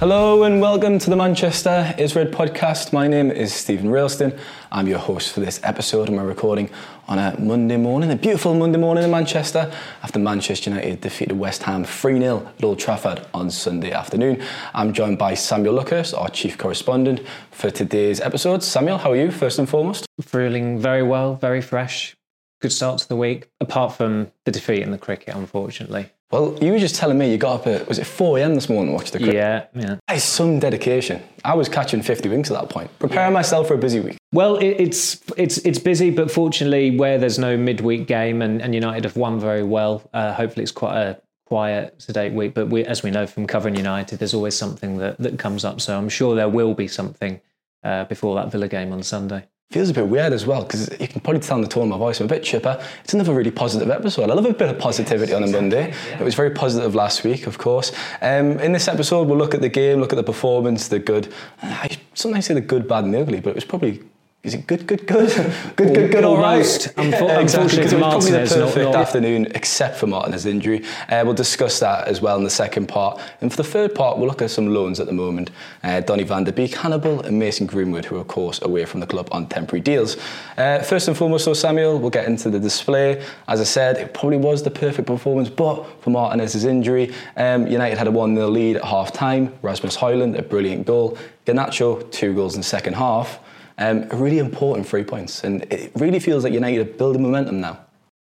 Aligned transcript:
Hello 0.00 0.44
and 0.44 0.62
welcome 0.62 0.98
to 0.98 1.10
the 1.10 1.16
Manchester 1.16 1.94
is 1.98 2.16
Red 2.16 2.32
podcast. 2.32 2.90
My 2.90 3.06
name 3.06 3.30
is 3.30 3.52
Steven 3.52 3.90
Railston. 3.90 4.38
I'm 4.72 4.86
your 4.86 4.98
host 4.98 5.30
for 5.30 5.40
this 5.40 5.60
episode, 5.62 6.08
and 6.08 6.16
we're 6.16 6.24
recording 6.24 6.70
on 7.06 7.18
a 7.18 7.38
Monday 7.38 7.76
morning, 7.76 8.10
a 8.10 8.16
beautiful 8.16 8.54
Monday 8.54 8.78
morning 8.78 9.04
in 9.04 9.10
Manchester, 9.10 9.70
after 10.02 10.18
Manchester 10.18 10.70
United 10.70 11.02
defeated 11.02 11.38
West 11.38 11.64
Ham 11.64 11.84
3 11.84 12.18
0 12.18 12.50
at 12.56 12.64
Old 12.64 12.78
Trafford 12.78 13.26
on 13.34 13.50
Sunday 13.50 13.92
afternoon. 13.92 14.42
I'm 14.72 14.94
joined 14.94 15.18
by 15.18 15.34
Samuel 15.34 15.74
Luckhurst, 15.74 16.18
our 16.18 16.30
chief 16.30 16.56
correspondent, 16.56 17.20
for 17.50 17.70
today's 17.70 18.22
episode. 18.22 18.62
Samuel, 18.62 18.96
how 18.96 19.12
are 19.12 19.16
you, 19.16 19.30
first 19.30 19.58
and 19.58 19.68
foremost? 19.68 20.06
Feeling 20.22 20.78
very 20.78 21.02
well, 21.02 21.34
very 21.34 21.60
fresh. 21.60 22.16
Good 22.62 22.72
start 22.72 23.00
to 23.00 23.08
the 23.08 23.16
week, 23.16 23.50
apart 23.60 23.92
from 23.92 24.32
the 24.46 24.50
defeat 24.50 24.80
in 24.80 24.92
the 24.92 24.98
cricket, 24.98 25.34
unfortunately. 25.34 26.10
Well, 26.30 26.56
you 26.62 26.70
were 26.70 26.78
just 26.78 26.94
telling 26.94 27.18
me 27.18 27.28
you 27.30 27.38
got 27.38 27.60
up 27.60 27.66
at, 27.66 27.88
was 27.88 27.98
it 27.98 28.06
4 28.06 28.38
a.m. 28.38 28.54
this 28.54 28.68
morning 28.68 28.92
to 28.92 28.96
watch 28.96 29.10
the 29.10 29.18
cricket? 29.18 29.34
Yeah, 29.34 29.66
yeah. 29.74 29.96
That 30.06 30.16
is 30.16 30.22
some 30.22 30.60
dedication. 30.60 31.20
I 31.44 31.54
was 31.54 31.68
catching 31.68 32.02
50 32.02 32.28
winks 32.28 32.52
at 32.52 32.60
that 32.60 32.70
point, 32.70 32.96
preparing 33.00 33.32
myself 33.32 33.66
for 33.66 33.74
a 33.74 33.78
busy 33.78 33.98
week. 33.98 34.16
Well, 34.32 34.56
it, 34.56 34.76
it's 34.78 35.20
it's 35.36 35.58
it's 35.58 35.80
busy, 35.80 36.10
but 36.10 36.30
fortunately, 36.30 36.96
where 36.96 37.18
there's 37.18 37.38
no 37.38 37.56
midweek 37.56 38.06
game 38.06 38.42
and, 38.42 38.62
and 38.62 38.74
United 38.74 39.02
have 39.04 39.16
won 39.16 39.40
very 39.40 39.64
well, 39.64 40.08
uh, 40.14 40.32
hopefully 40.32 40.62
it's 40.62 40.70
quite 40.70 40.96
a 40.96 41.20
quiet, 41.46 42.00
sedate 42.00 42.32
week. 42.32 42.54
But 42.54 42.68
we, 42.68 42.84
as 42.84 43.02
we 43.02 43.10
know 43.10 43.26
from 43.26 43.48
covering 43.48 43.74
United, 43.74 44.20
there's 44.20 44.34
always 44.34 44.56
something 44.56 44.98
that, 44.98 45.18
that 45.18 45.36
comes 45.36 45.64
up. 45.64 45.80
So 45.80 45.98
I'm 45.98 46.08
sure 46.08 46.36
there 46.36 46.48
will 46.48 46.74
be 46.74 46.86
something 46.86 47.40
uh, 47.82 48.04
before 48.04 48.36
that 48.36 48.52
Villa 48.52 48.68
game 48.68 48.92
on 48.92 49.02
Sunday 49.02 49.48
feels 49.70 49.88
a 49.88 49.94
bit 49.94 50.08
weird 50.08 50.32
as 50.32 50.46
well 50.46 50.64
because 50.64 50.90
you 50.98 51.06
can 51.06 51.20
probably 51.20 51.40
tell 51.40 51.56
in 51.56 51.62
the 51.62 51.68
tone 51.68 51.84
of 51.84 51.90
my 51.90 51.96
voice 51.96 52.18
I'm 52.18 52.26
a 52.26 52.28
bit 52.28 52.42
chipper. 52.42 52.82
It's 53.04 53.14
another 53.14 53.32
really 53.32 53.52
positive 53.52 53.88
episode. 53.88 54.28
I 54.28 54.34
love 54.34 54.44
a 54.44 54.52
bit 54.52 54.68
of 54.68 54.80
positivity 54.80 55.32
on 55.32 55.44
a 55.44 55.46
Monday. 55.46 55.94
It 56.18 56.24
was 56.24 56.34
very 56.34 56.50
positive 56.50 56.96
last 56.96 57.22
week, 57.22 57.46
of 57.46 57.58
course. 57.58 57.92
Um, 58.20 58.58
in 58.58 58.72
this 58.72 58.88
episode, 58.88 59.28
we'll 59.28 59.38
look 59.38 59.54
at 59.54 59.60
the 59.60 59.68
game, 59.68 60.00
look 60.00 60.12
at 60.12 60.16
the 60.16 60.24
performance, 60.24 60.88
the 60.88 60.98
good. 60.98 61.32
I 61.62 61.88
sometimes 62.14 62.46
say 62.46 62.54
the 62.54 62.60
good, 62.60 62.88
bad, 62.88 63.04
and 63.04 63.14
the 63.14 63.20
ugly, 63.20 63.38
but 63.38 63.50
it 63.50 63.54
was 63.54 63.64
probably 63.64 64.02
is 64.42 64.54
it 64.54 64.66
good, 64.66 64.86
good, 64.86 65.06
good, 65.06 65.28
good, 65.76 65.94
good, 65.94 66.10
good, 66.10 66.24
all 66.24 66.38
right? 66.38 66.64
Unfor- 66.64 67.42
exactly, 67.42 67.76
because 67.76 67.92
it 67.92 68.00
was 68.00 68.24
probably 68.24 68.30
the 68.30 68.38
perfect 68.38 68.76
not, 68.76 68.92
not, 68.92 68.94
afternoon, 68.94 69.46
except 69.54 69.98
for 69.98 70.06
Martinez's 70.06 70.46
injury. 70.46 70.82
Uh, 71.10 71.20
we'll 71.26 71.34
discuss 71.34 71.78
that 71.80 72.08
as 72.08 72.22
well 72.22 72.38
in 72.38 72.44
the 72.44 72.48
second 72.48 72.86
part. 72.86 73.20
And 73.42 73.50
for 73.50 73.58
the 73.58 73.64
third 73.64 73.94
part, 73.94 74.16
we'll 74.16 74.28
look 74.28 74.40
at 74.40 74.50
some 74.50 74.72
loans 74.72 74.98
at 74.98 75.06
the 75.06 75.12
moment. 75.12 75.50
Uh, 75.82 76.00
Donny 76.00 76.22
van 76.22 76.44
de 76.44 76.52
Beek, 76.52 76.74
Hannibal, 76.74 77.20
and 77.20 77.38
Mason 77.38 77.66
Greenwood, 77.66 78.06
who 78.06 78.16
are, 78.16 78.20
of 78.20 78.28
course, 78.28 78.62
away 78.62 78.86
from 78.86 79.00
the 79.00 79.06
club 79.06 79.28
on 79.30 79.46
temporary 79.46 79.82
deals. 79.82 80.16
Uh, 80.56 80.78
first 80.78 81.06
and 81.08 81.14
foremost, 81.14 81.44
though, 81.44 81.52
Samuel, 81.52 81.98
we'll 81.98 82.08
get 82.08 82.24
into 82.24 82.48
the 82.48 82.58
display. 82.58 83.22
As 83.46 83.60
I 83.60 83.64
said, 83.64 83.98
it 83.98 84.14
probably 84.14 84.38
was 84.38 84.62
the 84.62 84.70
perfect 84.70 85.06
performance, 85.06 85.50
but 85.50 85.84
for 86.00 86.08
Martinez's 86.08 86.64
injury, 86.64 87.12
um, 87.36 87.66
United 87.66 87.98
had 87.98 88.06
a 88.06 88.10
1 88.10 88.34
0 88.34 88.48
lead 88.48 88.76
at 88.76 88.84
half 88.84 89.12
time. 89.12 89.52
Rasmus 89.60 89.98
Højlund, 89.98 90.38
a 90.38 90.42
brilliant 90.42 90.86
goal. 90.86 91.18
Garnacho, 91.44 92.10
two 92.10 92.32
goals 92.34 92.54
in 92.54 92.60
the 92.60 92.66
second 92.66 92.94
half. 92.94 93.38
Um, 93.80 94.06
really 94.10 94.38
important 94.38 94.86
three 94.86 95.04
points, 95.04 95.42
and 95.42 95.62
it 95.72 95.90
really 95.94 96.20
feels 96.20 96.44
like 96.44 96.52
United 96.52 96.80
are 96.80 96.92
building 96.92 97.22
momentum 97.22 97.60
now. 97.62 97.80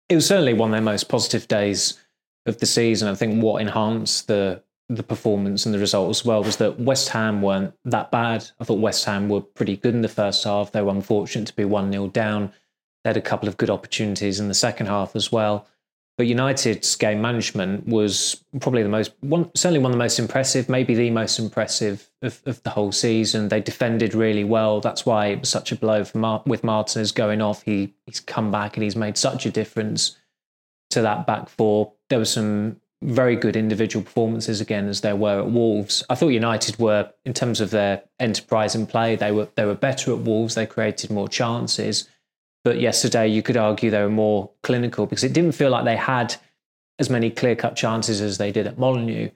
It 0.07 0.15
was 0.15 0.27
certainly 0.27 0.53
one 0.53 0.69
of 0.69 0.71
their 0.71 0.81
most 0.81 1.09
positive 1.09 1.47
days 1.47 1.99
of 2.45 2.59
the 2.59 2.67
season. 2.67 3.09
I 3.09 3.15
think 3.15 3.43
what 3.43 3.61
enhanced 3.61 4.27
the 4.27 4.63
the 4.89 5.03
performance 5.03 5.65
and 5.65 5.75
the 5.75 5.79
result 5.79 6.09
as 6.09 6.23
well 6.23 6.41
was 6.41 6.57
that 6.57 6.79
West 6.79 7.09
Ham 7.09 7.41
weren't 7.41 7.73
that 7.83 8.09
bad. 8.09 8.49
I 8.59 8.63
thought 8.63 8.79
West 8.79 9.03
Ham 9.03 9.27
were 9.27 9.41
pretty 9.41 9.75
good 9.75 9.93
in 9.93 10.01
the 10.01 10.07
first 10.07 10.45
half. 10.45 10.71
They 10.71 10.81
were 10.81 10.91
unfortunate 10.93 11.47
to 11.47 11.55
be 11.55 11.65
1 11.65 11.91
0 11.91 12.07
down. 12.07 12.53
They 13.03 13.09
had 13.09 13.17
a 13.17 13.21
couple 13.21 13.49
of 13.49 13.57
good 13.57 13.69
opportunities 13.69 14.39
in 14.39 14.47
the 14.47 14.53
second 14.53 14.85
half 14.85 15.13
as 15.13 15.29
well. 15.29 15.67
But 16.17 16.25
United's 16.25 16.95
game 16.95 17.21
management 17.21 17.87
was 17.87 18.43
probably 18.59 18.81
the 18.81 18.89
most, 18.89 19.11
one, 19.19 19.51
certainly 19.55 19.79
one 19.79 19.91
of 19.91 19.97
the 19.97 20.03
most 20.03 20.17
impressive, 20.17 20.67
maybe 20.67 20.95
the 20.95 21.11
most 21.11 21.37
impressive 21.37 22.09
of, 22.23 22.41
of, 22.47 22.63
the 22.63 22.71
whole 22.71 22.91
season. 22.91 23.49
They 23.49 23.61
defended 23.61 24.15
really 24.15 24.43
well. 24.43 24.81
That's 24.81 25.05
why 25.05 25.27
it 25.27 25.41
was 25.41 25.49
such 25.49 25.71
a 25.71 25.75
blow 25.75 26.03
Mar- 26.15 26.41
with 26.47 26.63
Martinez 26.63 27.11
going 27.11 27.39
off. 27.41 27.61
He 27.61 27.93
he's 28.07 28.19
come 28.19 28.49
back 28.51 28.75
and 28.75 28.83
he's 28.83 28.95
made 28.95 29.15
such 29.15 29.45
a 29.45 29.51
difference 29.51 30.17
to 30.89 31.03
that 31.03 31.27
back 31.27 31.49
four. 31.49 31.93
There 32.09 32.17
were 32.17 32.25
some 32.25 32.81
very 33.03 33.35
good 33.35 33.55
individual 33.55 34.03
performances 34.03 34.59
again, 34.59 34.87
as 34.87 35.01
there 35.01 35.15
were 35.15 35.39
at 35.39 35.51
Wolves. 35.51 36.03
I 36.09 36.15
thought 36.15 36.29
United 36.29 36.79
were, 36.79 37.11
in 37.25 37.33
terms 37.33 37.61
of 37.61 37.69
their 37.69 38.01
enterprise 38.19 38.73
and 38.73 38.89
play, 38.89 39.15
they 39.15 39.31
were 39.31 39.49
they 39.55 39.65
were 39.65 39.75
better 39.75 40.11
at 40.13 40.19
Wolves. 40.19 40.55
They 40.55 40.65
created 40.65 41.11
more 41.11 41.27
chances. 41.27 42.09
But 42.67 42.81
yesterday, 42.81 43.29
you 43.29 43.41
could 43.41 43.55
argue 43.55 43.89
they 43.89 44.01
were 44.01 44.09
more 44.09 44.49
clinical 44.61 45.05
because 45.05 45.23
it 45.23 45.31
didn't 45.31 45.53
feel 45.53 45.69
like 45.69 45.85
they 45.85 45.95
had 45.95 46.35
as 46.99 47.09
many 47.09 47.31
clear 47.31 47.55
cut 47.55 47.77
chances 47.77 48.19
as 48.19 48.39
they 48.39 48.51
did 48.51 48.67
at 48.67 48.77
Molineux. 48.77 49.29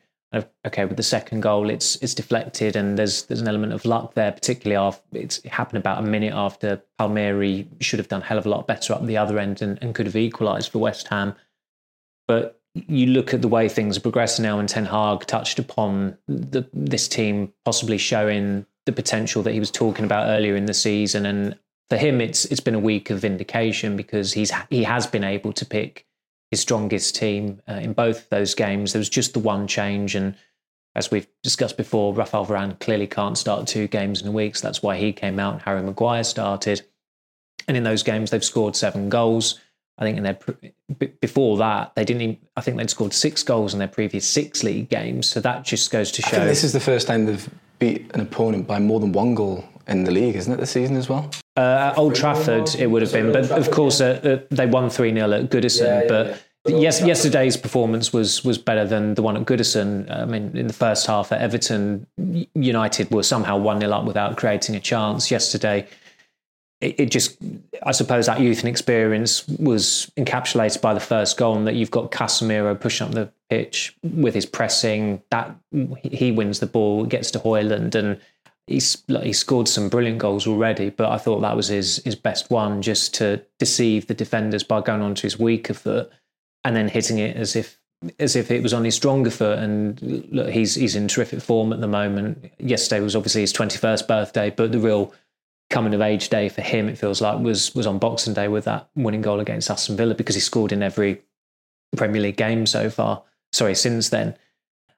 Okay, 0.67 0.83
with 0.83 0.97
the 0.97 1.03
second 1.03 1.39
goal, 1.39 1.69
it's 1.69 1.95
it's 2.01 2.13
deflected, 2.13 2.75
and 2.75 2.99
there's 2.99 3.23
there's 3.23 3.39
an 3.39 3.47
element 3.47 3.71
of 3.71 3.85
luck 3.85 4.15
there, 4.15 4.33
particularly 4.33 4.75
after 4.75 5.17
it 5.17 5.39
happened 5.45 5.77
about 5.77 6.03
a 6.03 6.05
minute 6.05 6.33
after 6.33 6.83
Palmieri 6.97 7.69
should 7.79 7.99
have 7.99 8.09
done 8.09 8.21
a 8.21 8.25
hell 8.25 8.37
of 8.37 8.45
a 8.45 8.49
lot 8.49 8.67
better 8.67 8.91
up 8.91 9.05
the 9.05 9.15
other 9.15 9.39
end 9.39 9.61
and, 9.61 9.79
and 9.81 9.95
could 9.95 10.07
have 10.07 10.17
equalised 10.17 10.69
for 10.69 10.79
West 10.79 11.07
Ham. 11.07 11.33
But 12.27 12.59
you 12.75 13.07
look 13.07 13.33
at 13.33 13.41
the 13.41 13.47
way 13.47 13.69
things 13.69 13.95
are 13.95 14.01
progressing 14.01 14.43
now, 14.43 14.59
and 14.59 14.67
Ten 14.67 14.87
Hag 14.87 15.25
touched 15.25 15.57
upon 15.57 16.17
the, 16.27 16.67
this 16.73 17.07
team 17.07 17.53
possibly 17.63 17.97
showing 17.97 18.65
the 18.85 18.91
potential 18.91 19.41
that 19.43 19.53
he 19.53 19.59
was 19.61 19.71
talking 19.71 20.03
about 20.03 20.27
earlier 20.27 20.57
in 20.57 20.65
the 20.65 20.73
season, 20.73 21.25
and 21.25 21.57
for 21.91 21.97
him, 21.97 22.21
it's 22.21 22.45
it's 22.45 22.61
been 22.61 22.73
a 22.73 22.79
week 22.79 23.09
of 23.09 23.19
vindication 23.19 23.97
because 23.97 24.31
he's 24.31 24.49
he 24.69 24.83
has 24.83 25.05
been 25.05 25.25
able 25.25 25.51
to 25.51 25.65
pick 25.65 26.05
his 26.49 26.61
strongest 26.61 27.17
team 27.17 27.61
uh, 27.67 27.73
in 27.73 27.91
both 27.91 28.29
those 28.29 28.55
games. 28.55 28.93
There 28.93 28.99
was 29.01 29.09
just 29.09 29.33
the 29.33 29.39
one 29.39 29.67
change, 29.67 30.15
and 30.15 30.35
as 30.95 31.11
we've 31.11 31.27
discussed 31.43 31.75
before, 31.75 32.13
Rafael 32.13 32.45
Varane 32.45 32.79
clearly 32.79 33.07
can't 33.07 33.37
start 33.37 33.67
two 33.67 33.89
games 33.89 34.21
in 34.21 34.29
a 34.29 34.31
week, 34.31 34.55
so 34.55 34.65
that's 34.65 34.81
why 34.81 34.95
he 34.95 35.11
came 35.11 35.37
out 35.37 35.55
and 35.55 35.61
Harry 35.63 35.83
Maguire 35.83 36.23
started. 36.23 36.81
And 37.67 37.75
in 37.75 37.83
those 37.83 38.03
games, 38.03 38.31
they've 38.31 38.41
scored 38.41 38.77
seven 38.77 39.09
goals. 39.09 39.59
I 39.97 40.05
think 40.05 40.17
in 40.17 40.23
their 40.23 40.39
before 41.19 41.57
that 41.57 41.93
they 41.95 42.05
didn't. 42.05 42.21
Even, 42.21 42.37
I 42.55 42.61
think 42.61 42.77
they'd 42.77 42.89
scored 42.89 43.11
six 43.11 43.43
goals 43.43 43.73
in 43.73 43.79
their 43.79 43.89
previous 43.89 44.25
six 44.25 44.63
league 44.63 44.87
games. 44.87 45.27
So 45.27 45.41
that 45.41 45.65
just 45.65 45.91
goes 45.91 46.09
to 46.13 46.21
show. 46.21 46.45
this 46.45 46.63
is 46.63 46.71
the 46.71 46.79
first 46.79 47.05
time 47.05 47.25
they've 47.25 47.49
beat 47.79 48.09
an 48.13 48.21
opponent 48.21 48.65
by 48.65 48.79
more 48.79 49.01
than 49.01 49.11
one 49.11 49.35
goal 49.35 49.65
in 49.87 50.05
the 50.05 50.11
league, 50.11 50.37
isn't 50.37 50.53
it? 50.53 50.57
This 50.61 50.71
season 50.71 50.95
as 50.95 51.09
well. 51.09 51.29
Uh, 51.57 51.91
at 51.91 51.97
Old 51.97 52.15
Trafford, 52.15 52.75
it 52.75 52.87
would 52.87 53.01
have 53.01 53.11
been, 53.11 53.33
but 53.33 53.51
of 53.51 53.71
course, 53.71 53.99
uh, 53.99 54.21
uh, 54.23 54.55
they 54.55 54.65
won 54.65 54.89
three 54.89 55.13
0 55.13 55.31
at 55.33 55.49
Goodison. 55.49 55.81
Yeah, 55.81 56.01
yeah, 56.01 56.07
but 56.07 56.71
yeah. 56.71 56.77
yes, 56.77 57.01
yesterday's 57.01 57.57
performance 57.57 58.13
was 58.13 58.43
was 58.45 58.57
better 58.57 58.85
than 58.85 59.15
the 59.15 59.21
one 59.21 59.35
at 59.35 59.43
Goodison. 59.43 60.09
I 60.09 60.23
mean, 60.23 60.55
in 60.55 60.67
the 60.67 60.73
first 60.73 61.07
half 61.07 61.31
at 61.33 61.41
Everton, 61.41 62.07
United 62.55 63.11
were 63.11 63.23
somehow 63.23 63.57
one 63.57 63.81
0 63.81 63.91
up 63.91 64.05
without 64.05 64.37
creating 64.37 64.75
a 64.75 64.79
chance. 64.79 65.29
Yesterday, 65.29 65.89
it, 66.79 67.01
it, 67.01 67.11
just, 67.11 67.37
I 67.83 67.91
suppose, 67.91 68.27
that 68.27 68.39
youth 68.39 68.59
and 68.59 68.69
experience 68.69 69.45
was 69.47 70.09
encapsulated 70.17 70.81
by 70.81 70.93
the 70.93 71.01
first 71.01 71.37
goal, 71.37 71.57
and 71.57 71.67
that 71.67 71.75
you've 71.75 71.91
got 71.91 72.11
Casemiro 72.11 72.79
pushing 72.79 73.07
up 73.07 73.13
the 73.13 73.29
pitch 73.49 73.93
with 74.03 74.33
his 74.33 74.45
pressing. 74.45 75.21
That 75.31 75.53
he 76.01 76.31
wins 76.31 76.61
the 76.61 76.65
ball, 76.65 77.05
gets 77.05 77.29
to 77.31 77.39
Højlund, 77.39 77.93
and 77.93 78.21
he's 78.67 79.03
he 79.07 79.33
scored 79.33 79.67
some 79.67 79.89
brilliant 79.89 80.19
goals 80.19 80.47
already, 80.47 80.89
but 80.89 81.11
I 81.11 81.17
thought 81.17 81.41
that 81.41 81.55
was 81.55 81.67
his 81.67 82.01
his 82.03 82.15
best 82.15 82.49
one, 82.49 82.81
just 82.81 83.13
to 83.15 83.43
deceive 83.59 84.07
the 84.07 84.13
defenders 84.13 84.63
by 84.63 84.81
going 84.81 85.01
onto 85.01 85.23
his 85.23 85.39
weaker 85.39 85.73
foot 85.73 86.11
and 86.63 86.75
then 86.75 86.87
hitting 86.87 87.19
it 87.19 87.35
as 87.35 87.55
if 87.55 87.79
as 88.19 88.35
if 88.35 88.49
it 88.49 88.63
was 88.63 88.73
on 88.73 88.83
his 88.83 88.95
stronger 88.95 89.29
foot. 89.29 89.59
And 89.59 90.01
look, 90.31 90.49
he's 90.49 90.75
he's 90.75 90.95
in 90.95 91.07
terrific 91.07 91.41
form 91.41 91.73
at 91.73 91.81
the 91.81 91.87
moment. 91.87 92.51
Yesterday 92.59 93.01
was 93.01 93.15
obviously 93.15 93.41
his 93.41 93.53
twenty 93.53 93.77
first 93.77 94.07
birthday, 94.07 94.49
but 94.49 94.71
the 94.71 94.79
real 94.79 95.13
coming 95.69 95.93
of 95.93 96.01
age 96.01 96.29
day 96.29 96.49
for 96.49 96.61
him, 96.61 96.89
it 96.89 96.97
feels 96.97 97.21
like 97.21 97.39
was 97.39 97.73
was 97.75 97.87
on 97.87 97.99
Boxing 97.99 98.33
Day 98.33 98.47
with 98.47 98.65
that 98.65 98.89
winning 98.95 99.21
goal 99.21 99.39
against 99.39 99.69
Aston 99.69 99.97
Villa 99.97 100.15
because 100.15 100.35
he 100.35 100.41
scored 100.41 100.71
in 100.71 100.83
every 100.83 101.21
Premier 101.95 102.21
League 102.21 102.37
game 102.37 102.65
so 102.65 102.89
far. 102.89 103.23
Sorry, 103.51 103.75
since 103.75 104.09
then, 104.09 104.35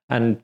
and 0.10 0.44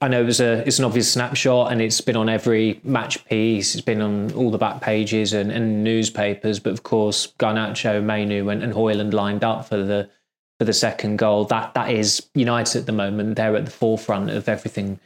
I 0.00 0.08
know 0.08 0.22
it 0.22 0.26
was 0.26 0.40
a 0.40 0.66
it's 0.66 0.78
an 0.78 0.84
obvious 0.84 1.12
snapshot 1.12 1.70
and 1.70 1.80
it's 1.80 2.00
been 2.00 2.16
on 2.16 2.28
every 2.28 2.80
match 2.82 3.24
piece. 3.26 3.74
It's 3.74 3.84
been 3.84 4.00
on 4.00 4.32
all 4.32 4.50
the 4.50 4.58
back 4.58 4.80
pages 4.80 5.32
and, 5.32 5.52
and 5.52 5.84
newspapers. 5.84 6.58
But 6.58 6.72
of 6.72 6.82
course, 6.82 7.32
Garnacho, 7.38 8.02
Mainoo, 8.02 8.48
and, 8.48 8.62
and 8.62 8.72
Højlund 8.72 9.12
lined 9.12 9.44
up 9.44 9.68
for 9.68 9.76
the 9.76 10.10
for 10.58 10.64
the 10.64 10.72
second 10.72 11.18
goal. 11.18 11.44
That 11.44 11.74
that 11.74 11.90
is 11.90 12.28
United 12.34 12.80
at 12.80 12.86
the 12.86 12.92
moment. 12.92 13.36
They're 13.36 13.56
at 13.56 13.64
the 13.64 13.70
forefront 13.70 14.30
of 14.30 14.48
everything 14.48 14.98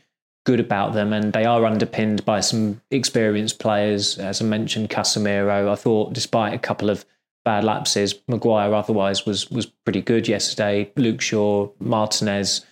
good 0.44 0.60
about 0.60 0.94
them, 0.94 1.12
and 1.12 1.32
they 1.32 1.44
are 1.44 1.66
underpinned 1.66 2.24
by 2.24 2.40
some 2.40 2.80
experienced 2.90 3.58
players. 3.58 4.18
As 4.18 4.40
I 4.40 4.44
mentioned, 4.44 4.90
Casemiro. 4.90 5.70
I 5.70 5.74
thought, 5.74 6.14
despite 6.14 6.54
a 6.54 6.58
couple 6.58 6.88
of 6.88 7.04
bad 7.44 7.64
lapses, 7.64 8.14
Maguire 8.26 8.74
otherwise 8.74 9.26
was 9.26 9.50
was 9.50 9.66
pretty 9.66 10.00
good 10.00 10.28
yesterday. 10.28 10.90
Luke 10.96 11.20
Shaw, 11.20 11.68
Martinez. 11.78 12.64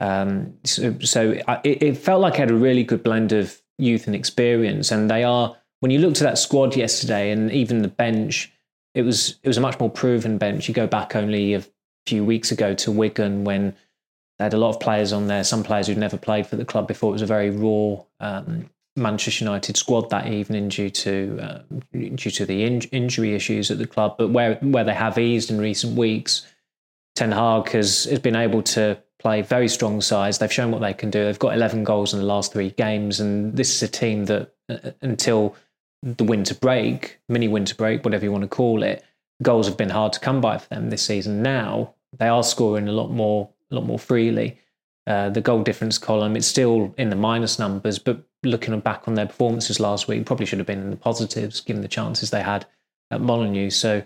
Um, 0.00 0.54
so, 0.64 0.98
so 1.00 1.30
it, 1.64 1.82
it, 1.82 1.96
felt 1.96 2.20
like 2.20 2.34
I 2.34 2.38
had 2.38 2.50
a 2.50 2.56
really 2.56 2.84
good 2.84 3.02
blend 3.02 3.32
of 3.32 3.60
youth 3.78 4.06
and 4.06 4.14
experience, 4.14 4.90
and 4.90 5.10
they 5.10 5.24
are. 5.24 5.56
When 5.80 5.90
you 5.90 5.98
looked 5.98 6.20
at 6.20 6.24
that 6.24 6.38
squad 6.38 6.76
yesterday, 6.76 7.30
and 7.30 7.50
even 7.50 7.82
the 7.82 7.88
bench, 7.88 8.52
it 8.94 9.02
was 9.02 9.38
it 9.42 9.48
was 9.48 9.56
a 9.56 9.60
much 9.60 9.78
more 9.80 9.90
proven 9.90 10.38
bench. 10.38 10.68
You 10.68 10.74
go 10.74 10.86
back 10.86 11.16
only 11.16 11.54
a 11.54 11.64
few 12.06 12.24
weeks 12.24 12.52
ago 12.52 12.74
to 12.74 12.92
Wigan 12.92 13.44
when 13.44 13.74
They 14.38 14.44
had 14.44 14.54
a 14.54 14.58
lot 14.58 14.70
of 14.70 14.80
players 14.80 15.12
on 15.12 15.26
there, 15.28 15.44
some 15.44 15.62
players 15.62 15.86
who'd 15.86 15.98
never 15.98 16.18
played 16.18 16.46
for 16.46 16.56
the 16.56 16.64
club 16.64 16.86
before. 16.86 17.10
It 17.10 17.14
was 17.14 17.22
a 17.22 17.26
very 17.26 17.50
raw 17.50 18.02
um, 18.20 18.68
Manchester 18.96 19.44
United 19.44 19.76
squad 19.76 20.10
that 20.10 20.26
evening 20.26 20.68
due 20.68 20.90
to 20.90 21.38
uh, 21.40 21.58
due 21.92 22.30
to 22.30 22.46
the 22.46 22.64
in- 22.64 22.82
injury 22.92 23.34
issues 23.34 23.70
at 23.70 23.78
the 23.78 23.86
club. 23.86 24.16
But 24.18 24.28
where 24.28 24.56
where 24.56 24.84
they 24.84 24.94
have 24.94 25.18
eased 25.18 25.50
in 25.50 25.58
recent 25.58 25.96
weeks, 25.96 26.46
Ten 27.14 27.32
Hag 27.32 27.70
has 27.70 28.04
has 28.04 28.18
been 28.18 28.36
able 28.36 28.62
to 28.62 28.98
play 29.18 29.42
very 29.42 29.68
strong 29.68 30.00
sides. 30.00 30.38
They've 30.38 30.52
shown 30.52 30.70
what 30.70 30.80
they 30.80 30.94
can 30.94 31.10
do. 31.10 31.24
They've 31.24 31.38
got 31.38 31.54
11 31.54 31.84
goals 31.84 32.12
in 32.12 32.20
the 32.20 32.26
last 32.26 32.52
three 32.52 32.70
games, 32.70 33.20
and 33.20 33.56
this 33.56 33.74
is 33.74 33.82
a 33.82 33.88
team 33.88 34.26
that 34.26 34.52
uh, 34.68 34.90
until 35.00 35.56
the 36.02 36.24
winter 36.24 36.54
break, 36.54 37.18
mini 37.28 37.48
winter 37.48 37.74
break, 37.74 38.04
whatever 38.04 38.24
you 38.24 38.32
want 38.32 38.42
to 38.42 38.48
call 38.48 38.82
it, 38.82 39.04
goals 39.42 39.66
have 39.66 39.76
been 39.76 39.90
hard 39.90 40.12
to 40.12 40.20
come 40.20 40.40
by 40.40 40.58
for 40.58 40.68
them 40.68 40.90
this 40.90 41.02
season. 41.02 41.42
Now 41.42 41.94
they 42.18 42.28
are 42.28 42.42
scoring 42.42 42.88
a 42.88 42.92
lot 42.92 43.10
more, 43.10 43.50
a 43.70 43.74
lot 43.74 43.84
more 43.84 43.98
freely. 43.98 44.58
Uh, 45.06 45.30
the 45.30 45.40
goal 45.40 45.62
difference 45.62 45.98
column 45.98 46.36
it's 46.36 46.48
still 46.48 46.92
in 46.98 47.10
the 47.10 47.16
minus 47.16 47.58
numbers, 47.58 47.98
but 47.98 48.22
looking 48.42 48.78
back 48.80 49.06
on 49.06 49.14
their 49.14 49.26
performances 49.26 49.78
last 49.78 50.08
week, 50.08 50.26
probably 50.26 50.46
should 50.46 50.58
have 50.58 50.66
been 50.66 50.80
in 50.80 50.90
the 50.90 50.96
positives 50.96 51.60
given 51.60 51.82
the 51.82 51.88
chances 51.88 52.30
they 52.30 52.42
had 52.42 52.66
at 53.10 53.20
Molineux. 53.20 53.70
So 53.70 54.02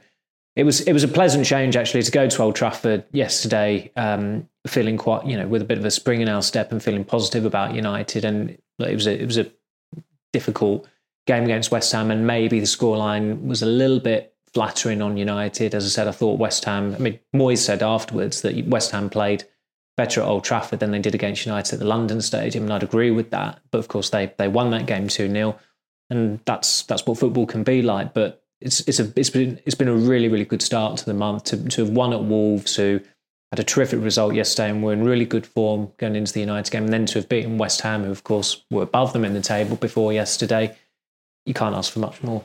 it 0.57 0.65
was 0.65 0.81
it 0.83 0.93
was 0.93 1.05
a 1.05 1.09
pleasant 1.09 1.47
change 1.47 1.77
actually 1.77 2.03
to 2.03 2.11
go 2.11 2.29
to 2.29 2.43
Old 2.43 2.57
Trafford 2.57 3.05
yesterday, 3.13 3.91
um, 3.97 4.49
feeling 4.67 4.97
quite 4.97 5.27
you 5.27 5.37
know 5.37 5.47
with 5.47 5.63
a 5.63 5.65
bit 5.65 5.79
of 5.79 5.85
a 5.85 5.91
spring 5.91 6.21
in 6.21 6.29
our 6.29 6.43
step 6.43 6.73
and 6.73 6.83
feeling 6.83 7.05
positive 7.05 7.45
about 7.45 7.75
United. 7.75 8.25
And 8.25 8.59
it 8.79 8.95
was 8.95 9.07
a, 9.07 9.21
it 9.21 9.27
was 9.27 9.39
a 9.39 9.51
difficult 10.33 10.87
game 11.27 11.45
against 11.45 11.71
West 11.71 11.93
Ham, 11.93 12.11
and 12.11 12.27
maybe 12.27 12.61
the 12.61 12.67
scoreline 12.67 13.47
was 13.47 13.63
a 13.63 13.67
little 13.67 14.01
bit 14.01 14.35
flattering 14.53 15.01
on 15.01 15.17
United. 15.17 15.75
As 15.75 15.85
I 15.85 15.89
said, 15.89 16.09
I 16.09 16.13
thought 16.13 16.39
West 16.39 16.65
Ham. 16.65 16.95
I 16.95 16.99
mean, 16.99 17.19
Moyes 17.35 17.59
said 17.59 17.83
afterwards 17.83 18.43
that 18.43 18.67
West 18.67 18.91
Ham 18.91 19.11
played 19.11 19.45
better 19.97 20.23
at 20.23 20.27
Old 20.27 20.45
Trafford 20.45 20.81
than 20.81 20.93
they 20.93 20.99
did 20.99 21.15
against 21.15 21.47
United 21.47 21.75
at 21.75 21.79
the 21.81 21.87
London 21.87 22.21
Stadium, 22.21 22.65
and 22.65 22.73
I'd 22.73 22.83
agree 22.83 23.11
with 23.11 23.31
that. 23.31 23.61
But 23.71 23.79
of 23.79 23.89
course, 23.89 24.11
they 24.11 24.33
they 24.39 24.49
won 24.49 24.71
that 24.71 24.87
game 24.87 25.09
two 25.09 25.31
0 25.31 25.59
and 26.11 26.41
that's 26.45 26.83
that's 26.83 27.07
what 27.07 27.19
football 27.19 27.47
can 27.47 27.63
be 27.63 27.81
like. 27.81 28.13
But 28.13 28.43
it's 28.61 28.81
it's 28.81 29.01
a 29.01 29.11
it's 29.17 29.31
been 29.31 29.61
it's 29.65 29.77
been 29.77 29.89
a 29.89 29.95
really 29.95 30.29
really 30.29 30.45
good 30.45 30.61
start 30.61 30.99
to 30.99 31.07
the 31.07 31.15
month 31.15 31.45
to 31.45 31.69
to 31.69 31.85
have 31.85 31.95
won 31.95 32.13
at 32.13 32.25
Wolves 32.25 32.77
who 32.77 33.01
had 33.53 33.59
a 33.59 33.65
terrific 33.65 34.01
result 34.01 34.35
yesterday 34.35 34.71
and 34.71 34.83
were 34.83 34.93
in 34.93 35.03
really 35.03 35.25
good 35.25 35.47
form 35.47 35.91
going 35.99 36.15
into 36.15 36.33
the 36.33 36.41
United 36.41 36.71
game, 36.71 36.85
and 36.85 36.93
then 36.93 37.07
to 37.07 37.19
have 37.19 37.29
beaten 37.29 37.59
West 37.59 37.81
Ham, 37.81 38.05
who 38.05 38.11
of 38.11 38.25
course 38.25 38.63
were 38.71 38.83
above 38.83 39.13
them 39.13 39.25
in 39.25 39.35
the 39.35 39.41
table 39.41 39.77
before 39.77 40.13
yesterday 40.13 40.77
you 41.47 41.55
can't 41.55 41.75
ask 41.75 41.93
for 41.93 42.01
much 42.01 42.23
more. 42.23 42.45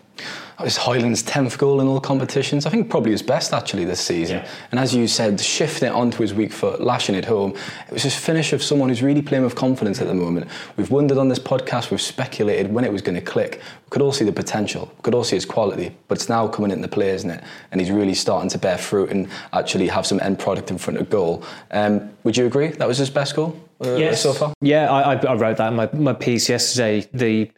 It's 0.62 0.78
Højlund's 0.78 1.22
10th 1.22 1.58
goal 1.58 1.82
in 1.82 1.88
all 1.88 2.00
competitions. 2.00 2.66
I 2.66 2.70
think 2.70 2.90
probably 2.90 3.12
his 3.12 3.22
best 3.22 3.52
actually 3.52 3.84
this 3.84 4.00
season. 4.00 4.38
Yeah. 4.38 4.48
And 4.72 4.80
as 4.80 4.96
you 4.96 5.06
said, 5.08 5.40
shifting 5.42 5.90
it 5.90 5.92
onto 5.92 6.20
his 6.20 6.34
weak 6.34 6.54
foot, 6.54 6.80
lashing 6.80 7.14
it 7.14 7.26
home, 7.26 7.54
it 7.88 7.92
was 7.92 8.04
his 8.04 8.16
finish 8.16 8.54
of 8.54 8.64
someone 8.64 8.88
who's 8.88 9.04
really 9.04 9.22
playing 9.22 9.44
with 9.44 9.54
confidence 9.56 10.00
at 10.00 10.08
the 10.08 10.14
moment. 10.14 10.48
We've 10.78 10.90
wondered 10.90 11.18
on 11.18 11.28
this 11.28 11.40
podcast, 11.40 11.92
we've 11.92 12.02
speculated 12.02 12.72
when 12.72 12.86
it 12.86 12.92
was 12.92 13.02
going 13.02 13.16
to 13.16 13.22
click. 13.22 13.62
We 13.86 13.90
could 13.90 14.02
all 14.02 14.14
see 14.14 14.24
the 14.24 14.32
potential, 14.32 14.90
we 14.98 15.02
could 15.04 15.14
all 15.14 15.26
see 15.26 15.36
his 15.36 15.46
quality, 15.46 15.94
but 16.08 16.18
it's 16.18 16.30
now 16.30 16.48
coming 16.48 16.72
into 16.72 16.88
play, 16.88 17.10
isn't 17.10 17.30
it? 17.30 17.44
And 17.72 17.82
he's 17.82 17.92
really 17.92 18.16
starting 18.16 18.50
to 18.52 18.58
bear 18.58 18.78
fruit 18.78 19.10
and 19.10 19.28
actually 19.52 19.90
have 19.90 20.08
some 20.08 20.22
end 20.22 20.40
product 20.40 20.72
in 20.72 20.78
front 20.78 21.00
of 21.00 21.10
goal. 21.10 21.44
Um, 21.72 22.12
would 22.24 22.38
you 22.38 22.46
agree 22.46 22.70
that 22.70 22.88
was 22.88 22.98
his 22.98 23.10
best 23.10 23.36
goal 23.36 23.60
uh, 23.84 23.96
yes. 23.96 24.24
so 24.24 24.32
far? 24.32 24.54
Yeah, 24.62 24.90
I, 24.90 25.16
I 25.16 25.34
wrote 25.34 25.58
that 25.58 25.68
in 25.68 25.76
my, 25.76 25.90
my 25.92 26.14
piece 26.14 26.48
yesterday. 26.48 27.08
The 27.14 27.52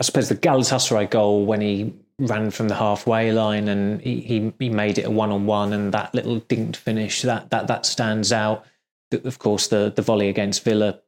I 0.00 0.02
suppose 0.04 0.28
the 0.28 0.36
Galatasaray 0.36 1.10
goal 1.10 1.46
when 1.46 1.60
he 1.60 1.92
ran 2.18 2.50
from 2.50 2.68
the 2.68 2.74
halfway 2.74 3.32
line 3.32 3.68
and 3.68 4.00
he, 4.00 4.20
he, 4.20 4.52
he 4.58 4.68
made 4.70 4.98
it 4.98 5.06
a 5.06 5.10
one 5.10 5.30
on 5.30 5.46
one 5.46 5.72
and 5.72 5.92
that 5.92 6.14
little 6.14 6.40
dinked 6.40 6.76
finish 6.76 7.22
that 7.22 7.50
that 7.50 7.66
that 7.66 7.86
stands 7.86 8.32
out. 8.32 8.64
Of 9.12 9.38
course, 9.38 9.68
the 9.68 9.92
the 9.94 10.02
volley 10.02 10.28
against 10.28 10.64
Villa 10.64 11.00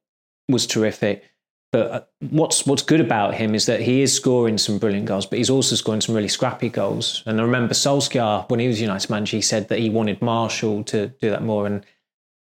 was 0.48 0.66
terrific. 0.66 1.24
But 1.72 1.90
uh, 1.90 2.00
what's 2.30 2.64
what's 2.64 2.82
good 2.82 3.00
about 3.00 3.34
him 3.34 3.54
is 3.54 3.66
that 3.66 3.80
he 3.80 4.02
is 4.02 4.14
scoring 4.14 4.56
some 4.58 4.78
brilliant 4.78 5.06
goals, 5.06 5.26
but 5.26 5.38
he's 5.38 5.50
also 5.50 5.74
scoring 5.74 6.00
some 6.00 6.14
really 6.14 6.28
scrappy 6.28 6.68
goals. 6.68 7.22
And 7.26 7.40
I 7.40 7.44
remember 7.44 7.74
Solskjaer 7.74 8.48
when 8.48 8.60
he 8.60 8.68
was 8.68 8.80
United 8.80 9.10
manager, 9.10 9.36
he 9.36 9.42
said 9.42 9.68
that 9.68 9.80
he 9.80 9.90
wanted 9.90 10.22
Martial 10.22 10.84
to 10.84 11.08
do 11.20 11.30
that 11.30 11.42
more. 11.42 11.66
And 11.66 11.84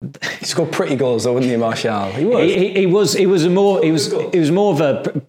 he 0.40 0.46
scored 0.46 0.72
pretty 0.72 0.96
goals, 0.96 1.24
though, 1.24 1.34
wouldn't 1.34 1.52
he, 1.52 1.58
Martial? 1.58 2.12
He 2.12 2.26
was. 2.26 2.44
He, 2.44 2.58
he, 2.58 2.74
he 2.80 2.86
was. 2.86 3.14
He 3.14 3.26
was 3.26 3.46
a 3.46 3.50
more. 3.50 3.84
He 3.84 3.92
was. 3.92 4.12
He 4.32 4.40
was 4.40 4.52
more 4.52 4.74
of 4.74 4.82
a. 4.82 5.22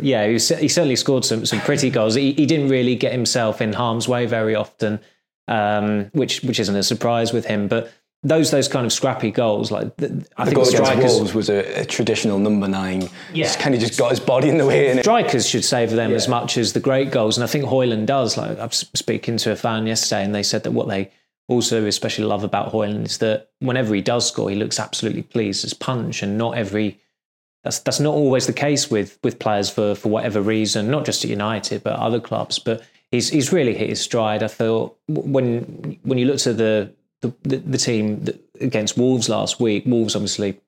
yeah, 0.00 0.26
he, 0.26 0.34
was, 0.34 0.48
he, 0.48 0.68
certainly 0.68 0.96
scored 0.96 1.24
some 1.24 1.44
some 1.46 1.60
pretty 1.60 1.90
goals. 1.90 2.14
He, 2.14 2.32
he, 2.32 2.46
didn't 2.46 2.68
really 2.68 2.96
get 2.96 3.12
himself 3.12 3.60
in 3.60 3.72
harm's 3.72 4.08
way 4.08 4.26
very 4.26 4.54
often, 4.54 5.00
um, 5.48 6.10
which 6.12 6.42
which 6.42 6.58
isn't 6.58 6.74
a 6.74 6.82
surprise 6.82 7.32
with 7.32 7.46
him. 7.46 7.68
But 7.68 7.92
those 8.22 8.50
those 8.50 8.68
kind 8.68 8.86
of 8.86 8.92
scrappy 8.92 9.30
goals, 9.30 9.70
like 9.70 9.84
I 9.84 9.88
the 9.88 10.24
think 10.44 10.54
goal 10.54 10.64
strikers 10.64 11.14
Wolves 11.14 11.34
was 11.34 11.48
a, 11.48 11.82
a, 11.82 11.84
traditional 11.84 12.38
number 12.38 12.66
nine. 12.66 13.08
Yeah, 13.32 13.44
just 13.44 13.60
kind 13.60 13.74
of 13.74 13.80
just 13.80 13.98
got 13.98 14.10
his 14.10 14.20
body 14.20 14.48
in 14.48 14.58
the 14.58 14.66
way. 14.66 15.00
Strikers 15.02 15.48
should 15.48 15.64
savour 15.64 15.94
them 15.94 16.10
yeah. 16.10 16.16
as 16.16 16.26
much 16.26 16.56
as 16.58 16.72
the 16.72 16.80
great 16.80 17.10
goals, 17.10 17.36
and 17.36 17.44
I 17.44 17.46
think 17.46 17.66
Højlund 17.66 18.06
does. 18.06 18.36
Like 18.36 18.58
I 18.58 18.66
was 18.66 18.88
speaking 18.94 19.36
to 19.38 19.52
a 19.52 19.56
fan 19.56 19.86
yesterday, 19.86 20.24
and 20.24 20.34
they 20.34 20.42
said 20.42 20.64
that 20.64 20.72
what 20.72 20.88
they 20.88 21.10
also 21.48 21.86
especially 21.86 22.24
love 22.24 22.44
about 22.44 22.72
Højlund 22.72 23.06
is 23.06 23.18
that 23.18 23.50
whenever 23.60 23.94
he 23.94 24.00
does 24.00 24.26
score, 24.26 24.50
he 24.50 24.56
looks 24.56 24.80
absolutely 24.80 25.22
pleased 25.22 25.64
as 25.64 25.74
punch, 25.74 26.22
and 26.22 26.36
not 26.36 26.56
every 26.56 27.00
that's 27.64 27.80
that's 27.80 28.00
not 28.00 28.14
always 28.14 28.46
the 28.46 28.52
case 28.52 28.90
with 28.90 29.18
with 29.22 29.38
players 29.38 29.70
for 29.70 29.94
for 29.94 30.08
whatever 30.08 30.40
reason, 30.40 30.90
not 30.90 31.04
just 31.04 31.24
at 31.24 31.30
United 31.30 31.82
but 31.82 31.98
other 31.98 32.20
clubs. 32.20 32.58
But 32.58 32.82
he's 33.10 33.30
he's 33.30 33.52
really 33.52 33.74
hit 33.74 33.88
his 33.88 34.00
stride. 34.00 34.42
I 34.42 34.48
feel 34.48 34.96
when 35.08 35.98
when 36.02 36.18
you 36.18 36.26
look 36.26 36.38
to 36.38 36.52
the 36.52 36.92
the, 37.22 37.34
the, 37.42 37.56
the 37.56 37.78
team 37.78 38.26
against 38.60 38.98
Wolves 38.98 39.28
last 39.28 39.58
week, 39.58 39.84
Wolves 39.86 40.14
obviously 40.14 40.60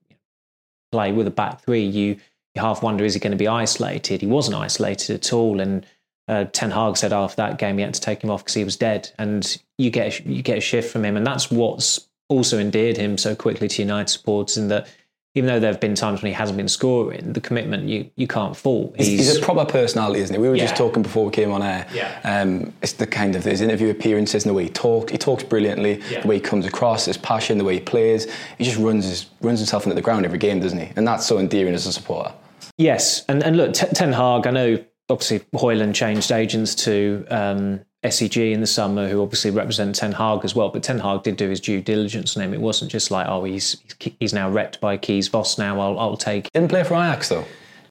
play 0.90 1.12
with 1.12 1.26
a 1.26 1.30
back 1.30 1.62
three. 1.62 1.84
You 1.84 2.16
you 2.54 2.62
half 2.62 2.82
wonder 2.82 3.04
is 3.04 3.14
he 3.14 3.20
going 3.20 3.32
to 3.32 3.36
be 3.36 3.48
isolated? 3.48 4.20
He 4.20 4.26
wasn't 4.26 4.56
isolated 4.56 5.14
at 5.14 5.32
all, 5.32 5.60
and 5.60 5.86
uh, 6.26 6.44
Ten 6.44 6.70
Hag 6.70 6.96
said 6.96 7.12
after 7.12 7.36
that 7.36 7.58
game 7.58 7.78
he 7.78 7.84
had 7.84 7.94
to 7.94 8.00
take 8.00 8.22
him 8.22 8.30
off 8.30 8.44
because 8.44 8.54
he 8.54 8.64
was 8.64 8.76
dead, 8.76 9.10
and 9.18 9.60
you 9.78 9.90
get 9.90 10.20
a, 10.20 10.28
you 10.28 10.42
get 10.42 10.58
a 10.58 10.60
shift 10.60 10.92
from 10.92 11.04
him, 11.04 11.16
and 11.16 11.26
that's 11.26 11.50
what's 11.50 12.08
also 12.28 12.58
endeared 12.58 12.96
him 12.96 13.16
so 13.16 13.34
quickly 13.34 13.68
to 13.68 13.82
United 13.82 14.10
supporters. 14.10 14.58
In 14.58 14.68
that, 14.68 14.88
even 15.34 15.46
though 15.46 15.60
there 15.60 15.70
have 15.70 15.80
been 15.80 15.94
times 15.94 16.20
when 16.20 16.30
he 16.30 16.34
hasn't 16.34 16.56
been 16.56 16.68
scoring, 16.68 17.32
the 17.32 17.40
commitment 17.40 17.88
you 17.88 18.10
you 18.16 18.26
can't 18.26 18.56
fault. 18.56 18.94
He's, 18.96 19.06
he's 19.06 19.36
a 19.36 19.40
proper 19.40 19.64
personality, 19.64 20.20
isn't 20.20 20.34
he? 20.34 20.40
We 20.40 20.48
were 20.48 20.56
yeah. 20.56 20.64
just 20.64 20.76
talking 20.76 21.02
before 21.02 21.26
we 21.26 21.30
came 21.30 21.52
on 21.52 21.62
air. 21.62 21.86
Yeah. 21.94 22.20
Um, 22.24 22.72
it's 22.82 22.94
the 22.94 23.06
kind 23.06 23.36
of 23.36 23.44
his 23.44 23.60
interview 23.60 23.90
appearances 23.90 24.44
and 24.44 24.50
the 24.50 24.54
way 24.54 24.64
he 24.64 24.70
talks. 24.70 25.12
He 25.12 25.18
talks 25.18 25.44
brilliantly. 25.44 26.02
Yeah. 26.10 26.22
The 26.22 26.28
way 26.28 26.34
he 26.36 26.40
comes 26.40 26.66
across, 26.66 27.04
his 27.04 27.16
passion, 27.16 27.56
the 27.58 27.64
way 27.64 27.74
he 27.74 27.80
plays. 27.80 28.26
He 28.58 28.64
just 28.64 28.78
runs 28.78 29.04
his 29.04 29.26
runs 29.40 29.60
himself 29.60 29.84
into 29.84 29.94
the 29.94 30.02
ground 30.02 30.24
every 30.24 30.38
game, 30.38 30.60
doesn't 30.60 30.78
he? 30.78 30.90
And 30.96 31.06
that's 31.06 31.24
so 31.24 31.38
endearing 31.38 31.74
as 31.74 31.86
a 31.86 31.92
supporter. 31.92 32.32
Yes, 32.78 33.24
and 33.28 33.42
and 33.44 33.56
look, 33.56 33.74
Ten 33.74 34.12
Hag. 34.12 34.46
I 34.46 34.50
know 34.50 34.84
obviously 35.08 35.40
Højlund 35.54 35.94
changed 35.94 36.32
agents 36.32 36.74
to 36.74 37.24
um, 37.30 37.80
SEG 38.08 38.52
in 38.52 38.60
the 38.60 38.66
summer, 38.66 39.08
who 39.08 39.22
obviously 39.22 39.50
represent 39.50 39.94
Ten 39.94 40.12
Hag 40.12 40.44
as 40.44 40.54
well. 40.54 40.68
But 40.68 40.82
Ten 40.82 40.98
Hag 40.98 41.22
did 41.22 41.36
do 41.36 41.48
his 41.48 41.60
due 41.60 41.80
diligence 41.80 42.36
on 42.36 42.42
him. 42.42 42.54
It 42.54 42.60
wasn't 42.60 42.90
just 42.90 43.10
like, 43.10 43.26
oh, 43.28 43.44
he's 43.44 43.82
he's 44.20 44.32
now 44.32 44.50
wrecked 44.50 44.80
by 44.80 44.96
Kees 44.96 45.28
Vos. 45.28 45.58
Now 45.58 45.80
I'll 45.80 45.98
I'll 45.98 46.16
take. 46.16 46.50
Didn't 46.52 46.68
play 46.68 46.84
for 46.84 46.94
Ajax 46.94 47.28
though. 47.28 47.44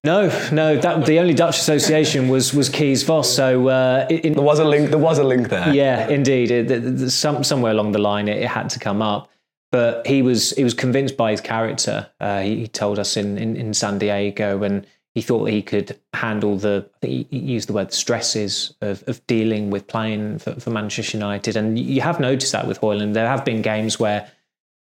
No, 0.03 0.29
no. 0.51 0.77
That 0.77 1.05
the 1.05 1.19
only 1.19 1.33
Dutch 1.33 1.57
association 1.57 2.29
was 2.29 2.53
was 2.53 2.69
Kees 2.69 3.03
Vos. 3.03 3.33
So 3.33 3.67
uh, 3.67 4.07
in, 4.09 4.33
there 4.33 4.43
was 4.43 4.59
a 4.59 4.65
link. 4.65 4.89
There 4.89 4.99
was 4.99 5.19
a 5.19 5.23
link 5.23 5.49
there. 5.49 5.73
Yeah, 5.73 6.07
indeed. 6.07 6.51
It, 6.51 6.71
it, 6.71 7.09
some, 7.09 7.43
somewhere 7.43 7.71
along 7.71 7.91
the 7.91 7.99
line, 7.99 8.27
it, 8.27 8.41
it, 8.41 8.47
had 8.47 8.69
to 8.71 8.79
come 8.79 9.01
up. 9.01 9.29
But 9.71 10.07
he 10.07 10.21
was 10.21 10.51
he 10.51 10.63
was 10.63 10.73
convinced 10.73 11.17
by 11.17 11.31
his 11.31 11.41
character. 11.41 12.09
Uh, 12.19 12.41
he, 12.41 12.55
he, 12.61 12.67
told 12.67 12.99
us 12.99 13.17
in, 13.17 13.37
in, 13.37 13.57
in 13.57 13.73
San 13.73 13.99
Diego 13.99 14.63
and 14.63 14.87
he 15.17 15.21
thought 15.23 15.49
he 15.49 15.63
could 15.63 15.99
handle 16.13 16.57
the 16.57 16.87
he 17.01 17.25
used 17.31 17.67
the 17.67 17.73
word 17.73 17.91
stresses 17.91 18.75
of, 18.81 19.03
of 19.07 19.25
dealing 19.25 19.71
with 19.71 19.87
playing 19.87 20.37
for, 20.37 20.53
for, 20.59 20.69
Manchester 20.69 21.17
United. 21.17 21.57
And 21.57 21.79
you 21.79 22.01
have 22.01 22.19
noticed 22.19 22.51
that 22.51 22.67
with 22.67 22.79
Højlund 22.79 23.15
there 23.15 23.27
have 23.27 23.43
been 23.43 23.63
games 23.63 23.99
where 23.99 24.29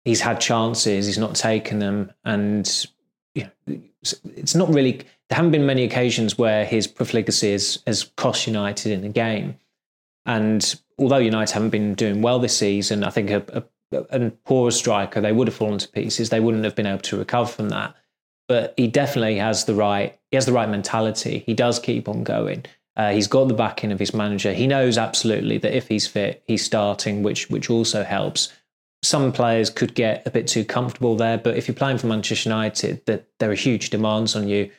he's 0.04 0.20
had 0.20 0.40
chances 0.40 1.06
he's 1.06 1.18
not 1.18 1.34
taken 1.34 1.80
them 1.80 2.12
and 2.24 2.86
you 3.34 3.50
know, 3.66 3.80
it's 4.36 4.54
not 4.54 4.72
really 4.72 4.92
there 5.28 5.36
haven't 5.36 5.50
been 5.50 5.66
many 5.66 5.82
occasions 5.82 6.38
where 6.38 6.64
his 6.64 6.86
profligacy 6.86 7.50
has, 7.50 7.82
has 7.84 8.04
cost 8.16 8.46
United 8.46 8.92
in 8.92 9.02
a 9.02 9.08
game. 9.08 9.58
And 10.24 10.80
although 11.00 11.18
United 11.18 11.52
haven't 11.52 11.70
been 11.70 11.94
doing 11.94 12.22
well 12.22 12.38
this 12.38 12.56
season 12.56 13.02
I 13.02 13.10
think 13.10 13.28
a, 13.30 13.64
a, 13.90 14.20
a 14.20 14.70
striker 14.70 15.20
they 15.20 15.32
would 15.32 15.48
have 15.48 15.56
fallen 15.56 15.78
to 15.78 15.88
pieces. 15.88 16.30
They 16.30 16.38
wouldn't 16.38 16.62
have 16.62 16.76
been 16.76 16.86
able 16.86 17.02
to 17.02 17.18
recover 17.18 17.50
from 17.50 17.70
that 17.70 17.96
but 18.52 18.74
he 18.76 18.86
definitely 18.86 19.38
has 19.38 19.64
the 19.64 19.74
right 19.74 20.18
he 20.30 20.36
has 20.36 20.44
the 20.44 20.52
right 20.52 20.68
mentality. 20.68 21.42
He 21.46 21.54
does 21.54 21.78
keep 21.78 22.06
on 22.06 22.22
going. 22.22 22.66
Uh, 22.98 23.12
he's 23.12 23.26
got 23.26 23.48
the 23.48 23.54
backing 23.54 23.90
of 23.92 23.98
his 23.98 24.12
manager. 24.12 24.52
He 24.52 24.66
knows 24.66 24.98
absolutely 24.98 25.56
that 25.56 25.74
if 25.74 25.88
he's 25.88 26.06
fit, 26.06 26.42
he's 26.46 26.62
starting, 26.62 27.22
which 27.22 27.48
which 27.48 27.70
also 27.70 28.04
helps. 28.04 28.52
Some 29.02 29.32
players 29.32 29.70
could 29.70 29.94
get 29.94 30.26
a 30.26 30.30
bit 30.30 30.46
too 30.48 30.66
comfortable 30.66 31.16
there, 31.16 31.38
but 31.38 31.56
if 31.56 31.66
you're 31.66 31.74
playing 31.74 31.96
for 31.96 32.08
Manchester 32.08 32.50
United, 32.50 33.06
that 33.06 33.26
there 33.38 33.50
are 33.50 33.54
huge 33.54 33.88
demands 33.88 34.36
on 34.36 34.46
you. 34.46 34.70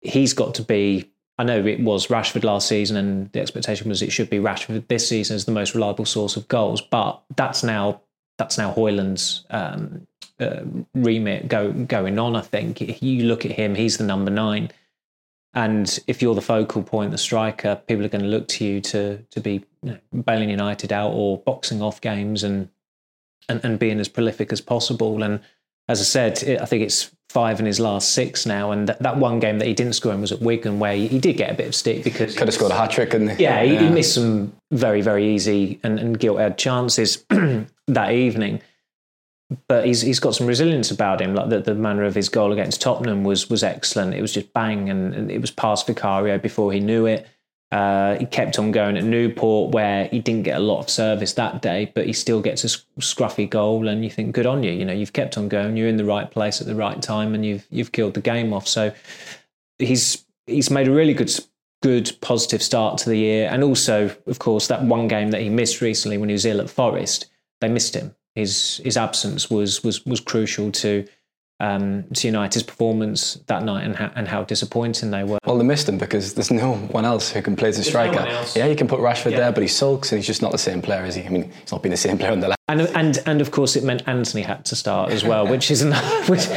He's 0.00 0.32
got 0.34 0.56
to 0.56 0.62
be. 0.62 1.08
I 1.38 1.44
know 1.44 1.64
it 1.64 1.78
was 1.78 2.08
Rashford 2.08 2.42
last 2.42 2.66
season, 2.66 2.96
and 2.96 3.30
the 3.30 3.40
expectation 3.40 3.88
was 3.88 4.02
it 4.02 4.10
should 4.10 4.30
be 4.30 4.38
Rashford 4.38 4.88
this 4.88 5.08
season 5.08 5.36
as 5.36 5.44
the 5.44 5.52
most 5.52 5.76
reliable 5.76 6.06
source 6.06 6.34
of 6.34 6.48
goals. 6.48 6.80
But 6.80 7.22
that's 7.36 7.62
now 7.62 8.00
that's 8.36 8.58
now 8.58 8.72
Højlund's 8.72 9.44
um, 9.50 10.08
uh, 10.40 10.62
remit 10.94 11.48
go, 11.48 11.72
going 11.72 12.18
on. 12.18 12.36
I 12.36 12.42
think 12.42 12.82
if 12.82 13.02
you 13.02 13.24
look 13.24 13.44
at 13.44 13.52
him; 13.52 13.74
he's 13.74 13.98
the 13.98 14.04
number 14.04 14.30
nine, 14.30 14.70
and 15.54 15.98
if 16.06 16.20
you're 16.20 16.34
the 16.34 16.42
focal 16.42 16.82
point, 16.82 17.10
the 17.10 17.18
striker, 17.18 17.80
people 17.86 18.04
are 18.04 18.10
going 18.10 18.24
to 18.24 18.28
look 18.28 18.46
to 18.48 18.64
you 18.64 18.80
to 18.82 19.18
to 19.30 19.40
be 19.40 19.64
you 19.82 19.98
know, 20.12 20.22
bailing 20.22 20.50
United 20.50 20.92
out 20.92 21.12
or 21.12 21.38
boxing 21.38 21.80
off 21.82 22.00
games 22.00 22.42
and 22.42 22.68
and, 23.48 23.64
and 23.64 23.78
being 23.78 24.00
as 24.00 24.08
prolific 24.08 24.52
as 24.52 24.60
possible. 24.60 25.22
And 25.22 25.40
as 25.88 26.00
I 26.00 26.04
said, 26.04 26.42
it, 26.42 26.60
I 26.60 26.64
think 26.64 26.82
it's 26.82 27.10
five 27.30 27.60
in 27.60 27.66
his 27.66 27.80
last 27.80 28.12
six 28.12 28.46
now. 28.46 28.72
And 28.72 28.88
that, 28.88 29.02
that 29.02 29.16
one 29.18 29.40
game 29.40 29.58
that 29.58 29.66
he 29.66 29.74
didn't 29.74 29.94
score 29.94 30.12
in 30.12 30.20
was 30.20 30.32
at 30.32 30.40
Wigan, 30.40 30.78
where 30.78 30.94
he, 30.94 31.06
he 31.08 31.18
did 31.18 31.36
get 31.36 31.50
a 31.50 31.54
bit 31.54 31.68
of 31.68 31.74
stick 31.74 32.04
because 32.04 32.34
could 32.36 32.48
have 32.48 32.54
scored 32.54 32.72
a 32.72 32.76
hat 32.76 32.90
trick, 32.90 33.12
he? 33.12 33.18
Yeah, 33.42 33.62
he, 33.62 33.74
yeah. 33.74 33.80
he 33.80 33.88
missed 33.90 34.14
some 34.14 34.52
very 34.72 35.00
very 35.00 35.34
easy 35.34 35.80
and, 35.82 35.98
and 35.98 36.18
guilt 36.18 36.38
edged 36.38 36.58
chances 36.58 37.24
that 37.86 38.12
evening. 38.12 38.60
But 39.68 39.86
he's 39.86 40.00
he's 40.00 40.18
got 40.18 40.34
some 40.34 40.46
resilience 40.46 40.90
about 40.90 41.20
him. 41.20 41.34
Like 41.34 41.50
the, 41.50 41.60
the 41.60 41.74
manner 41.74 42.02
of 42.02 42.14
his 42.14 42.28
goal 42.28 42.52
against 42.52 42.80
Tottenham 42.80 43.22
was 43.22 43.48
was 43.48 43.62
excellent. 43.62 44.14
It 44.14 44.20
was 44.20 44.34
just 44.34 44.52
bang, 44.52 44.90
and, 44.90 45.30
it 45.30 45.40
was 45.40 45.52
past 45.52 45.86
Vicario 45.86 46.36
before 46.38 46.72
he 46.72 46.80
knew 46.80 47.06
it. 47.06 47.28
Uh, 47.70 48.16
he 48.16 48.26
kept 48.26 48.58
on 48.58 48.70
going 48.72 48.96
at 48.96 49.04
Newport, 49.04 49.72
where 49.72 50.06
he 50.06 50.18
didn't 50.18 50.44
get 50.44 50.56
a 50.56 50.60
lot 50.60 50.80
of 50.80 50.90
service 50.90 51.32
that 51.34 51.62
day, 51.62 51.90
but 51.94 52.06
he 52.06 52.12
still 52.12 52.40
gets 52.40 52.64
a 52.64 52.68
scruffy 53.00 53.48
goal, 53.48 53.86
and 53.86 54.02
you 54.02 54.10
think, 54.10 54.34
good 54.34 54.46
on 54.46 54.64
you. 54.64 54.72
You 54.72 54.84
know, 54.84 54.92
you've 54.92 55.12
kept 55.12 55.38
on 55.38 55.48
going. 55.48 55.76
You're 55.76 55.88
in 55.88 55.96
the 55.96 56.04
right 56.04 56.28
place 56.28 56.60
at 56.60 56.66
the 56.66 56.74
right 56.74 57.00
time, 57.00 57.32
and 57.32 57.46
you've 57.46 57.66
you've 57.70 57.92
killed 57.92 58.14
the 58.14 58.20
game 58.20 58.52
off. 58.52 58.66
So 58.66 58.92
he's 59.78 60.24
he's 60.48 60.72
made 60.72 60.88
a 60.88 60.92
really 60.92 61.14
good 61.14 61.30
good 61.84 62.10
positive 62.20 62.64
start 62.64 62.98
to 62.98 63.10
the 63.10 63.18
year, 63.18 63.48
and 63.48 63.62
also, 63.62 64.10
of 64.26 64.40
course, 64.40 64.66
that 64.66 64.82
one 64.82 65.06
game 65.06 65.30
that 65.30 65.40
he 65.40 65.48
missed 65.48 65.80
recently 65.80 66.18
when 66.18 66.28
he 66.28 66.32
was 66.32 66.44
ill 66.44 66.60
at 66.60 66.68
Forest, 66.68 67.26
they 67.60 67.68
missed 67.68 67.94
him. 67.94 68.15
His 68.36 68.80
his 68.84 68.96
absence 68.96 69.50
was 69.50 69.82
was 69.82 70.06
was 70.06 70.20
crucial 70.20 70.70
to 70.72 71.06
um, 71.58 72.04
to 72.14 72.28
United's 72.28 72.62
performance 72.62 73.34
that 73.46 73.62
night 73.64 73.84
and 73.84 73.96
how, 73.96 74.12
and 74.14 74.28
how 74.28 74.44
disappointing 74.44 75.10
they 75.10 75.24
were. 75.24 75.38
Well, 75.46 75.56
they 75.56 75.64
missed 75.64 75.88
him 75.88 75.98
because 75.98 76.34
there's 76.34 76.50
no 76.50 76.74
one 76.74 77.04
else 77.04 77.30
who 77.30 77.40
can 77.40 77.56
play 77.56 77.70
as 77.70 77.78
a 77.78 77.84
striker. 77.84 78.24
No 78.24 78.44
yeah, 78.54 78.66
you 78.66 78.76
can 78.76 78.88
put 78.88 79.00
Rashford 79.00 79.32
yeah. 79.32 79.38
there, 79.38 79.52
but 79.52 79.62
he 79.62 79.68
sulks 79.68 80.12
and 80.12 80.18
he's 80.18 80.26
just 80.26 80.42
not 80.42 80.52
the 80.52 80.58
same 80.58 80.82
player, 80.82 81.04
is 81.04 81.14
he? 81.14 81.24
I 81.24 81.30
mean, 81.30 81.50
he's 81.60 81.72
not 81.72 81.82
been 81.82 81.92
the 81.92 81.96
same 81.96 82.18
player 82.18 82.32
on 82.32 82.40
the 82.40 82.48
left. 82.48 82.55
And, 82.68 82.80
and 82.80 83.22
and 83.26 83.40
of 83.40 83.52
course, 83.52 83.76
it 83.76 83.84
meant 83.84 84.02
Antony 84.08 84.42
had 84.42 84.64
to 84.64 84.74
start 84.74 85.12
as 85.12 85.22
well, 85.22 85.46
which 85.46 85.70
is 85.70 85.84
which 86.26 86.48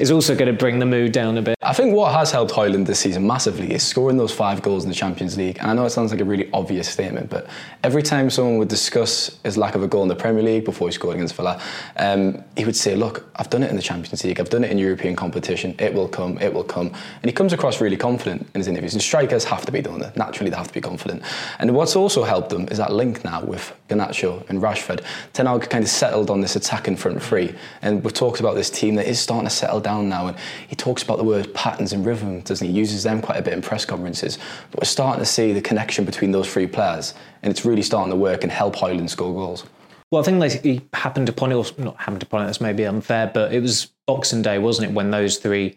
is 0.00 0.10
also 0.10 0.34
going 0.34 0.50
to 0.50 0.58
bring 0.58 0.78
the 0.78 0.86
mood 0.86 1.12
down 1.12 1.36
a 1.36 1.42
bit. 1.42 1.58
I 1.60 1.74
think 1.74 1.94
what 1.94 2.14
has 2.14 2.30
helped 2.30 2.52
Højlund 2.52 2.86
this 2.86 3.00
season 3.00 3.26
massively 3.26 3.74
is 3.74 3.82
scoring 3.82 4.16
those 4.16 4.32
five 4.32 4.62
goals 4.62 4.84
in 4.84 4.88
the 4.88 4.94
Champions 4.94 5.36
League. 5.36 5.58
And 5.58 5.70
I 5.70 5.74
know 5.74 5.84
it 5.84 5.90
sounds 5.90 6.10
like 6.10 6.22
a 6.22 6.24
really 6.24 6.48
obvious 6.54 6.88
statement, 6.88 7.28
but 7.28 7.48
every 7.84 8.02
time 8.02 8.30
someone 8.30 8.56
would 8.56 8.68
discuss 8.68 9.38
his 9.44 9.58
lack 9.58 9.74
of 9.74 9.82
a 9.82 9.86
goal 9.86 10.00
in 10.00 10.08
the 10.08 10.16
Premier 10.16 10.42
League 10.42 10.64
before 10.64 10.88
he 10.88 10.92
scored 10.92 11.16
against 11.16 11.34
Villa, 11.34 11.60
um, 11.98 12.42
he 12.56 12.64
would 12.64 12.74
say, 12.74 12.96
"Look, 12.96 13.30
I've 13.36 13.50
done 13.50 13.62
it 13.62 13.68
in 13.68 13.76
the 13.76 13.82
Champions 13.82 14.24
League. 14.24 14.40
I've 14.40 14.48
done 14.48 14.64
it 14.64 14.70
in 14.70 14.78
European 14.78 15.16
competition. 15.16 15.74
It 15.78 15.92
will 15.92 16.08
come. 16.08 16.38
It 16.38 16.54
will 16.54 16.64
come." 16.64 16.86
And 16.86 17.26
he 17.26 17.32
comes 17.32 17.52
across 17.52 17.78
really 17.78 17.98
confident 17.98 18.48
in 18.54 18.60
his 18.60 18.68
interviews. 18.68 18.94
And 18.94 19.02
strikers 19.02 19.44
have 19.44 19.66
to 19.66 19.72
be 19.72 19.82
done 19.82 19.98
that. 20.00 20.16
Naturally, 20.16 20.48
they 20.48 20.56
have 20.56 20.68
to 20.68 20.72
be 20.72 20.80
confident. 20.80 21.22
And 21.58 21.74
what's 21.74 21.94
also 21.94 22.24
helped 22.24 22.48
them 22.48 22.68
is 22.70 22.78
that 22.78 22.90
link 22.90 23.22
now 23.22 23.44
with 23.44 23.74
Garnacho 23.88 24.48
and 24.48 24.60
Rashford. 24.60 25.04
Ten 25.32 25.46
Hag 25.46 25.68
kind 25.68 25.82
of 25.82 25.90
settled 25.90 26.30
on 26.30 26.40
this 26.40 26.56
attacking 26.56 26.96
front 26.96 27.22
three, 27.22 27.54
and 27.82 28.04
we've 28.04 28.14
talked 28.14 28.40
about 28.40 28.54
this 28.54 28.70
team 28.70 28.94
that 28.96 29.06
is 29.06 29.18
starting 29.18 29.48
to 29.48 29.54
settle 29.54 29.80
down 29.80 30.08
now. 30.08 30.28
And 30.28 30.36
he 30.68 30.76
talks 30.76 31.02
about 31.02 31.18
the 31.18 31.24
word 31.24 31.52
patterns 31.54 31.92
and 31.92 32.04
rhythm, 32.04 32.40
doesn't 32.40 32.66
he? 32.66 32.72
he? 32.72 32.78
Uses 32.78 33.02
them 33.02 33.20
quite 33.20 33.38
a 33.38 33.42
bit 33.42 33.52
in 33.52 33.62
press 33.62 33.84
conferences. 33.84 34.38
But 34.70 34.80
we're 34.80 34.86
starting 34.86 35.20
to 35.20 35.26
see 35.26 35.52
the 35.52 35.60
connection 35.60 36.04
between 36.04 36.32
those 36.32 36.52
three 36.52 36.66
players, 36.66 37.14
and 37.42 37.50
it's 37.50 37.64
really 37.64 37.82
starting 37.82 38.10
to 38.10 38.16
work 38.16 38.42
and 38.42 38.52
help 38.52 38.76
Højlund 38.76 39.10
score 39.10 39.34
goals. 39.34 39.64
Well, 40.10 40.22
I 40.22 40.24
think 40.24 40.40
like 40.40 40.62
he 40.62 40.80
happened 40.94 41.28
upon 41.28 41.52
it, 41.52 41.56
or 41.56 41.64
not 41.82 41.96
happened 41.98 42.22
upon 42.22 42.42
it. 42.42 42.46
That's 42.46 42.60
maybe 42.60 42.86
unfair, 42.86 43.30
but 43.32 43.52
it 43.52 43.60
was 43.60 43.88
Boxing 44.06 44.42
Day, 44.42 44.58
wasn't 44.58 44.90
it, 44.90 44.94
when 44.94 45.10
those 45.10 45.36
three 45.36 45.76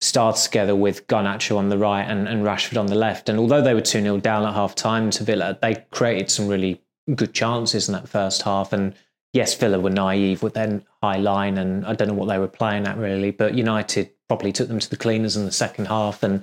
started 0.00 0.42
together 0.42 0.76
with 0.76 1.06
Garnacho 1.06 1.56
on 1.56 1.68
the 1.68 1.78
right 1.78 2.02
and, 2.02 2.28
and 2.28 2.44
Rashford 2.44 2.78
on 2.78 2.86
the 2.86 2.94
left. 2.94 3.28
And 3.28 3.38
although 3.38 3.62
they 3.62 3.74
were 3.74 3.80
2 3.80 4.02
0 4.02 4.18
down 4.18 4.44
at 4.44 4.54
half 4.54 4.74
time 4.74 5.10
to 5.10 5.24
Villa, 5.24 5.58
they 5.60 5.84
created 5.90 6.30
some 6.30 6.48
really 6.48 6.80
good 7.14 7.32
chances 7.32 7.88
in 7.88 7.92
that 7.92 8.08
first 8.08 8.42
half. 8.42 8.72
And 8.72 8.94
yes, 9.32 9.54
Villa 9.54 9.78
were 9.78 9.90
naive 9.90 10.42
with 10.42 10.54
their 10.54 10.82
high 11.02 11.18
line, 11.18 11.58
and 11.58 11.86
I 11.86 11.94
don't 11.94 12.08
know 12.08 12.14
what 12.14 12.28
they 12.28 12.38
were 12.38 12.48
playing 12.48 12.86
at 12.86 12.96
really, 12.98 13.30
but 13.30 13.54
United 13.54 14.10
probably 14.28 14.52
took 14.52 14.68
them 14.68 14.80
to 14.80 14.90
the 14.90 14.96
cleaners 14.96 15.36
in 15.36 15.44
the 15.44 15.52
second 15.52 15.86
half. 15.86 16.22
And 16.22 16.42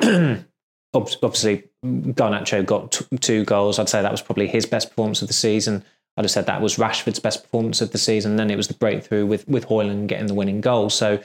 obviously, 0.94 1.64
Garnacho 1.84 2.64
got 2.64 2.92
t- 2.92 3.18
two 3.18 3.44
goals. 3.44 3.78
I'd 3.78 3.88
say 3.88 4.02
that 4.02 4.12
was 4.12 4.22
probably 4.22 4.48
his 4.48 4.66
best 4.66 4.88
performance 4.88 5.22
of 5.22 5.28
the 5.28 5.34
season. 5.34 5.84
I'd 6.16 6.24
have 6.24 6.30
said 6.30 6.46
that 6.46 6.60
was 6.60 6.76
Rashford's 6.76 7.20
best 7.20 7.44
performance 7.44 7.80
of 7.80 7.92
the 7.92 7.98
season. 7.98 8.36
Then 8.36 8.50
it 8.50 8.56
was 8.56 8.68
the 8.68 8.74
breakthrough 8.74 9.26
with 9.26 9.46
with 9.48 9.66
Højlund 9.66 10.08
getting 10.08 10.26
the 10.26 10.34
winning 10.34 10.60
goal. 10.60 10.90
So 10.90 11.22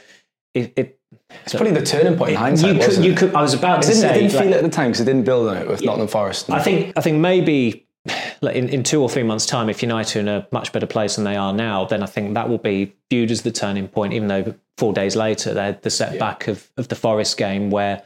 it, 0.53 0.73
it 0.75 0.99
it's 1.43 1.53
probably 1.53 1.71
the 1.71 1.85
turning 1.85 2.17
point 2.17 2.31
in 2.31 2.37
hindsight. 2.37 2.75
You 2.75 2.81
could, 2.81 3.05
you 3.05 3.13
could, 3.13 3.35
I 3.35 3.41
was 3.41 3.53
about 3.53 3.81
to 3.81 3.87
didn't, 3.87 4.01
say. 4.01 4.09
I 4.09 4.13
didn't 4.13 4.31
feel 4.31 4.53
it 4.53 4.57
at 4.57 4.63
the 4.63 4.69
time 4.69 4.91
because 4.91 5.01
it 5.01 5.05
didn't 5.05 5.23
build 5.23 5.49
on 5.49 5.57
it 5.57 5.67
with 5.67 5.81
yeah, 5.81 5.87
Nottingham 5.87 6.07
Forest. 6.07 6.49
I 6.49 6.61
think 6.61 6.93
I 6.95 7.01
think 7.01 7.17
maybe 7.17 7.84
in, 8.41 8.69
in 8.69 8.83
two 8.83 9.01
or 9.01 9.09
three 9.09 9.23
months' 9.23 9.45
time, 9.45 9.69
if 9.69 9.81
United 9.81 10.17
are 10.17 10.21
in 10.21 10.27
a 10.27 10.47
much 10.51 10.71
better 10.71 10.87
place 10.87 11.15
than 11.15 11.25
they 11.25 11.35
are 11.35 11.53
now, 11.53 11.85
then 11.85 12.03
I 12.03 12.05
think 12.05 12.33
that 12.33 12.49
will 12.49 12.57
be 12.57 12.93
viewed 13.09 13.31
as 13.31 13.41
the 13.41 13.51
turning 13.51 13.87
point, 13.87 14.13
even 14.13 14.27
though 14.27 14.55
four 14.77 14.93
days 14.93 15.15
later, 15.15 15.53
they're 15.53 15.79
the 15.81 15.89
setback 15.89 16.45
yeah. 16.45 16.53
of, 16.53 16.71
of 16.77 16.87
the 16.89 16.95
Forest 16.95 17.37
game 17.37 17.69
where 17.69 18.03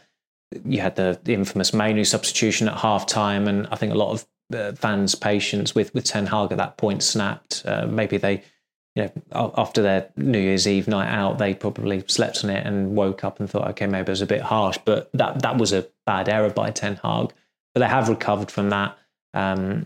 you 0.65 0.82
had 0.82 0.96
the, 0.96 1.20
the 1.24 1.34
infamous 1.34 1.74
Mainoo 1.74 2.03
substitution 2.03 2.68
at 2.68 2.77
half 2.77 3.06
time. 3.06 3.48
And 3.48 3.68
I 3.68 3.75
think 3.75 3.94
a 3.94 3.98
lot 3.98 4.12
of 4.12 4.27
uh, 4.53 4.74
fans' 4.74 5.15
patience 5.15 5.75
with, 5.75 5.94
with 5.94 6.06
Ten 6.06 6.25
Hag 6.25 6.51
at 6.51 6.58
that 6.58 6.77
point 6.77 7.03
snapped. 7.03 7.63
Uh, 7.65 7.86
maybe 7.88 8.18
they, 8.18 8.44
you 8.96 9.03
know, 9.32 9.53
after 9.58 9.82
their 9.82 10.10
New 10.18 10.39
Year's 10.39 10.68
Eve 10.68 10.88
night 10.88 11.10
out, 11.10 11.38
they 11.38 11.53
probably 11.53 12.03
slept 12.08 12.44
on 12.44 12.50
it 12.50 12.65
and 12.65 12.96
woke 12.96 13.24
up 13.24 13.39
and 13.39 13.50
thought, 13.50 13.68
okay, 13.70 13.86
maybe 13.86 14.08
it 14.08 14.10
was 14.10 14.22
a 14.22 14.27
bit 14.27 14.41
harsh. 14.41 14.79
But 14.86 15.10
that, 15.13 15.41
that 15.41 15.58
was 15.58 15.72
a 15.74 15.88
bad 16.06 16.29
error 16.29 16.50
by 16.50 16.72
Ten 16.72 16.96
Hag. 17.03 17.34
But 17.74 17.82
they 17.82 17.88
have 17.88 18.10
recovered 18.10 18.50
from 18.50 18.70
that 18.72 18.98
um, 19.33 19.86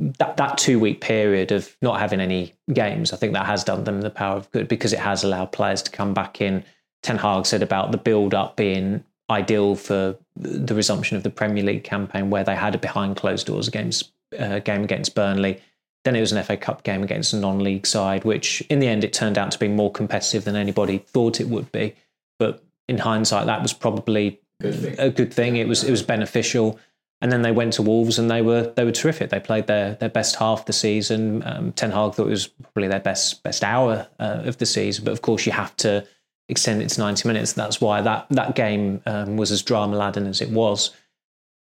that, 0.00 0.36
that 0.38 0.58
two 0.58 0.78
week 0.78 1.00
period 1.00 1.52
of 1.52 1.76
not 1.82 2.00
having 2.00 2.20
any 2.20 2.54
games, 2.72 3.12
I 3.12 3.16
think 3.16 3.34
that 3.34 3.46
has 3.46 3.64
done 3.64 3.84
them 3.84 4.00
the 4.00 4.10
power 4.10 4.36
of 4.36 4.50
good 4.50 4.66
because 4.66 4.92
it 4.92 4.98
has 4.98 5.22
allowed 5.22 5.52
players 5.52 5.82
to 5.82 5.90
come 5.90 6.14
back 6.14 6.40
in. 6.40 6.64
Ten 7.02 7.18
Hag 7.18 7.46
said 7.46 7.62
about 7.62 7.92
the 7.92 7.98
build 7.98 8.34
up 8.34 8.56
being 8.56 9.04
ideal 9.30 9.76
for 9.76 10.16
the 10.36 10.74
resumption 10.74 11.16
of 11.16 11.22
the 11.22 11.30
Premier 11.30 11.62
League 11.62 11.84
campaign, 11.84 12.30
where 12.30 12.44
they 12.44 12.56
had 12.56 12.74
a 12.74 12.78
behind 12.78 13.16
closed 13.16 13.46
doors 13.46 13.68
against 13.68 14.10
uh, 14.38 14.58
game 14.58 14.82
against 14.82 15.14
Burnley. 15.14 15.60
Then 16.04 16.16
it 16.16 16.20
was 16.20 16.32
an 16.32 16.42
FA 16.42 16.56
Cup 16.56 16.82
game 16.82 17.02
against 17.02 17.34
a 17.34 17.36
non-league 17.36 17.86
side, 17.86 18.24
which 18.24 18.62
in 18.70 18.80
the 18.80 18.88
end 18.88 19.04
it 19.04 19.12
turned 19.12 19.36
out 19.36 19.50
to 19.50 19.58
be 19.58 19.68
more 19.68 19.92
competitive 19.92 20.44
than 20.44 20.56
anybody 20.56 20.98
thought 20.98 21.40
it 21.40 21.48
would 21.48 21.70
be. 21.72 21.94
But 22.38 22.62
in 22.88 22.98
hindsight, 22.98 23.46
that 23.46 23.60
was 23.60 23.74
probably 23.74 24.40
good 24.60 24.96
a 24.98 25.10
good 25.10 25.32
thing. 25.32 25.56
It 25.56 25.68
was 25.68 25.84
it 25.84 25.90
was 25.90 26.02
beneficial 26.02 26.78
and 27.22 27.30
then 27.30 27.42
they 27.42 27.52
went 27.52 27.74
to 27.74 27.82
Wolves 27.82 28.18
and 28.18 28.30
they 28.30 28.42
were 28.42 28.72
they 28.76 28.84
were 28.84 28.92
terrific. 28.92 29.30
They 29.30 29.40
played 29.40 29.66
their 29.66 29.94
their 29.94 30.08
best 30.08 30.36
half 30.36 30.66
the 30.66 30.72
season. 30.72 31.42
Um, 31.44 31.72
Ten 31.72 31.90
Hag 31.90 32.14
thought 32.14 32.26
it 32.26 32.30
was 32.30 32.46
probably 32.48 32.88
their 32.88 33.00
best 33.00 33.42
best 33.42 33.62
hour 33.62 34.08
uh, 34.18 34.42
of 34.44 34.58
the 34.58 34.66
season, 34.66 35.04
but 35.04 35.12
of 35.12 35.22
course 35.22 35.44
you 35.44 35.52
have 35.52 35.76
to 35.78 36.06
extend 36.48 36.82
it 36.82 36.88
to 36.90 37.00
ninety 37.00 37.28
minutes. 37.28 37.52
That's 37.52 37.80
why 37.80 38.00
that 38.00 38.26
that 38.30 38.54
game 38.54 39.02
um, 39.06 39.36
was 39.36 39.52
as 39.52 39.62
drama 39.62 39.98
laden 39.98 40.26
as 40.26 40.40
it 40.40 40.50
was. 40.50 40.90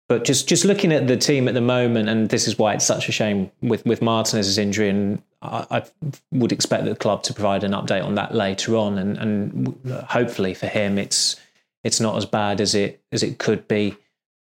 But 0.08 0.24
just 0.24 0.48
just 0.48 0.64
looking 0.64 0.92
at 0.92 1.06
the 1.06 1.16
team 1.16 1.48
at 1.48 1.54
the 1.54 1.60
moment, 1.60 2.08
and 2.08 2.28
this 2.28 2.46
is 2.48 2.58
why 2.58 2.74
it's 2.74 2.84
such 2.84 3.08
a 3.08 3.12
shame 3.12 3.50
with 3.60 3.84
with 3.84 4.00
Martinez's 4.00 4.58
injury, 4.58 4.88
and 4.88 5.22
I, 5.42 5.66
I 5.70 5.82
would 6.32 6.52
expect 6.52 6.84
the 6.86 6.94
club 6.94 7.22
to 7.24 7.34
provide 7.34 7.64
an 7.64 7.72
update 7.72 8.04
on 8.04 8.14
that 8.14 8.34
later 8.34 8.76
on, 8.76 8.98
and 8.98 9.18
and 9.18 10.04
hopefully 10.08 10.54
for 10.54 10.66
him 10.66 10.98
it's 10.98 11.36
it's 11.82 12.00
not 12.00 12.16
as 12.16 12.24
bad 12.24 12.62
as 12.62 12.74
it 12.74 13.02
as 13.12 13.22
it 13.22 13.38
could 13.38 13.68
be, 13.68 13.96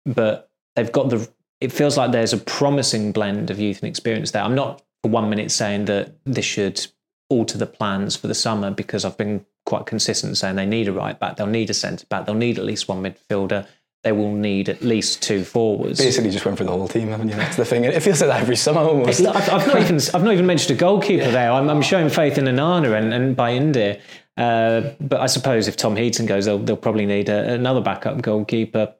but 0.05 0.49
they've 0.75 0.91
got 0.91 1.09
the. 1.09 1.29
It 1.61 1.71
feels 1.71 1.97
like 1.97 2.11
there's 2.11 2.33
a 2.33 2.37
promising 2.37 3.11
blend 3.11 3.49
of 3.49 3.59
youth 3.59 3.79
and 3.79 3.87
experience 3.87 4.31
there. 4.31 4.43
I'm 4.43 4.55
not 4.55 4.83
for 5.03 5.09
one 5.09 5.29
minute 5.29 5.51
saying 5.51 5.85
that 5.85 6.13
this 6.25 6.45
should 6.45 6.85
alter 7.29 7.57
the 7.57 7.65
plans 7.65 8.15
for 8.15 8.27
the 8.27 8.35
summer 8.35 8.71
because 8.71 9.05
I've 9.05 9.17
been 9.17 9.45
quite 9.65 9.85
consistent 9.85 10.37
saying 10.37 10.55
they 10.55 10.65
need 10.65 10.87
a 10.87 10.93
right 10.93 11.19
back, 11.19 11.37
they'll 11.37 11.47
need 11.47 11.69
a 11.69 11.73
centre 11.73 12.05
back, 12.07 12.25
they'll 12.25 12.35
need 12.35 12.59
at 12.59 12.65
least 12.65 12.87
one 12.87 13.01
midfielder, 13.01 13.67
they 14.03 14.11
will 14.11 14.33
need 14.33 14.69
at 14.69 14.83
least 14.83 15.23
two 15.23 15.43
forwards. 15.43 15.99
Basically, 15.99 16.29
just 16.29 16.45
went 16.45 16.57
for 16.57 16.63
the 16.63 16.71
whole 16.71 16.87
team, 16.87 17.09
haven't 17.09 17.29
you? 17.29 17.35
That's 17.35 17.55
the 17.55 17.65
thing. 17.65 17.83
It 17.83 18.03
feels 18.03 18.21
like 18.21 18.29
that 18.29 18.41
every 18.41 18.55
summer 18.55 18.81
almost. 18.81 19.25
I've, 19.25 19.49
I've, 19.49 19.67
not 19.67 19.81
even 19.81 19.95
I've 20.13 20.23
not 20.23 20.33
even 20.33 20.45
mentioned 20.45 20.77
a 20.77 20.79
goalkeeper 20.79 21.31
there. 21.31 21.51
I'm, 21.51 21.69
I'm 21.69 21.81
showing 21.81 22.09
faith 22.09 22.37
in 22.37 22.45
Onana 22.45 22.95
and, 22.97 23.13
and 23.13 23.35
Bayindir. 23.35 23.99
Uh, 24.37 24.93
but 24.99 25.21
I 25.21 25.25
suppose 25.25 25.67
if 25.67 25.77
Tom 25.77 25.95
Heaton 25.95 26.27
goes, 26.27 26.45
they'll, 26.45 26.59
they'll 26.59 26.77
probably 26.77 27.07
need 27.07 27.29
a, 27.29 27.53
another 27.53 27.81
backup 27.81 28.21
goalkeeper. 28.21 28.93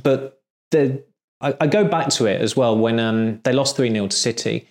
But 0.00 0.37
the 0.70 1.04
I, 1.40 1.54
I, 1.60 1.66
go 1.66 1.84
back 1.84 2.08
to 2.10 2.26
it 2.26 2.40
as 2.40 2.56
well 2.56 2.76
when 2.76 2.98
um, 2.98 3.40
they 3.44 3.52
lost 3.52 3.76
3 3.76 3.90
0 3.90 4.08
to 4.08 4.16
City. 4.16 4.68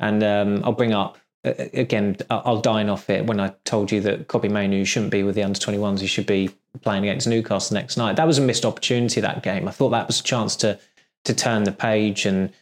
And 0.00 0.22
um, 0.22 0.62
I'll 0.64 0.72
bring 0.72 0.92
up 0.92 1.18
again, 1.44 2.16
I'll 2.30 2.60
dine 2.60 2.88
off 2.88 3.10
it 3.10 3.26
when 3.26 3.38
I 3.38 3.54
told 3.64 3.92
you 3.92 4.00
that 4.02 4.28
Kobbie 4.28 4.48
Mainoo 4.48 4.84
shouldn't 4.84 5.12
be 5.12 5.22
with 5.22 5.34
the 5.34 5.42
under 5.42 5.58
21s. 5.58 6.00
He 6.00 6.06
should 6.06 6.26
be 6.26 6.50
playing 6.80 7.04
against 7.04 7.28
Newcastle 7.28 7.74
next 7.74 7.96
night. 7.96 8.16
That 8.16 8.26
was 8.26 8.38
a 8.38 8.42
missed 8.42 8.64
opportunity, 8.64 9.20
that 9.20 9.42
game. 9.42 9.68
I 9.68 9.70
thought 9.70 9.90
that 9.90 10.06
was 10.06 10.20
a 10.20 10.22
chance 10.22 10.56
to, 10.56 10.78
to 11.26 11.34
turn 11.34 11.64
the 11.64 11.72
page 11.72 12.24
and 12.24 12.52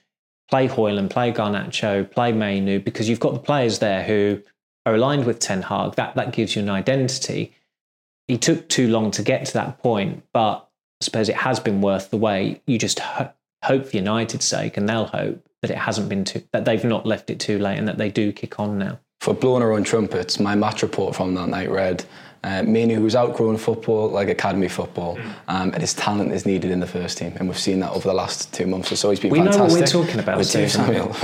play 0.50 0.68
Højlund, 0.68 1.10
play 1.10 1.32
Garnacho, 1.32 2.10
play 2.10 2.32
Mainoo, 2.32 2.80
because 2.80 3.08
you've 3.08 3.20
got 3.20 3.34
the 3.34 3.40
players 3.40 3.78
there 3.78 4.02
who 4.02 4.42
are 4.84 4.94
aligned 4.94 5.26
with 5.26 5.38
Ten 5.38 5.62
Hag, 5.62 5.94
that 5.94 6.16
that 6.16 6.32
gives 6.32 6.56
you 6.56 6.62
an 6.62 6.68
identity. 6.68 7.54
He 8.26 8.36
took 8.36 8.68
too 8.68 8.88
long 8.88 9.12
to 9.12 9.22
get 9.22 9.46
to 9.46 9.52
that 9.54 9.78
point, 9.78 10.24
but 10.32 10.68
suppose 11.02 11.28
it 11.28 11.36
has 11.36 11.60
been 11.60 11.80
worth 11.80 12.10
the 12.10 12.16
wait. 12.16 12.62
You 12.66 12.78
just 12.78 12.98
ho- 13.00 13.32
hope 13.64 13.86
for 13.86 13.96
United's 13.96 14.44
sake, 14.44 14.76
and 14.76 14.88
they'll 14.88 15.06
hope 15.06 15.46
that 15.62 15.70
it 15.70 15.78
hasn't 15.78 16.08
been 16.08 16.24
too 16.24 16.42
that 16.52 16.64
they've 16.64 16.84
not 16.84 17.06
left 17.06 17.30
it 17.30 17.40
too 17.40 17.58
late, 17.58 17.78
and 17.78 17.88
that 17.88 17.98
they 17.98 18.10
do 18.10 18.32
kick 18.32 18.58
on 18.58 18.78
now. 18.78 18.98
For 19.20 19.34
blowing 19.34 19.62
our 19.62 19.72
own 19.72 19.84
trumpets, 19.84 20.40
my 20.40 20.54
match 20.54 20.82
report 20.82 21.14
from 21.14 21.34
that 21.34 21.48
night 21.48 21.70
read 21.70 22.04
uh, 22.44 22.62
Mainoo, 22.64 22.96
who's 22.96 23.14
outgrown 23.14 23.56
football, 23.56 24.08
like 24.08 24.28
academy 24.28 24.68
football, 24.68 25.16
um, 25.48 25.70
and 25.72 25.80
his 25.80 25.94
talent 25.94 26.32
is 26.32 26.44
needed 26.44 26.70
in 26.70 26.80
the 26.80 26.86
first 26.86 27.18
team. 27.18 27.32
And 27.36 27.48
we've 27.48 27.58
seen 27.58 27.78
that 27.80 27.92
over 27.92 28.08
the 28.08 28.14
last 28.14 28.52
two 28.52 28.66
months 28.66 28.90
or 28.90 28.96
so. 28.96 29.10
He's 29.10 29.20
been 29.20 29.30
We 29.30 29.38
know 29.40 29.52
fantastic. 29.52 29.80
what 29.80 29.80
we're 29.80 30.04
talking 30.04 30.20
about, 30.20 30.38
With 30.38 30.50
Dave 30.50 30.70
Samuel. 30.72 31.14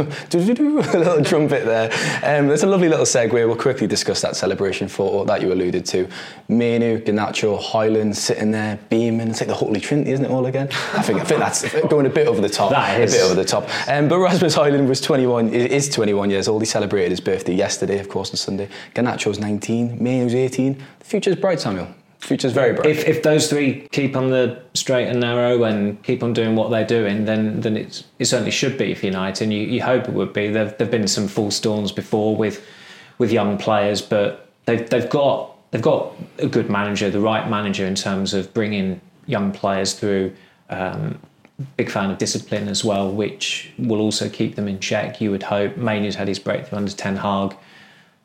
A 0.94 0.98
little 0.98 1.24
trumpet 1.24 1.64
there. 1.64 1.90
Um, 2.22 2.46
there's 2.48 2.62
a 2.62 2.66
lovely 2.66 2.88
little 2.88 3.04
segue. 3.04 3.32
We'll 3.32 3.56
quickly 3.56 3.86
discuss 3.86 4.20
that 4.20 4.36
celebration 4.36 4.88
photo 4.88 5.24
that 5.24 5.42
you 5.42 5.52
alluded 5.52 5.84
to. 5.86 6.08
Mainoo, 6.48 7.00
Garnacho, 7.00 7.58
Højlund 7.60 8.14
sitting 8.14 8.50
there, 8.52 8.78
beaming. 8.88 9.28
It's 9.28 9.40
like 9.40 9.48
the 9.48 9.54
Holy 9.54 9.80
Trinity, 9.80 10.12
isn't 10.12 10.24
it, 10.24 10.30
all 10.30 10.46
again? 10.46 10.68
I 10.94 11.02
think, 11.02 11.20
I 11.20 11.24
think 11.24 11.40
that's 11.40 11.68
going 11.88 12.06
a 12.06 12.10
bit 12.10 12.28
over 12.28 12.40
the 12.40 12.48
top. 12.48 12.70
That 12.78 13.00
is. 13.00 13.14
A 13.14 13.16
bit 13.18 13.24
over 13.24 13.34
the 13.34 13.44
top. 13.44 13.68
Um, 13.88 14.08
but 14.08 14.18
Rasmus 14.18 14.54
Højlund 14.56 14.88
was 14.88 15.00
21, 15.00 15.48
is 15.50 15.88
21 15.88 16.30
years 16.30 16.46
old. 16.48 16.62
He 16.62 16.66
celebrated 16.66 17.10
his 17.10 17.20
birthday 17.20 17.54
yesterday, 17.54 17.98
of 17.98 18.08
course, 18.08 18.30
on 18.30 18.36
Sunday. 18.36 18.68
Garnacho's 18.94 19.38
19, 19.38 20.02
Mainoo's 20.02 20.34
18. 20.34 20.80
Future's 21.08 21.36
bright, 21.36 21.58
Samuel. 21.58 21.88
Future's 22.18 22.52
very 22.52 22.74
bright. 22.74 22.86
If, 22.86 23.08
if 23.08 23.22
those 23.22 23.48
three 23.48 23.88
keep 23.92 24.14
on 24.14 24.28
the 24.28 24.60
straight 24.74 25.08
and 25.08 25.20
narrow 25.20 25.64
and 25.64 26.02
keep 26.02 26.22
on 26.22 26.34
doing 26.34 26.54
what 26.54 26.70
they're 26.70 26.86
doing, 26.86 27.24
then 27.24 27.62
then 27.62 27.78
it's, 27.78 28.04
it 28.18 28.26
certainly 28.26 28.50
should 28.50 28.76
be 28.76 28.94
for 28.94 29.06
United, 29.06 29.44
and 29.44 29.52
you, 29.52 29.60
you 29.60 29.82
hope 29.82 30.06
it 30.06 30.12
would 30.12 30.34
be. 30.34 30.48
There've 30.48 30.76
there've 30.76 30.90
been 30.90 31.08
some 31.08 31.26
false 31.26 31.56
storms 31.56 31.92
before 31.92 32.36
with 32.36 32.62
with 33.16 33.32
young 33.32 33.56
players, 33.56 34.02
but 34.02 34.50
they've 34.66 34.88
they've 34.90 35.08
got 35.08 35.56
they've 35.70 35.80
got 35.80 36.12
a 36.38 36.46
good 36.46 36.68
manager, 36.68 37.08
the 37.08 37.20
right 37.20 37.48
manager 37.48 37.86
in 37.86 37.94
terms 37.94 38.34
of 38.34 38.52
bringing 38.52 39.00
young 39.24 39.50
players 39.50 39.94
through. 39.94 40.34
Um, 40.68 41.18
big 41.76 41.90
fan 41.90 42.10
of 42.10 42.18
discipline 42.18 42.68
as 42.68 42.84
well, 42.84 43.10
which 43.10 43.72
will 43.78 44.00
also 44.00 44.28
keep 44.28 44.56
them 44.56 44.68
in 44.68 44.78
check. 44.78 45.22
You 45.22 45.30
would 45.30 45.42
hope. 45.42 45.76
Mainoo's 45.78 46.16
had 46.16 46.28
his 46.28 46.38
breakthrough 46.38 46.78
under 46.78 46.92
Ten 46.92 47.16
Hag. 47.16 47.56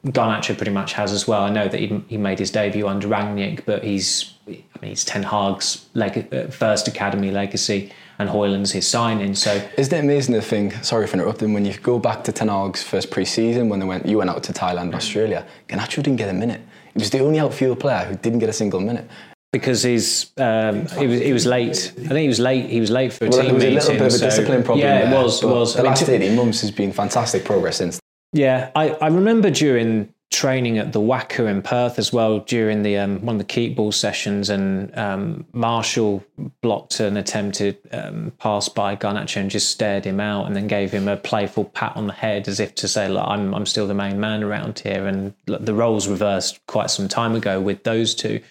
Garnacho 0.06 0.56
pretty 0.58 0.72
much 0.72 0.94
has 0.94 1.12
as 1.14 1.28
well. 1.28 1.44
I 1.44 1.50
know 1.50 1.68
that 1.68 1.80
he, 1.80 2.04
he 2.08 2.18
made 2.18 2.40
his 2.40 2.52
debut 2.52 2.88
under 2.88 3.08
Rangnick, 3.08 3.66
but 3.66 3.84
he's 3.84 4.34
I 4.48 4.52
mean 4.82 4.90
he's 4.90 5.06
Ten 5.06 5.24
Hag's 5.24 5.86
leg, 5.94 6.28
uh, 6.34 6.48
first 6.48 6.88
academy 6.90 7.32
legacy, 7.32 7.92
and 8.20 8.28
Højlund's 8.30 8.72
his 8.74 8.86
signing. 8.86 9.34
So 9.36 9.62
Isn't 9.78 9.98
it 9.98 10.04
amazing 10.04 10.36
to 10.36 10.42
think, 10.42 10.84
sorry 10.84 11.08
for 11.08 11.14
interrupting, 11.16 11.54
when 11.54 11.64
you 11.64 11.74
go 11.78 12.00
back 12.00 12.24
to 12.26 12.32
Ten 12.34 12.50
Hag's 12.50 12.84
first 12.84 13.12
pre-season 13.12 13.70
when 13.70 13.80
they 13.80 13.86
went, 13.86 14.06
you 14.06 14.18
went 14.18 14.30
out 14.30 14.44
to 14.44 14.54
Thailand, 14.54 14.94
Australia, 14.94 15.46
Garnacho 15.70 16.04
didn't 16.04 16.18
get 16.18 16.30
a 16.30 16.34
minute. 16.34 16.62
He 16.94 17.00
was 17.00 17.10
the 17.10 17.20
only 17.20 17.40
outfield 17.40 17.80
player 17.80 18.04
who 18.06 18.16
didn't 18.16 18.40
get 18.40 18.50
a 18.50 18.54
single 18.54 18.82
minute. 18.82 19.08
because 19.54 19.84
he's 19.84 20.32
um, 20.38 20.86
he 21.00 21.08
was 21.08 21.20
he 21.22 21.32
was 21.32 21.46
late. 21.46 21.94
I 21.98 22.08
think 22.08 22.18
he 22.20 22.28
was 22.28 22.40
late. 22.40 22.70
He 22.70 22.80
was 22.82 22.92
late 22.92 23.14
for 23.14 23.26
a 23.26 23.30
Well, 23.30 23.40
team 23.40 23.46
there 23.46 23.54
was 23.56 23.64
a 23.64 23.68
meeting. 23.68 23.76
little 23.80 23.94
bit 23.94 24.02
of 24.02 24.08
a 24.08 24.18
so- 24.18 24.26
discipline 24.26 24.64
problem 24.64 24.86
Yeah, 24.86 25.06
there, 25.06 25.14
it 25.14 25.24
was. 25.24 25.42
It 25.44 25.48
was. 25.48 25.74
The 25.76 25.80
I 25.80 25.84
mean, 25.84 25.90
last 25.92 26.06
to- 26.06 26.14
18 26.14 26.36
months 26.36 26.62
has 26.62 26.72
been 26.72 26.92
fantastic 26.92 27.46
progress 27.46 27.78
since. 27.78 28.00
Yeah, 28.34 28.72
I, 28.76 28.90
I 28.90 29.08
remember 29.08 29.52
during 29.52 30.14
training 30.32 30.80
at 30.80 30.92
the 30.92 31.00
WACA 31.00 31.48
in 31.48 31.62
Perth 31.62 32.00
as 32.00 32.12
well, 32.12 32.40
during 32.40 32.82
the 32.82 32.98
um, 32.98 33.24
one 33.24 33.36
of 33.36 33.40
the 33.40 33.46
keep 33.46 33.76
ball 33.76 33.92
sessions, 33.92 34.50
and 34.50 34.98
um, 34.98 35.46
Martial 35.54 36.24
blocked 36.62 37.00
an 37.00 37.16
attempted 37.16 37.78
um, 37.92 38.34
pass 38.40 38.68
by 38.68 38.96
Garnacho 38.96 39.38
and 39.38 39.52
just 39.52 39.70
stared 39.70 40.04
him 40.04 40.20
out, 40.20 40.48
and 40.48 40.56
then 40.56 40.66
gave 40.66 40.92
him 40.92 41.08
a 41.08 41.16
playful 41.16 41.66
pat 41.66 41.96
on 41.96 42.08
the 42.08 42.14
head 42.14 42.48
as 42.48 42.60
if 42.60 42.74
to 42.76 42.88
say, 42.88 43.08
"Look, 43.08 43.26
I'm 43.26 43.54
I'm 43.54 43.68
still 43.68 43.88
the 43.88 43.94
main 43.94 44.20
man 44.20 44.44
around 44.44 44.80
here." 44.80 45.06
And 45.06 45.36
look, 45.46 45.64
the 45.64 45.76
roles 45.76 46.08
reversed 46.08 46.60
quite 46.66 46.90
some 46.90 47.08
time 47.08 47.36
ago 47.36 47.62
with 47.62 47.84
those 47.84 48.16
two. 48.16 48.42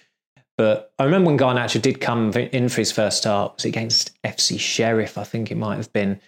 But 0.57 0.93
I 0.97 1.03
remember 1.03 1.31
when 1.31 1.37
Garnacho 1.37 1.81
did 1.81 1.99
come 1.99 2.31
in 2.31 2.69
for 2.69 2.79
his 2.79 2.91
first 2.91 3.17
start, 3.17 3.55
was 3.55 3.65
it 3.65 3.69
against 3.69 4.21
FC 4.23 4.59
Sheriff, 4.59 5.17
I 5.17 5.23
think 5.23 5.51
it 5.51 5.57
might 5.57 5.77
have 5.77 5.91
been 5.91 6.21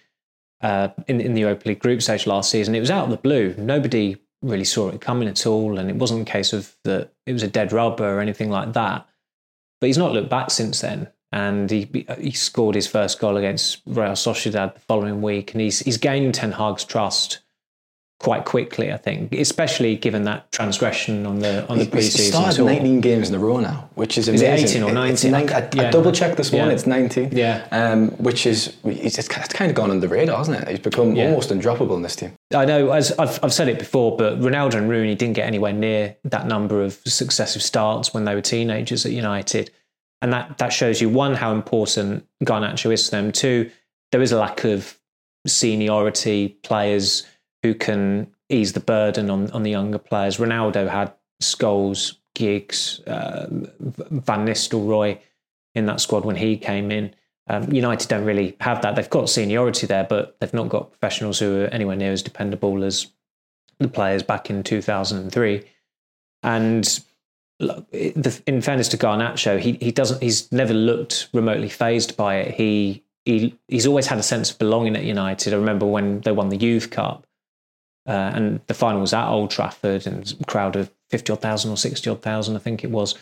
uh, 0.60 0.88
in, 1.06 1.20
in 1.20 1.34
the 1.34 1.40
Europa 1.42 1.68
League 1.68 1.78
group 1.78 2.02
stage 2.02 2.26
last 2.26 2.50
season. 2.50 2.74
It 2.74 2.80
was 2.80 2.90
out 2.90 3.04
of 3.04 3.10
the 3.10 3.16
blue. 3.16 3.54
Nobody 3.58 4.16
really 4.42 4.64
saw 4.64 4.88
it 4.88 5.00
coming 5.00 5.28
at 5.28 5.46
all. 5.46 5.78
And 5.78 5.90
it 5.90 5.96
wasn't 5.96 6.28
a 6.28 6.30
case 6.30 6.52
of 6.52 6.76
that 6.84 7.12
it 7.26 7.32
was 7.32 7.42
a 7.42 7.48
dead 7.48 7.72
rubber 7.72 8.16
or 8.16 8.20
anything 8.20 8.50
like 8.50 8.72
that. 8.74 9.06
But 9.80 9.86
he's 9.88 9.98
not 9.98 10.12
looked 10.12 10.30
back 10.30 10.50
since 10.50 10.80
then. 10.80 11.08
And 11.32 11.70
he, 11.70 12.06
he 12.18 12.30
scored 12.30 12.76
his 12.76 12.86
first 12.86 13.18
goal 13.18 13.36
against 13.36 13.82
Real 13.84 14.12
Sociedad 14.12 14.74
the 14.74 14.80
following 14.80 15.20
week. 15.22 15.52
And 15.52 15.60
he's, 15.60 15.80
he's 15.80 15.98
gained 15.98 16.34
Ten 16.34 16.52
Hag's 16.52 16.84
trust 16.84 17.40
quite 18.18 18.46
quickly, 18.46 18.90
I 18.92 18.96
think, 18.96 19.32
especially 19.34 19.94
given 19.96 20.24
that 20.24 20.50
transgression 20.50 21.26
on 21.26 21.40
the 21.40 21.68
on 21.68 21.76
the 21.78 21.84
He's 21.84 22.14
preseason 22.14 22.28
started 22.28 22.56
tour. 22.56 22.64
19 22.66 23.00
games 23.02 23.28
in 23.28 23.34
a 23.34 23.38
row 23.38 23.60
now, 23.60 23.90
which 23.94 24.16
is 24.16 24.26
Is 24.28 24.40
it 24.40 24.46
amazing. 24.46 24.82
18 24.82 24.82
or 24.84 24.92
19? 24.94 25.30
nine- 25.32 25.50
I, 25.50 25.58
I 25.58 25.68
Yeah. 25.74 25.90
double 25.90 26.12
checked 26.12 26.38
this 26.38 26.50
morning, 26.50 26.70
Yeah. 26.70 26.74
it's 26.74 26.86
19. 26.86 27.28
Yeah. 27.32 27.66
Um, 27.70 28.10
which 28.12 28.46
is, 28.46 28.74
it's, 28.84 29.18
it's 29.18 29.28
kind 29.28 29.70
of 29.70 29.74
gone 29.76 29.90
under 29.90 30.06
the 30.06 30.12
radar, 30.12 30.38
hasn't 30.38 30.58
it? 30.62 30.68
He's 30.68 30.78
become 30.78 31.14
Yeah. 31.14 31.26
almost 31.28 31.50
undroppable 31.50 31.94
in 31.94 32.02
this 32.02 32.16
team. 32.16 32.32
I 32.54 32.64
know, 32.64 32.90
as 32.90 33.12
I've, 33.18 33.38
I've 33.44 33.52
said 33.52 33.68
it 33.68 33.78
before, 33.78 34.16
but 34.16 34.40
Ronaldo 34.40 34.74
and 34.76 34.88
Rooney 34.88 35.14
didn't 35.14 35.34
get 35.34 35.46
anywhere 35.46 35.74
near 35.74 36.16
that 36.24 36.46
number 36.46 36.82
of 36.82 36.98
successive 37.06 37.62
starts 37.62 38.14
when 38.14 38.24
they 38.24 38.34
were 38.34 38.40
teenagers 38.40 39.04
at 39.04 39.12
United. 39.12 39.70
And 40.22 40.32
that, 40.32 40.56
that 40.56 40.72
shows 40.72 41.02
you, 41.02 41.10
one, 41.10 41.34
how 41.34 41.52
important 41.52 42.24
Garnacho 42.42 42.90
is 42.92 43.04
to 43.04 43.10
them. 43.10 43.30
Two, 43.30 43.70
there 44.10 44.22
is 44.22 44.32
a 44.32 44.38
lack 44.38 44.64
of 44.64 44.98
seniority 45.46 46.48
players 46.62 47.24
who 47.62 47.74
can 47.74 48.28
ease 48.48 48.72
the 48.72 48.80
burden 48.80 49.30
on, 49.30 49.50
on 49.50 49.62
the 49.62 49.70
younger 49.70 49.98
players. 49.98 50.38
Ronaldo 50.38 50.88
had 50.88 51.12
Scholes, 51.42 52.16
Giggs, 52.34 53.00
uh, 53.06 53.46
Van 53.50 54.46
Nistelrooy 54.46 55.18
in 55.74 55.86
that 55.86 56.00
squad 56.00 56.24
when 56.24 56.36
he 56.36 56.56
came 56.56 56.90
in. 56.90 57.14
Um, 57.48 57.72
United 57.72 58.08
don't 58.08 58.24
really 58.24 58.56
have 58.60 58.82
that. 58.82 58.96
They've 58.96 59.08
got 59.08 59.28
seniority 59.28 59.86
there, 59.86 60.04
but 60.04 60.36
they've 60.40 60.54
not 60.54 60.68
got 60.68 60.90
professionals 60.90 61.38
who 61.38 61.62
are 61.62 61.66
anywhere 61.68 61.96
near 61.96 62.12
as 62.12 62.22
dependable 62.22 62.82
as 62.82 63.06
the 63.78 63.88
players 63.88 64.22
back 64.22 64.50
in 64.50 64.62
2003. 64.62 65.62
And 66.42 67.00
in 67.92 68.60
fairness 68.60 68.88
to 68.88 68.98
Garnacho, 68.98 69.58
he 69.58 69.72
he 69.80 69.92
doesn't. 69.92 70.22
He's 70.22 70.50
never 70.52 70.74
looked 70.74 71.28
remotely 71.32 71.68
phased 71.68 72.16
by 72.16 72.36
it. 72.36 72.54
He 72.54 73.04
he 73.24 73.58
he's 73.68 73.86
always 73.86 74.06
had 74.06 74.18
a 74.18 74.22
sense 74.22 74.50
of 74.50 74.58
belonging 74.58 74.96
at 74.96 75.04
United. 75.04 75.54
I 75.54 75.56
remember 75.56 75.86
when 75.86 76.20
they 76.20 76.32
won 76.32 76.50
the 76.50 76.56
Youth 76.56 76.90
Cup, 76.90 77.25
uh, 78.06 78.32
and 78.34 78.60
the 78.66 78.74
final 78.74 79.00
was 79.00 79.12
at 79.12 79.28
Old 79.28 79.50
Trafford, 79.50 80.06
and 80.06 80.34
crowd 80.46 80.76
of 80.76 80.90
fifty 81.10 81.32
odd 81.32 81.40
thousand 81.40 81.70
or 81.70 81.76
sixty 81.76 82.10
odd 82.10 82.22
thousand, 82.22 82.56
I 82.56 82.60
think 82.60 82.84
it 82.84 82.90
was. 82.90 83.14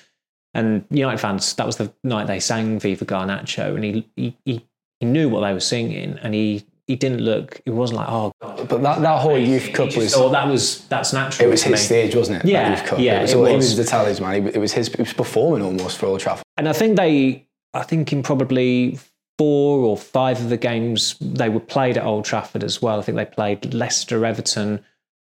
And 0.52 0.84
United 0.90 1.18
fans, 1.18 1.52
that 1.54 1.66
was 1.66 1.76
the 1.78 1.92
night 2.04 2.26
they 2.26 2.38
sang 2.40 2.78
Viva 2.78 3.04
Garnacho, 3.04 3.74
and 3.74 3.84
he 3.84 4.08
he 4.16 4.36
he, 4.44 4.66
he 5.00 5.06
knew 5.06 5.28
what 5.28 5.40
they 5.40 5.52
were 5.52 5.60
singing, 5.60 6.18
and 6.22 6.34
he 6.34 6.64
he 6.86 6.96
didn't 6.96 7.20
look. 7.22 7.60
It 7.64 7.70
wasn't 7.70 7.98
like 8.00 8.08
oh, 8.10 8.32
God. 8.40 8.68
But 8.68 8.82
that, 8.82 9.00
that 9.00 9.20
whole 9.20 9.38
youth 9.38 9.72
cup 9.72 9.86
just 9.86 9.96
was. 9.96 10.14
Oh, 10.14 10.28
that 10.30 10.46
was 10.46 10.86
that's 10.88 11.12
natural. 11.12 11.48
It 11.48 11.50
was 11.50 11.62
his 11.62 11.72
me. 11.72 11.78
stage, 11.78 12.14
wasn't 12.14 12.44
it? 12.44 12.48
Yeah, 12.48 12.70
youth 12.70 12.84
cup. 12.84 12.98
yeah, 12.98 13.18
It 13.18 13.22
was, 13.22 13.32
it 13.32 13.36
all- 13.36 13.44
he 13.46 13.56
was. 13.56 13.64
was 13.66 13.76
the 13.78 13.84
talisman. 13.84 14.48
It 14.48 14.58
was 14.58 14.72
his. 14.72 14.88
He 14.88 15.02
was 15.02 15.12
performing 15.12 15.62
almost 15.64 15.98
for 15.98 16.06
Old 16.06 16.20
Trafford. 16.20 16.44
And 16.56 16.68
I 16.68 16.72
think 16.72 16.96
they, 16.96 17.46
I 17.72 17.82
think 17.82 18.12
in 18.12 18.22
probably 18.22 18.98
four 19.38 19.80
or 19.80 19.96
five 19.96 20.40
of 20.40 20.48
the 20.48 20.56
games 20.56 21.16
they 21.20 21.48
were 21.48 21.60
played 21.60 21.96
at 21.96 22.04
Old 22.04 22.24
Trafford 22.24 22.62
as 22.62 22.80
well. 22.80 22.98
I 22.98 23.02
think 23.02 23.16
they 23.16 23.24
played 23.24 23.74
Leicester, 23.74 24.24
Everton, 24.24 24.84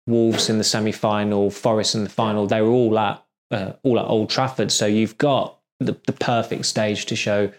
Wolves 0.08 0.50
in 0.50 0.58
the 0.58 0.64
semi-final, 0.64 1.52
Forest 1.52 1.96
in 1.96 2.04
the 2.04 2.10
final. 2.10 2.48
They 2.48 2.62
were 2.62 2.70
all 2.70 2.98
at 2.98 3.24
uh, 3.52 3.74
all 3.84 4.00
at 4.00 4.06
Old 4.06 4.30
Trafford. 4.30 4.72
So 4.72 4.86
you've 4.86 5.18
got 5.18 5.60
the, 5.80 5.98
the 6.06 6.14
perfect 6.14 6.66
stage 6.66 7.06
to 7.08 7.16
show 7.16 7.52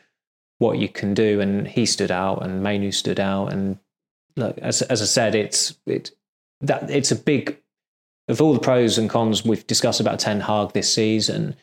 what 0.58 0.78
you 0.78 0.88
can 0.88 1.14
do. 1.14 1.40
And 1.40 1.68
he 1.68 1.86
stood 1.86 2.10
out, 2.10 2.42
and 2.44 2.62
Mainoo 2.62 2.92
stood 2.92 3.20
out. 3.20 3.52
And 3.52 3.78
look, 4.36 4.58
as 4.58 4.82
as 4.82 5.00
I 5.02 5.06
said, 5.06 5.34
it's 5.34 5.78
it 5.86 6.10
that 6.60 6.90
it's 6.90 7.12
a 7.12 7.16
big 7.16 7.58
of 8.28 8.40
all 8.40 8.54
the 8.54 8.60
pros 8.60 8.98
and 8.98 9.10
cons 9.10 9.44
we've 9.44 9.66
discussed 9.66 10.00
about 10.00 10.18
Ten 10.18 10.40
Hag 10.40 10.72
this 10.72 10.92
season 10.92 11.56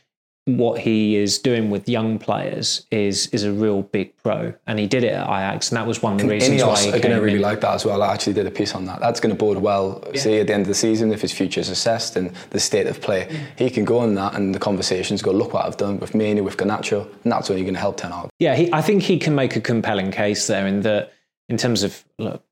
what 0.57 0.79
he 0.79 1.15
is 1.15 1.37
doing 1.39 1.69
with 1.69 1.87
young 1.87 2.19
players 2.19 2.85
is 2.91 3.27
is 3.27 3.43
a 3.43 3.51
real 3.51 3.83
big 3.83 4.15
pro, 4.17 4.53
and 4.67 4.79
he 4.79 4.87
did 4.87 5.03
it 5.03 5.13
at 5.13 5.23
Ajax, 5.25 5.69
and 5.69 5.77
that 5.77 5.87
was 5.87 6.01
one 6.01 6.13
of 6.13 6.19
the 6.19 6.27
reasons 6.27 6.63
why 6.63 6.73
Ineos 6.73 6.83
he 6.83 6.89
are 6.89 6.99
going 6.99 7.15
to 7.15 7.21
really 7.21 7.37
in. 7.37 7.41
like 7.41 7.61
that 7.61 7.73
as 7.75 7.85
well. 7.85 8.01
I 8.01 8.13
actually 8.13 8.33
did 8.33 8.45
a 8.47 8.51
piece 8.51 8.75
on 8.75 8.85
that. 8.85 8.99
That's 8.99 9.19
going 9.19 9.35
to 9.35 9.39
bode 9.39 9.57
well. 9.57 10.03
See 10.15 10.39
at 10.39 10.47
the 10.47 10.53
end 10.53 10.61
of 10.61 10.67
the 10.67 10.73
season 10.73 11.11
if 11.11 11.21
his 11.21 11.31
future 11.31 11.59
is 11.59 11.69
assessed 11.69 12.15
and 12.15 12.31
the 12.49 12.59
state 12.59 12.87
of 12.87 13.01
play, 13.01 13.27
he 13.57 13.69
can 13.69 13.85
go 13.85 13.99
on 13.99 14.15
that 14.15 14.35
and 14.35 14.53
the 14.53 14.59
conversations 14.59 15.21
go. 15.21 15.31
Look 15.31 15.53
what 15.53 15.65
I've 15.65 15.77
done 15.77 15.99
with 15.99 16.15
Mainoo, 16.15 16.43
with 16.43 16.57
Garnacho, 16.57 17.07
and 17.23 17.31
that's 17.31 17.49
only 17.49 17.63
going 17.63 17.75
to 17.75 17.79
help 17.79 17.97
Ten 17.97 18.11
Hag. 18.11 18.29
Yeah, 18.39 18.55
he, 18.55 18.71
I 18.73 18.81
think 18.81 19.03
he 19.03 19.19
can 19.19 19.35
make 19.35 19.55
a 19.55 19.61
compelling 19.61 20.11
case 20.11 20.47
there 20.47 20.65
in 20.67 20.81
that, 20.81 21.13
in 21.47 21.57
terms 21.57 21.83
of 21.83 22.03
look, 22.17 22.43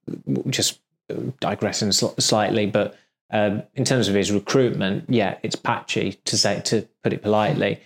just 0.49 0.79
digressing 1.39 1.91
sl- 1.91 2.17
slightly, 2.19 2.65
but 2.65 2.97
um, 3.31 3.63
in 3.75 3.83
terms 3.83 4.07
of 4.07 4.15
his 4.15 4.31
recruitment, 4.31 5.05
yeah, 5.09 5.37
it's 5.43 5.55
patchy 5.55 6.13
to 6.25 6.37
say 6.37 6.61
to 6.65 6.87
put 7.03 7.13
it 7.13 7.21
politely. 7.21 7.79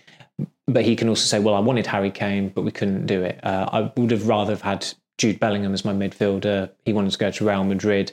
But 0.66 0.84
he 0.84 0.94
can 0.94 1.08
also 1.08 1.24
say, 1.24 1.40
well, 1.40 1.54
I 1.54 1.60
wanted 1.60 1.86
Harry 1.86 2.10
Kane, 2.10 2.48
but 2.48 2.62
we 2.62 2.70
couldn't 2.70 3.06
do 3.06 3.22
it. 3.22 3.40
Uh, 3.44 3.68
I 3.72 3.92
would 3.96 4.12
have 4.12 4.28
rather 4.28 4.52
have 4.52 4.62
had 4.62 4.86
Jude 5.18 5.40
Bellingham 5.40 5.74
as 5.74 5.84
my 5.84 5.92
midfielder. 5.92 6.70
He 6.84 6.92
wanted 6.92 7.10
to 7.12 7.18
go 7.18 7.30
to 7.30 7.46
Real 7.46 7.64
Madrid. 7.64 8.12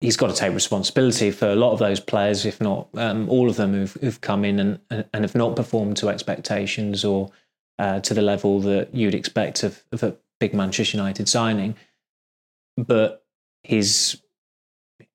he's 0.00 0.16
got 0.16 0.28
to 0.28 0.34
take 0.34 0.54
responsibility 0.54 1.30
for 1.30 1.48
a 1.48 1.56
lot 1.56 1.72
of 1.72 1.78
those 1.78 2.00
players, 2.00 2.44
if 2.44 2.60
not 2.60 2.88
um, 2.94 3.28
all 3.28 3.48
of 3.48 3.56
them 3.56 3.72
who've, 3.72 3.94
who've 3.94 4.20
come 4.20 4.44
in 4.44 4.60
and, 4.60 4.80
and 4.90 5.24
have 5.24 5.34
not 5.34 5.56
performed 5.56 5.96
to 5.96 6.08
expectations 6.08 7.04
or 7.04 7.30
uh, 7.78 8.00
to 8.00 8.14
the 8.14 8.22
level 8.22 8.60
that 8.60 8.94
you'd 8.94 9.14
expect 9.14 9.62
of, 9.62 9.82
of 9.92 10.02
a 10.02 10.16
big 10.40 10.54
Manchester 10.54 10.96
United 10.96 11.28
signing. 11.28 11.74
But 12.76 13.24
his 13.62 14.22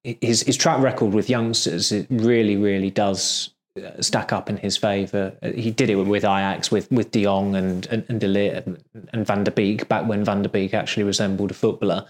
his 0.04 0.44
his 0.44 0.58
track 0.58 0.80
record 0.80 1.14
with 1.14 1.30
youngsters 1.30 1.92
it 1.92 2.08
really 2.10 2.58
really 2.58 2.90
does 2.90 3.54
uh, 3.76 4.00
stack 4.02 4.32
up 4.32 4.52
in 4.52 4.58
his 4.58 4.78
favour. 4.78 5.34
He 5.42 5.72
did 5.72 5.90
it 5.90 5.96
with 5.96 6.24
Ajax, 6.24 6.70
with 6.70 6.92
with 6.92 7.10
De 7.10 7.24
Jong 7.24 7.56
and 7.56 7.88
and, 7.88 8.06
and 8.08 8.22
De 8.22 8.28
Ligt 8.28 8.68
and, 8.68 8.84
and 9.12 9.26
Van 9.26 9.44
de 9.44 9.50
Beek 9.50 9.88
back 9.88 10.08
when 10.08 10.24
Van 10.24 10.44
de 10.44 10.50
Beek 10.50 10.76
actually 10.76 11.04
resembled 11.04 11.50
a 11.50 11.56
footballer. 11.56 12.06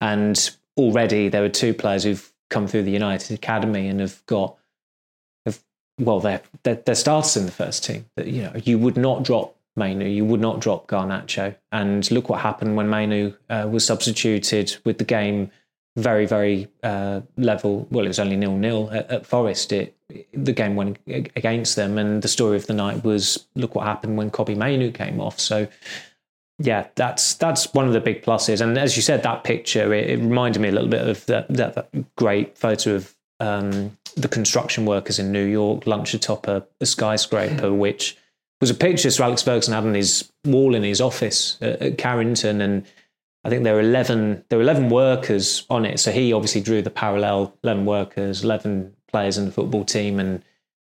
And 0.00 0.50
already 0.76 1.28
there 1.28 1.44
are 1.44 1.48
two 1.48 1.72
players 1.72 2.02
who've 2.02 2.32
come 2.50 2.66
through 2.66 2.82
the 2.82 2.90
United 2.90 3.32
academy 3.32 3.86
and 3.86 4.00
have 4.00 4.26
got 4.26 4.56
have 5.46 5.62
well 6.00 6.18
they're 6.18 6.42
they're, 6.64 6.82
they're 6.84 6.96
starters 6.96 7.36
in 7.36 7.46
the 7.46 7.52
first 7.52 7.84
team. 7.84 8.06
You 8.16 8.42
know 8.42 8.52
you 8.64 8.76
would 8.80 8.96
not 8.96 9.22
drop 9.22 9.56
Mainoo, 9.76 10.08
you 10.08 10.24
would 10.24 10.40
not 10.40 10.58
drop 10.58 10.88
Garnacho. 10.88 11.54
And 11.70 12.10
look 12.10 12.28
what 12.28 12.40
happened 12.40 12.74
when 12.74 12.90
Mainoo 12.90 13.34
uh, 13.48 13.68
was 13.70 13.86
substituted 13.86 14.76
with 14.84 14.98
the 14.98 15.04
game 15.04 15.52
very, 15.96 16.26
very 16.26 16.68
uh, 16.82 17.20
level. 17.36 17.86
Well, 17.90 18.04
it 18.04 18.08
was 18.08 18.18
only 18.18 18.36
nil 18.36 18.56
nil 18.56 18.90
at, 18.92 19.10
at, 19.10 19.26
Forest. 19.26 19.72
It 19.72 19.96
the 20.32 20.52
game 20.52 20.76
went 20.76 20.98
against 21.06 21.76
them, 21.76 21.98
and 21.98 22.22
the 22.22 22.28
story 22.28 22.56
of 22.56 22.66
the 22.66 22.74
night 22.74 23.04
was 23.04 23.46
look 23.54 23.74
what 23.74 23.86
happened 23.86 24.16
when 24.16 24.30
Kobbie 24.30 24.54
Mainoo 24.54 24.90
came 24.90 25.20
off. 25.20 25.38
So. 25.38 25.68
Yeah, 26.60 26.86
that's 26.94 27.34
that's 27.34 27.74
one 27.74 27.88
of 27.88 27.94
the 27.94 28.00
big 28.00 28.22
pluses, 28.22 28.60
and 28.60 28.78
as 28.78 28.94
you 28.94 29.02
said, 29.02 29.24
that 29.24 29.42
picture 29.42 29.92
it, 29.92 30.08
it 30.08 30.18
reminded 30.20 30.62
me 30.62 30.68
a 30.68 30.70
little 30.70 30.88
bit 30.88 31.02
of 31.02 31.26
that, 31.26 31.48
that, 31.48 31.74
that 31.74 32.14
great 32.14 32.56
photo 32.56 32.94
of 32.94 33.12
um, 33.40 33.98
the 34.16 34.28
construction 34.28 34.86
workers 34.86 35.18
in 35.18 35.32
New 35.32 35.44
York 35.44 35.84
lunch 35.84 36.14
atop 36.14 36.46
a, 36.46 36.64
a 36.80 36.86
skyscraper, 36.86 37.72
which 37.72 38.16
was 38.60 38.70
a 38.70 38.74
picture 38.74 39.10
Sir 39.10 39.24
Alex 39.24 39.42
Ferguson 39.42 39.74
had 39.74 39.84
on 39.84 39.94
his 39.94 40.30
wall 40.44 40.76
in 40.76 40.84
his 40.84 41.00
office 41.00 41.58
at, 41.60 41.82
at 41.82 41.98
Carrington, 41.98 42.60
and 42.60 42.86
I 43.44 43.50
think 43.50 43.64
there 43.64 43.74
were 43.74 43.80
eleven 43.80 44.44
there 44.48 44.58
were 44.58 44.62
eleven 44.62 44.88
workers 44.88 45.66
on 45.68 45.84
it. 45.84 46.00
So 46.00 46.10
he 46.10 46.32
obviously 46.32 46.62
drew 46.62 46.82
the 46.82 46.90
parallel 46.90 47.54
eleven 47.62 47.84
workers, 47.84 48.42
eleven 48.42 48.94
players 49.08 49.38
in 49.38 49.44
the 49.44 49.52
football 49.52 49.84
team, 49.84 50.18
and 50.18 50.42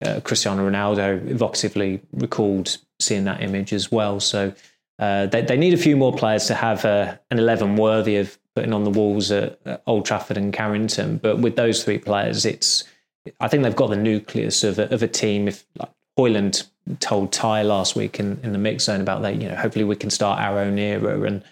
uh, 0.06 0.20
Cristiano 0.22 0.70
Ronaldo 0.70 1.28
evocatively 1.28 2.02
recalled 2.14 2.78
seeing 3.00 3.26
that 3.26 3.42
image 3.42 3.74
as 3.74 3.92
well. 3.92 4.20
So 4.20 4.54
uh, 5.00 5.26
they, 5.26 5.42
they 5.42 5.58
need 5.58 5.74
a 5.74 5.78
few 5.78 5.98
more 5.98 6.16
players 6.16 6.46
to 6.48 6.54
have 6.54 6.86
uh, 6.86 7.18
an 7.32 7.40
eleven 7.40 7.76
worthy 7.76 8.18
of 8.18 8.38
putting 8.56 8.74
on 8.74 8.84
the 8.84 8.90
walls 8.90 9.32
at, 9.32 9.60
at 9.66 9.84
Old 9.86 10.06
Trafford 10.06 10.38
and 10.38 10.54
Carrington. 10.54 11.18
But 11.18 11.40
with 11.40 11.56
those 11.56 11.84
three 11.84 11.98
players, 11.98 12.46
it's 12.46 12.84
I 13.40 13.48
think 13.48 13.64
they've 13.64 13.76
got 13.76 13.90
the 13.90 13.98
nucleus 13.98 14.64
of 14.64 14.80
a, 14.80 14.94
of 14.94 15.02
a 15.02 15.08
team. 15.08 15.48
If 15.48 15.66
like, 15.80 15.90
Højlund 16.18 16.68
told 17.00 17.34
Ty 17.34 17.64
last 17.64 17.96
week 17.96 18.20
in, 18.20 18.40
in 18.44 18.54
the 18.54 18.58
mix 18.58 18.86
zone 18.86 19.02
about 19.02 19.24
that, 19.24 19.42
you 19.42 19.50
know, 19.50 19.56
hopefully 19.56 19.84
we 19.84 19.98
can 19.98 20.10
start 20.10 20.40
our 20.40 20.60
own 20.60 20.78
era. 20.78 21.20
And 21.24 21.44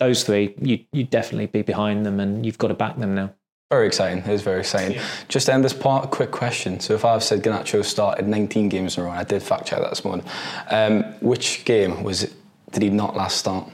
those 0.00 0.24
three, 0.24 0.54
you 0.60 0.80
you 0.92 1.04
definitely 1.04 1.46
be 1.46 1.62
behind 1.62 2.04
them, 2.04 2.18
and 2.18 2.44
you've 2.44 2.58
got 2.58 2.68
to 2.68 2.74
back 2.74 2.98
them 2.98 3.14
now. 3.14 3.32
Very 3.70 3.86
exciting. 3.86 4.18
It 4.18 4.28
is 4.28 4.42
very 4.42 4.60
exciting. 4.60 4.96
Yeah. 4.96 5.06
Just 5.28 5.46
to 5.46 5.54
end 5.54 5.64
this 5.64 5.72
part, 5.72 6.04
a 6.04 6.08
quick 6.08 6.32
question. 6.32 6.80
So 6.80 6.94
if 6.94 7.04
I've 7.04 7.22
said 7.22 7.40
Garnacho 7.44 7.84
started 7.84 8.26
19 8.26 8.68
games 8.68 8.98
in 8.98 9.04
a 9.04 9.06
row, 9.06 9.12
I 9.12 9.22
did 9.22 9.44
fact 9.44 9.66
check 9.66 9.78
that 9.78 9.90
this 9.90 10.04
morning. 10.04 10.26
Um, 10.70 11.04
which 11.20 11.64
game 11.64 12.02
was 12.02 12.24
it? 12.24 12.32
Did 12.72 12.82
he 12.82 12.90
not 12.90 13.16
last 13.16 13.36
start? 13.36 13.70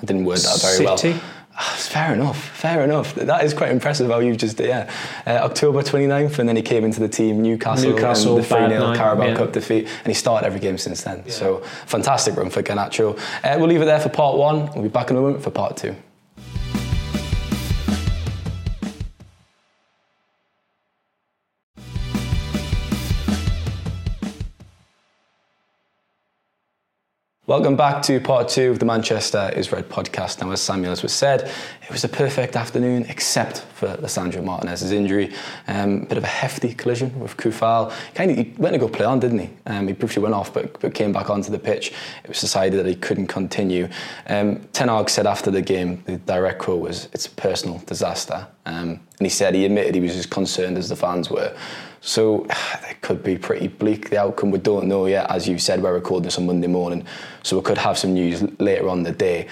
I 0.00 0.04
didn't 0.06 0.24
word 0.24 0.38
that 0.38 0.62
very 0.62 0.86
City? 0.86 1.10
well. 1.10 1.22
Fair 1.88 2.14
enough, 2.14 2.50
fair 2.50 2.84
enough. 2.84 3.14
That 3.16 3.44
is 3.44 3.52
quite 3.52 3.70
impressive 3.70 4.08
how 4.10 4.20
you've 4.20 4.36
just, 4.36 4.60
yeah. 4.60 4.88
Uh, 5.26 5.30
October 5.42 5.82
29th, 5.82 6.38
and 6.38 6.48
then 6.48 6.54
he 6.54 6.62
came 6.62 6.84
into 6.84 7.00
the 7.00 7.08
team, 7.08 7.42
Newcastle, 7.42 7.90
Newcastle 7.90 8.36
and 8.36 8.44
the 8.44 8.48
3 8.48 8.68
0 8.68 8.94
Carabao 8.94 9.26
yeah. 9.26 9.34
Cup 9.34 9.52
defeat, 9.52 9.88
and 9.88 10.06
he 10.06 10.14
started 10.14 10.46
every 10.46 10.60
game 10.60 10.78
since 10.78 11.02
then. 11.02 11.24
Yeah. 11.26 11.32
So, 11.32 11.58
fantastic 11.86 12.36
run 12.36 12.50
for 12.50 12.62
Garnacho. 12.62 13.18
Uh, 13.42 13.56
we'll 13.58 13.68
leave 13.68 13.82
it 13.82 13.86
there 13.86 13.98
for 13.98 14.08
part 14.08 14.36
one. 14.36 14.72
We'll 14.72 14.82
be 14.82 14.88
back 14.88 15.10
in 15.10 15.16
a 15.16 15.20
moment 15.20 15.42
for 15.42 15.50
part 15.50 15.76
two. 15.76 15.96
Welcome 27.48 27.76
back 27.76 28.02
to 28.02 28.20
part 28.20 28.50
two 28.50 28.70
of 28.70 28.78
the 28.78 28.84
Manchester 28.84 29.50
is 29.56 29.72
Red 29.72 29.88
podcast. 29.88 30.42
Now, 30.42 30.50
as 30.50 30.60
Samuel 30.60 30.94
has 30.94 31.12
said, 31.14 31.50
it 31.82 31.90
was 31.90 32.04
a 32.04 32.08
perfect 32.08 32.56
afternoon 32.56 33.06
except 33.08 33.60
for 33.60 33.88
Lisandro 33.96 34.44
Martinez's 34.44 34.92
injury. 34.92 35.32
Um, 35.66 36.00
bit 36.00 36.18
of 36.18 36.24
a 36.24 36.26
hefty 36.26 36.74
collision 36.74 37.18
with 37.18 37.38
Coufal. 37.38 37.90
Kind 38.14 38.32
of, 38.32 38.36
he 38.36 38.52
went 38.58 38.74
to 38.74 38.78
go 38.78 38.86
play 38.86 39.06
on, 39.06 39.18
didn't 39.18 39.38
he? 39.38 39.50
Um, 39.64 39.88
he 39.88 39.94
briefly 39.94 40.22
went 40.22 40.34
off, 40.34 40.52
but, 40.52 40.78
but 40.78 40.92
came 40.92 41.10
back 41.10 41.30
onto 41.30 41.50
the 41.50 41.58
pitch. 41.58 41.90
It 42.22 42.28
was 42.28 42.38
decided 42.38 42.78
that 42.80 42.86
he 42.86 42.94
couldn't 42.94 43.28
continue. 43.28 43.88
Um, 44.26 44.60
Ten 44.74 45.08
said 45.08 45.26
after 45.26 45.50
the 45.50 45.62
game, 45.62 46.02
the 46.04 46.18
direct 46.18 46.58
quote 46.58 46.82
was, 46.82 47.08
"It's 47.14 47.24
a 47.24 47.30
personal 47.30 47.78
disaster," 47.86 48.46
um, 48.66 48.90
and 48.90 49.22
he 49.22 49.30
said 49.30 49.54
he 49.54 49.64
admitted 49.64 49.94
he 49.94 50.02
was 50.02 50.16
as 50.16 50.26
concerned 50.26 50.76
as 50.76 50.90
the 50.90 50.96
fans 50.96 51.30
were. 51.30 51.56
So 52.00 52.46
it 52.88 53.00
could 53.00 53.22
be 53.22 53.36
pretty 53.36 53.68
bleak, 53.68 54.10
the 54.10 54.18
outcome. 54.18 54.50
We 54.50 54.58
don't 54.58 54.86
know 54.86 55.06
yet. 55.06 55.30
As 55.30 55.48
you 55.48 55.58
said, 55.58 55.82
we're 55.82 55.94
recording 55.94 56.24
this 56.24 56.38
on 56.38 56.46
Monday 56.46 56.68
morning, 56.68 57.04
so 57.42 57.56
we 57.56 57.62
could 57.62 57.78
have 57.78 57.98
some 57.98 58.14
news 58.14 58.42
later 58.60 58.88
on 58.88 59.02
the 59.02 59.12
day. 59.12 59.48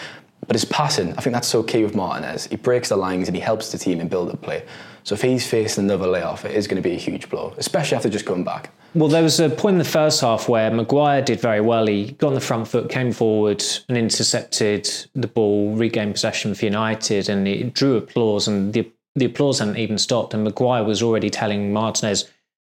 But 0.47 0.55
his 0.55 0.65
passing, 0.65 1.13
I 1.15 1.23
think 1.23 1.35
that's 1.35 1.49
so 1.49 1.63
key 1.63 1.83
with 1.83 1.97
Martinez. 1.97 2.47
He 2.47 2.57
breaks 2.57 2.91
the 2.91 2.97
lines 2.97 3.29
and 3.29 3.37
he 3.37 3.41
helps 3.41 3.73
the 3.73 3.79
team 3.79 4.01
in 4.01 4.07
build-up 4.07 4.43
play. 4.43 4.65
So 5.03 5.15
if 5.15 5.23
he's 5.23 5.47
facing 5.47 5.85
another 5.85 6.07
layoff, 6.07 6.45
it 6.45 6.53
is 6.53 6.67
going 6.67 6.81
to 6.81 6.89
be 6.89 6.95
a 6.95 6.99
huge 6.99 7.29
blow, 7.29 7.55
especially 7.59 7.97
after 7.97 8.09
just 8.09 8.27
coming 8.27 8.45
back. 8.45 8.71
Well, 8.95 9.09
there 9.09 9.23
was 9.23 9.41
a 9.41 9.51
point 9.51 9.75
in 9.75 9.79
the 9.79 9.85
first 9.85 10.21
half 10.21 10.49
where 10.49 10.71
Maguire 10.71 11.23
did 11.23 11.41
very 11.41 11.61
well. 11.61 11.87
He 11.87 12.13
got 12.13 12.29
on 12.29 12.35
the 12.35 12.41
front 12.41 12.67
foot, 12.69 12.89
came 12.89 13.13
forward 13.13 13.63
and 13.89 13.99
intercepted 13.99 14.89
the 15.15 15.27
ball, 15.27 15.75
regained 15.75 16.15
possession 16.15 16.55
for 16.55 16.65
United, 16.65 17.29
and 17.29 17.47
it 17.47 17.75
drew 17.75 17.97
applause. 17.97 18.49
And 18.49 18.73
the 18.73 18.91
the 19.17 19.25
applause 19.25 19.59
hadn't 19.59 19.79
even 19.79 19.99
stopped. 19.99 20.35
And 20.35 20.45
Maguire 20.45 20.85
was 20.85 21.03
already 21.03 21.31
telling 21.31 21.73
Martinez, 21.73 22.31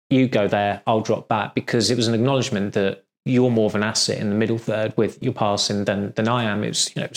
you 0.10 0.28
go 0.28 0.48
there, 0.48 0.82
I'll 0.86 1.02
drop 1.02 1.28
back, 1.28 1.56
because 1.56 1.90
it 1.90 1.96
was 1.96 2.08
an 2.08 2.14
acknowledgement 2.14 2.74
that 2.74 3.04
you're 3.26 3.50
more 3.50 3.68
of 3.68 3.76
an 3.76 3.84
asset 3.84 4.18
in 4.18 4.30
the 4.30 4.36
middle 4.36 4.58
third 4.58 4.94
with 4.98 5.22
your 5.24 5.34
passing 5.34 5.86
than 5.86 6.12
than 6.14 6.28
I 6.28 6.44
am. 6.44 6.64
It's 6.64 6.96
you 6.96 7.02
know. 7.02 7.10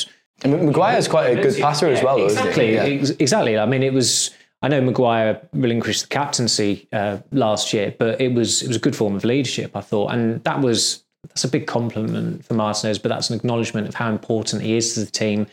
And 0.42 0.66
Maguire's 0.66 1.08
quite 1.08 1.38
a 1.38 1.42
good 1.42 1.58
passer 1.58 1.88
as 1.88 2.02
well, 2.02 2.22
exactly, 2.22 2.74
yeah. 2.74 2.84
exactly. 2.84 3.58
I 3.58 3.66
mean, 3.66 3.82
it 3.82 3.92
was. 3.92 4.30
I 4.62 4.68
know 4.68 4.80
Maguire 4.80 5.40
relinquished 5.52 6.02
the 6.02 6.08
captaincy 6.08 6.88
uh, 6.92 7.18
last 7.30 7.72
year, 7.72 7.94
but 7.98 8.20
it 8.20 8.34
was 8.34 8.62
it 8.62 8.68
was 8.68 8.76
a 8.76 8.80
good 8.80 8.96
form 8.96 9.14
of 9.14 9.24
leadership, 9.24 9.76
I 9.76 9.80
thought, 9.80 10.12
and 10.12 10.42
that 10.44 10.60
was 10.60 11.04
that's 11.26 11.44
a 11.44 11.48
big 11.48 11.66
compliment 11.66 12.44
for 12.44 12.54
Martinez. 12.54 12.98
But 12.98 13.08
that's 13.08 13.30
an 13.30 13.36
acknowledgement 13.36 13.88
of 13.88 13.94
how 13.94 14.10
important 14.10 14.62
he 14.62 14.76
is 14.76 14.94
to 14.94 15.00
the 15.00 15.10
team 15.10 15.46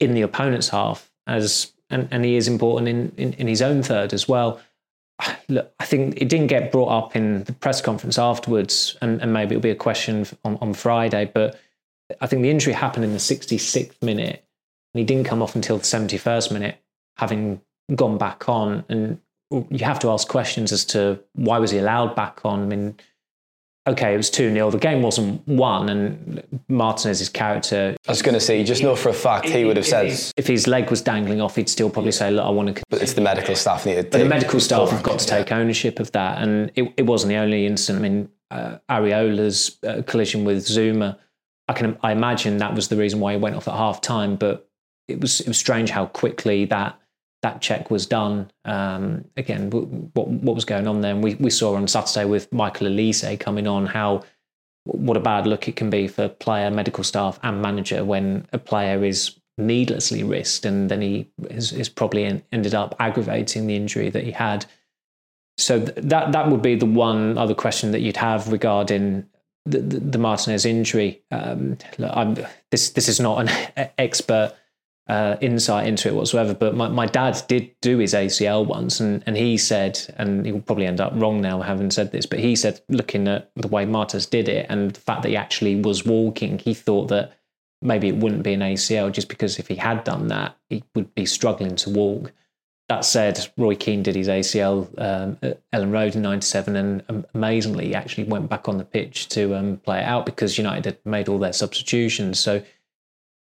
in 0.00 0.14
the 0.14 0.22
opponent's 0.22 0.68
half, 0.68 1.10
as 1.26 1.72
and, 1.90 2.08
and 2.10 2.24
he 2.24 2.36
is 2.36 2.48
important 2.48 2.88
in, 2.88 3.12
in, 3.16 3.32
in 3.34 3.46
his 3.46 3.62
own 3.62 3.82
third 3.82 4.12
as 4.12 4.28
well 4.28 4.60
look, 5.48 5.72
I 5.78 5.84
think 5.84 6.20
it 6.20 6.28
didn't 6.28 6.46
get 6.48 6.70
brought 6.70 6.88
up 6.88 7.16
in 7.16 7.44
the 7.44 7.52
press 7.52 7.80
conference 7.80 8.18
afterwards, 8.18 8.96
and, 9.00 9.20
and 9.20 9.32
maybe 9.32 9.54
it'll 9.54 9.62
be 9.62 9.70
a 9.70 9.76
question 9.76 10.26
on, 10.44 10.58
on 10.60 10.74
Friday. 10.74 11.30
But 11.32 11.58
I 12.20 12.26
think 12.26 12.42
the 12.42 12.50
injury 12.50 12.72
happened 12.72 13.04
in 13.04 13.12
the 13.12 13.18
66th 13.18 14.02
minute, 14.02 14.44
and 14.94 14.98
he 14.98 15.04
didn't 15.04 15.26
come 15.26 15.42
off 15.42 15.54
until 15.54 15.78
the 15.78 15.84
71st 15.84 16.52
minute, 16.52 16.78
having 17.16 17.60
gone 17.94 18.18
back 18.18 18.48
on. 18.48 18.84
And 18.88 19.20
you 19.50 19.84
have 19.84 19.98
to 20.00 20.10
ask 20.10 20.28
questions 20.28 20.72
as 20.72 20.84
to 20.86 21.20
why 21.34 21.58
was 21.58 21.70
he 21.70 21.78
allowed 21.78 22.14
back 22.14 22.44
on. 22.44 22.62
I 22.62 22.66
mean, 22.66 22.96
okay, 23.88 24.14
it 24.14 24.16
was 24.16 24.30
2 24.30 24.52
0. 24.52 24.70
The 24.70 24.78
game 24.78 25.02
wasn't 25.02 25.46
won, 25.46 25.88
and 25.88 26.60
Martinez's 26.68 27.28
character. 27.28 27.96
I 28.06 28.10
was 28.10 28.22
going 28.22 28.34
to 28.34 28.40
say, 28.40 28.58
you 28.58 28.64
just 28.64 28.82
know 28.82 28.94
for 28.96 29.08
a 29.08 29.14
fact 29.14 29.46
he 29.46 29.64
would 29.64 29.76
have 29.76 29.86
said. 29.86 30.18
If 30.36 30.46
his 30.46 30.66
leg 30.66 30.90
was 30.90 31.02
dangling 31.02 31.40
off, 31.40 31.56
he'd 31.56 31.68
still 31.68 31.90
probably 31.90 32.12
say, 32.12 32.30
Look, 32.30 32.44
I 32.44 32.50
want 32.50 32.76
to. 32.76 32.82
But 32.88 33.02
it's 33.02 33.14
the 33.14 33.20
medical 33.20 33.54
staff 33.56 33.86
needed. 33.86 34.10
But 34.10 34.18
the 34.18 34.24
medical 34.24 34.60
staff 34.60 34.90
have 34.90 35.02
got 35.02 35.18
to 35.18 35.26
take 35.26 35.52
ownership 35.52 36.00
of 36.00 36.12
that. 36.12 36.42
And 36.42 36.70
it, 36.74 36.92
it 36.96 37.06
wasn't 37.06 37.30
the 37.30 37.36
only 37.36 37.66
incident. 37.66 38.04
I 38.04 38.08
mean, 38.08 38.28
uh, 38.50 38.78
Areola's 38.90 39.78
uh, 39.86 40.02
collision 40.06 40.44
with 40.44 40.58
Zouma, 40.58 41.18
I 41.68 41.72
can 41.72 41.98
I 42.02 42.12
imagine 42.12 42.58
that 42.58 42.74
was 42.74 42.88
the 42.88 42.96
reason 42.96 43.20
why 43.20 43.32
he 43.32 43.38
went 43.38 43.56
off 43.56 43.68
at 43.68 43.74
half 43.74 44.00
time. 44.00 44.36
But 44.36 44.68
it 45.06 45.20
was, 45.20 45.40
it 45.40 45.48
was 45.48 45.58
strange 45.58 45.90
how 45.90 46.06
quickly 46.06 46.64
that 46.66 46.98
that 47.42 47.60
check 47.60 47.90
was 47.90 48.06
done. 48.06 48.50
Um, 48.64 49.24
again, 49.36 49.70
what 49.70 50.28
what 50.28 50.54
was 50.54 50.64
going 50.64 50.88
on 50.88 51.00
there? 51.00 51.12
And 51.12 51.22
we 51.22 51.34
we 51.36 51.50
saw 51.50 51.74
on 51.74 51.86
Saturday 51.86 52.24
with 52.24 52.52
Michael 52.52 52.88
Olise 52.88 53.38
coming 53.38 53.66
on 53.66 53.86
how 53.86 54.24
what 54.84 55.16
a 55.16 55.20
bad 55.20 55.46
look 55.46 55.68
it 55.68 55.76
can 55.76 55.90
be 55.90 56.08
for 56.08 56.28
player, 56.28 56.70
medical 56.70 57.04
staff, 57.04 57.38
and 57.42 57.60
manager 57.62 58.04
when 58.04 58.46
a 58.52 58.58
player 58.58 59.04
is 59.04 59.38
needlessly 59.56 60.22
risked, 60.22 60.64
and 60.64 60.90
then 60.90 61.02
he 61.02 61.28
is, 61.50 61.72
is 61.72 61.88
probably 61.88 62.42
ended 62.52 62.74
up 62.74 62.94
aggravating 62.98 63.66
the 63.66 63.76
injury 63.76 64.10
that 64.10 64.24
he 64.24 64.32
had. 64.32 64.66
So 65.58 65.78
that 65.80 66.32
that 66.32 66.48
would 66.48 66.62
be 66.62 66.76
the 66.76 66.86
one 66.86 67.36
other 67.36 67.54
question 67.54 67.92
that 67.92 68.00
you'd 68.00 68.16
have 68.16 68.50
regarding 68.50 69.26
the, 69.66 69.80
the, 69.80 70.00
the 70.00 70.18
Martinez 70.18 70.64
injury. 70.64 71.22
Um, 71.30 71.78
look, 71.98 72.38
this 72.70 72.90
this 72.90 73.08
is 73.08 73.20
not 73.20 73.48
an 73.48 73.90
expert 73.98 74.54
uh, 75.08 75.36
insight 75.40 75.86
into 75.86 76.08
it 76.08 76.14
whatsoever. 76.14 76.54
But 76.54 76.74
my, 76.74 76.88
my 76.88 77.06
dad 77.06 77.40
did 77.48 77.70
do 77.80 77.98
his 77.98 78.14
ACL 78.14 78.66
once, 78.66 79.00
and, 79.00 79.22
and 79.26 79.36
he 79.36 79.56
said, 79.56 79.98
and 80.18 80.44
he'll 80.44 80.60
probably 80.60 80.86
end 80.86 81.00
up 81.00 81.12
wrong 81.14 81.40
now 81.40 81.60
having 81.62 81.90
said 81.90 82.12
this, 82.12 82.26
but 82.26 82.38
he 82.38 82.54
said, 82.54 82.80
looking 82.88 83.26
at 83.26 83.50
the 83.56 83.68
way 83.68 83.84
Martins 83.86 84.26
did 84.26 84.48
it 84.48 84.66
and 84.68 84.90
the 84.92 85.00
fact 85.00 85.22
that 85.22 85.30
he 85.30 85.36
actually 85.36 85.80
was 85.80 86.04
walking, 86.04 86.58
he 86.58 86.74
thought 86.74 87.08
that 87.08 87.32
maybe 87.80 88.08
it 88.08 88.16
wouldn't 88.16 88.42
be 88.42 88.52
an 88.52 88.60
ACL 88.60 89.10
just 89.10 89.28
because 89.28 89.58
if 89.58 89.68
he 89.68 89.76
had 89.76 90.04
done 90.04 90.28
that, 90.28 90.56
he 90.68 90.84
would 90.94 91.14
be 91.14 91.24
struggling 91.26 91.76
to 91.76 91.90
walk. 91.90 92.32
That 92.88 93.04
said, 93.04 93.48
Roy 93.58 93.76
Keane 93.76 94.02
did 94.02 94.16
his 94.16 94.28
ACL 94.28 94.88
um, 94.98 95.38
at 95.42 95.60
Elland 95.72 95.92
Road 95.92 96.16
in 96.16 96.22
'97, 96.22 96.74
and 96.74 97.04
um, 97.10 97.26
amazingly, 97.34 97.94
actually 97.94 98.24
went 98.24 98.48
back 98.48 98.66
on 98.66 98.78
the 98.78 98.84
pitch 98.84 99.28
to 99.30 99.54
um, 99.54 99.76
play 99.76 99.98
it 99.98 100.04
out 100.04 100.24
because 100.24 100.56
United 100.56 100.86
had 100.86 100.98
made 101.04 101.28
all 101.28 101.38
their 101.38 101.52
substitutions. 101.52 102.40
So, 102.40 102.62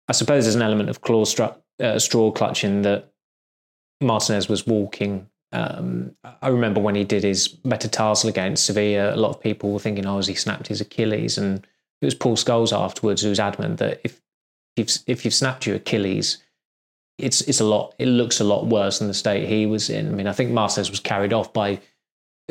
I 0.08 0.12
suppose 0.12 0.44
there's 0.44 0.56
an 0.56 0.62
element 0.62 0.90
of 0.90 1.02
claw 1.02 1.26
stru- 1.26 1.56
uh, 1.80 2.00
straw 2.00 2.32
clutching 2.32 2.82
that 2.84 3.12
Martinez 4.02 4.50
was 4.50 4.68
walking. 4.68 5.28
Um, 5.52 6.16
I 6.42 6.48
remember 6.48 6.82
when 6.82 6.96
he 6.96 7.04
did 7.04 7.24
his 7.24 7.58
metatarsal 7.64 8.30
against 8.30 8.66
Sevilla, 8.66 9.14
a 9.14 9.18
lot 9.18 9.30
of 9.30 9.42
people 9.42 9.72
were 9.72 9.80
thinking, 9.80 10.06
"Oh, 10.06 10.18
has 10.18 10.28
he 10.28 10.36
snapped 10.36 10.68
his 10.68 10.82
Achilles?" 10.82 11.38
And 11.38 11.66
it 12.02 12.06
was 12.06 12.16
Paul 12.16 12.36
Scholes 12.36 12.78
afterwards 12.78 13.22
who 13.22 13.30
was 13.30 13.40
adamant 13.40 13.78
that 13.78 14.02
if 14.04 14.22
if 14.76 14.90
you've, 14.90 15.04
if 15.08 15.26
you've 15.26 15.34
snapped 15.34 15.66
your 15.66 15.76
Achilles, 15.76 16.40
it's 17.18 17.42
it's 17.42 17.60
a 17.60 17.66
lot. 17.66 17.94
It 18.00 18.08
looks 18.08 18.40
a 18.40 18.44
lot 18.44 18.66
worse 18.66 19.00
than 19.00 19.08
the 19.08 19.14
state 19.14 19.48
he 19.48 19.66
was 19.66 19.90
in. 19.90 20.08
I 20.08 20.12
mean, 20.12 20.28
I 20.28 20.34
think 20.34 20.52
Martinez 20.52 20.90
was 20.90 21.00
carried 21.00 21.34
off 21.34 21.54
by 21.54 21.80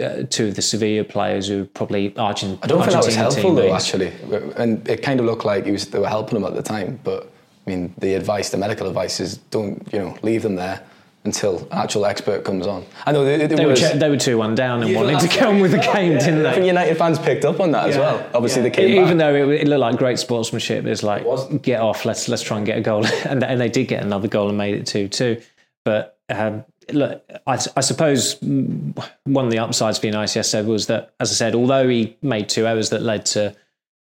uh, 0.00 0.22
two 0.30 0.48
of 0.48 0.54
the 0.54 0.62
Sevilla 0.62 1.04
players 1.04 1.48
who 1.48 1.64
probably 1.64 2.16
Argent. 2.16 2.60
I 2.62 2.68
don't 2.68 2.80
think 2.80 2.92
that 2.92 2.98
was 2.98 3.16
Argentina 3.16 3.22
helpful 3.22 3.54
though, 3.54 3.74
actually, 3.74 4.12
and 4.56 4.88
it 4.88 5.02
kind 5.02 5.18
of 5.18 5.26
looked 5.26 5.44
like 5.44 5.66
he 5.66 5.72
was, 5.72 5.86
they 5.86 5.98
were 5.98 6.08
helping 6.08 6.38
him 6.38 6.44
at 6.44 6.54
the 6.54 6.62
time. 6.62 7.00
But 7.02 7.31
I 7.66 7.70
mean, 7.70 7.94
the 7.98 8.14
advice, 8.14 8.50
the 8.50 8.56
medical 8.58 8.86
advice 8.88 9.20
is 9.20 9.36
don't 9.36 9.86
you 9.92 9.98
know 9.98 10.16
leave 10.22 10.42
them 10.42 10.56
there 10.56 10.82
until 11.24 11.58
an 11.70 11.78
actual 11.78 12.04
expert 12.04 12.44
comes 12.44 12.66
on. 12.66 12.84
I 13.06 13.12
know 13.12 13.24
it, 13.24 13.40
it 13.42 13.56
They 13.56 13.64
were, 13.64 13.70
was. 13.70 13.80
che- 13.80 13.96
they 13.96 14.08
were 14.10 14.16
two 14.16 14.36
one 14.38 14.56
down 14.56 14.82
and 14.82 14.90
Yeah, 14.90 14.96
wanted 14.98 15.20
to 15.20 15.26
that's 15.26 15.36
get 15.36 15.46
on 15.46 15.60
with 15.60 15.70
the 15.70 15.78
game, 15.78 16.18
didn't 16.18 16.44
I 16.44 16.50
think 16.52 16.62
they? 16.62 16.66
United 16.66 16.96
fans 16.98 17.20
picked 17.20 17.44
up 17.44 17.60
on 17.60 17.70
that 17.70 17.88
as 17.90 17.96
well. 17.96 18.28
Obviously, 18.34 18.62
they 18.62 18.70
came 18.70 18.88
Even 18.90 19.18
back. 19.18 19.32
though 19.32 19.34
it, 19.50 19.60
it 19.62 19.68
looked 19.68 19.80
like 19.80 19.96
great 19.98 20.18
sportsmanship, 20.18 20.84
it's 20.86 21.04
like 21.04 21.24
was. 21.24 21.46
get 21.58 21.80
off. 21.80 22.04
Let's 22.04 22.28
let's 22.28 22.42
try 22.42 22.56
and 22.56 22.66
get 22.66 22.78
a 22.78 22.80
goal, 22.80 23.06
and 23.24 23.44
and 23.44 23.60
they 23.60 23.68
did 23.68 23.86
get 23.86 24.02
another 24.02 24.26
goal 24.26 24.48
and 24.48 24.58
made 24.58 24.74
it 24.74 24.86
two 24.86 25.06
two. 25.08 25.40
But 25.84 26.18
um, 26.28 26.64
look, 26.92 27.22
I, 27.46 27.52
I 27.76 27.80
suppose 27.82 28.36
one 28.42 29.44
of 29.44 29.50
the 29.52 29.58
upsides 29.60 29.98
for 29.98 30.06
United 30.06 30.34
yesterday 30.34 30.66
was 30.68 30.86
that, 30.88 31.12
as 31.20 31.30
I 31.30 31.34
said, 31.34 31.54
although 31.54 31.88
he 31.88 32.16
made 32.22 32.48
two 32.48 32.66
errors 32.66 32.90
that 32.90 33.02
led 33.02 33.26
to 33.26 33.54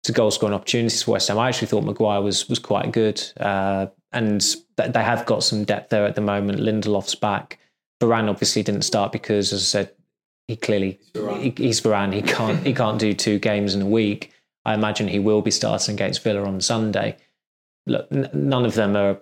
to 0.04 0.12
goal 0.12 0.30
scoring 0.30 0.54
opportunities 0.54 1.02
for 1.02 1.12
West 1.12 1.28
Ham, 1.28 1.38
I 1.38 1.48
actually 1.48 1.68
thought 1.68 1.84
Maguire 1.84 2.22
was 2.22 2.48
was 2.48 2.58
quite 2.58 2.92
good, 2.92 3.22
uh, 3.38 3.86
and 4.12 4.40
th- 4.76 4.92
they 4.92 5.02
have 5.02 5.26
got 5.26 5.42
some 5.42 5.64
depth 5.64 5.90
there 5.90 6.06
at 6.06 6.14
the 6.14 6.20
moment. 6.20 6.60
Lindelof's 6.60 7.14
back. 7.14 7.58
Varane 8.02 8.30
obviously 8.30 8.62
didn't 8.62 8.82
start 8.82 9.12
because, 9.12 9.52
as 9.52 9.60
I 9.60 9.64
said, 9.64 9.92
he 10.48 10.56
clearly 10.56 10.98
he, 11.14 11.52
he's 11.56 11.80
Varane. 11.80 12.14
He 12.14 12.22
can't 12.22 12.64
he 12.66 12.72
can't 12.72 12.98
do 12.98 13.12
two 13.12 13.38
games 13.38 13.74
in 13.74 13.82
a 13.82 13.86
week. 13.86 14.32
I 14.64 14.74
imagine 14.74 15.08
he 15.08 15.18
will 15.18 15.42
be 15.42 15.50
starting 15.50 15.94
against 15.94 16.22
Villa 16.22 16.44
on 16.44 16.60
Sunday. 16.60 17.16
Look, 17.86 18.08
n- 18.10 18.30
none 18.32 18.64
of 18.64 18.74
them 18.74 18.96
are 18.96 19.20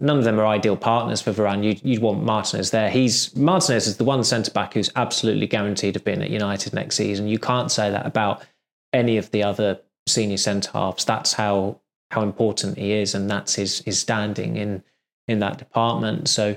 none 0.00 0.18
of 0.18 0.24
them 0.24 0.38
are 0.38 0.46
ideal 0.46 0.76
partners 0.76 1.20
for 1.22 1.32
Varane. 1.32 1.64
You'd, 1.64 1.82
you'd 1.82 2.02
want 2.02 2.22
Martinez 2.22 2.70
there. 2.70 2.90
He's 2.90 3.34
Martinez 3.34 3.86
is 3.86 3.96
the 3.96 4.04
one 4.04 4.24
centre 4.24 4.50
back 4.50 4.74
who's 4.74 4.90
absolutely 4.94 5.46
guaranteed 5.46 5.96
of 5.96 6.04
being 6.04 6.22
at 6.22 6.30
United 6.30 6.74
next 6.74 6.96
season. 6.96 7.28
You 7.28 7.38
can't 7.38 7.70
say 7.70 7.90
that 7.90 8.06
about 8.06 8.44
any 8.92 9.16
of 9.16 9.30
the 9.30 9.42
other 9.42 9.80
senior 10.06 10.36
centre 10.36 10.70
halves. 10.72 11.04
That's 11.04 11.32
how 11.32 11.80
how 12.10 12.22
important 12.22 12.78
he 12.78 12.92
is, 12.92 13.14
and 13.14 13.30
that's 13.30 13.54
his 13.54 13.80
his 13.80 13.98
standing 13.98 14.56
in 14.56 14.82
in 15.28 15.40
that 15.40 15.58
department. 15.58 16.28
So. 16.28 16.56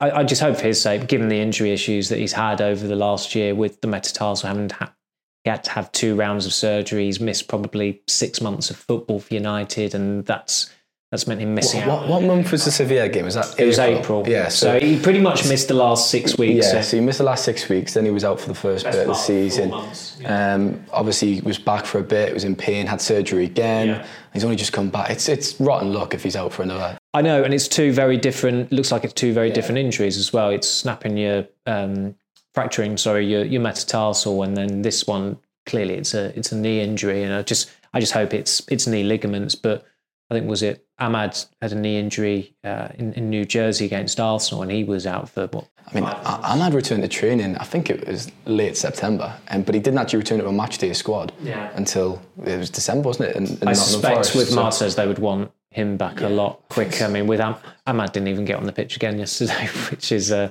I, 0.00 0.10
I 0.10 0.24
just 0.24 0.42
hope 0.42 0.56
for 0.56 0.66
his 0.66 0.82
sake, 0.82 1.06
given 1.06 1.28
the 1.28 1.40
injury 1.40 1.70
issues 1.70 2.08
that 2.08 2.18
he's 2.18 2.32
had 2.32 2.60
over 2.60 2.88
the 2.88 2.96
last 2.96 3.36
year 3.36 3.54
with 3.54 3.80
the 3.82 3.86
metatarsal, 3.86 4.48
having 4.48 4.68
ha- 4.68 4.92
he 5.44 5.50
had 5.50 5.62
to 5.64 5.70
have 5.70 5.92
two 5.92 6.16
rounds 6.16 6.44
of 6.44 6.52
surgery. 6.52 7.04
He's 7.04 7.20
missed 7.20 7.46
probably 7.46 8.02
six 8.08 8.40
months 8.40 8.68
of 8.68 8.76
football 8.76 9.20
for 9.20 9.32
United, 9.32 9.94
and 9.94 10.26
that's 10.26 10.70
that's 11.12 11.26
meant 11.26 11.42
him 11.42 11.54
missing 11.54 11.82
out. 11.82 11.88
What, 11.88 12.08
what 12.08 12.22
month 12.22 12.50
was 12.50 12.64
the 12.64 12.70
Sevilla 12.70 13.06
game? 13.06 13.26
Was 13.26 13.34
that 13.34 13.54
It 13.60 13.66
was 13.66 13.78
April. 13.78 14.26
Yeah, 14.26 14.48
So, 14.48 14.78
so, 14.78 14.84
he 14.84 14.98
pretty 14.98 15.20
much 15.20 15.46
missed 15.46 15.68
the 15.68 15.74
last 15.74 16.10
six 16.10 16.38
weeks. 16.38 16.64
yeah, 16.64 16.80
so- 16.80 16.82
so 16.82 16.96
he 16.96 17.02
missed 17.02 17.18
the 17.18 17.24
last 17.24 17.44
six 17.44 17.68
weeks. 17.68 17.92
Then 17.92 18.06
he 18.06 18.10
was 18.10 18.24
out 18.24 18.40
for 18.40 18.48
the 18.48 18.54
first 18.54 18.86
bit 18.86 18.94
of 18.94 19.06
the 19.08 19.14
season. 19.14 19.74
Um, 20.24 20.82
obviously, 20.90 21.34
he 21.34 21.40
was 21.42 21.58
back 21.58 21.84
for 21.84 21.98
a 21.98 22.02
bit. 22.02 22.28
He 22.28 22.34
was 22.34 22.44
in 22.44 22.56
pain. 22.56 22.86
Had 22.86 23.02
surgery 23.02 23.44
again. 23.44 23.88
Yeah. 23.88 24.06
He's 24.32 24.42
only 24.42 24.56
just 24.56 24.72
come 24.72 24.88
back. 24.88 25.10
It's 25.10 25.28
it's 25.28 25.60
rotten 25.60 25.92
luck 25.92 26.14
if 26.14 26.22
he's 26.22 26.34
out 26.34 26.52
for 26.54 26.62
another. 26.62 26.96
I 27.12 27.20
know, 27.20 27.44
and 27.44 27.52
it's 27.52 27.68
two 27.68 27.92
very 27.92 28.16
different. 28.16 28.72
Looks 28.72 28.90
like 28.90 29.04
it's 29.04 29.12
two 29.12 29.34
very 29.34 29.50
different 29.50 29.76
injuries 29.78 30.16
as 30.16 30.32
well. 30.32 30.48
It's 30.48 30.66
snapping 30.66 31.18
your, 31.18 31.46
um, 31.66 32.14
fracturing, 32.54 32.96
sorry, 32.96 33.26
your 33.26 33.44
your 33.44 33.60
metatarsal, 33.60 34.42
and 34.42 34.56
then 34.56 34.80
this 34.80 35.06
one 35.06 35.36
clearly 35.66 35.94
it's 35.94 36.14
a 36.14 36.36
it's 36.38 36.52
a 36.52 36.56
knee 36.56 36.80
injury, 36.80 37.22
and 37.22 37.34
I 37.34 37.42
just 37.42 37.70
I 37.92 38.00
just 38.00 38.12
hope 38.12 38.32
it's 38.32 38.62
it's 38.68 38.86
knee 38.86 39.02
ligaments. 39.04 39.54
But 39.54 39.84
I 40.32 40.38
think 40.38 40.48
was 40.48 40.62
it 40.62 40.86
Amad 40.98 41.44
had 41.60 41.72
a 41.72 41.74
knee 41.74 41.98
injury 41.98 42.54
uh, 42.64 42.88
in, 42.98 43.12
in 43.12 43.28
New 43.28 43.44
Jersey 43.44 43.84
against 43.84 44.18
Arsenal, 44.18 44.62
and 44.62 44.70
he 44.72 44.82
was 44.82 45.06
out 45.06 45.28
for 45.28 45.46
what 45.48 45.68
I 45.86 45.94
mean, 45.94 46.04
I- 46.04 46.54
Amad 46.56 46.72
returned 46.72 47.02
to 47.02 47.08
training. 47.08 47.56
I 47.58 47.64
think 47.64 47.90
it 47.90 48.06
was 48.06 48.30
late 48.46 48.78
September, 48.78 49.36
and 49.48 49.66
but 49.66 49.74
he 49.74 49.80
didn't 49.80 49.98
actually 49.98 50.20
return 50.20 50.38
to 50.38 50.46
a 50.48 50.52
match 50.52 50.78
day 50.78 50.94
squad 50.94 51.32
Yeah. 51.42 51.70
until 51.74 52.22
it 52.46 52.56
was 52.58 52.70
December, 52.70 53.08
wasn't 53.08 53.28
it? 53.30 53.36
In, 53.36 53.44
in 53.44 53.50
I 53.50 53.56
Nottingham 53.56 53.74
suspect 53.74 54.14
Forest. 54.14 54.34
with 54.36 54.48
So- 54.50 54.54
Martinez 54.62 54.94
they 54.96 55.06
would 55.06 55.18
want 55.18 55.50
him 55.70 55.96
back 55.98 56.20
a 56.22 56.28
lot 56.28 56.62
quicker. 56.70 57.04
I 57.04 57.08
mean, 57.08 57.26
with 57.26 57.40
Am- 57.40 57.56
Amad 57.86 58.12
didn't 58.12 58.28
even 58.28 58.44
get 58.46 58.56
on 58.56 58.64
the 58.64 58.72
pitch 58.72 58.96
again 58.96 59.18
yesterday, 59.24 59.66
which 59.90 60.12
is, 60.12 60.32
uh, 60.32 60.48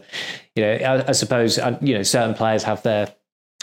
you 0.56 0.64
know, 0.64 0.74
I, 0.74 1.10
I 1.10 1.12
suppose 1.14 1.58
uh, 1.58 1.78
you 1.82 1.96
know 1.96 2.04
certain 2.04 2.36
players 2.36 2.64
have 2.64 2.84
their 2.84 3.08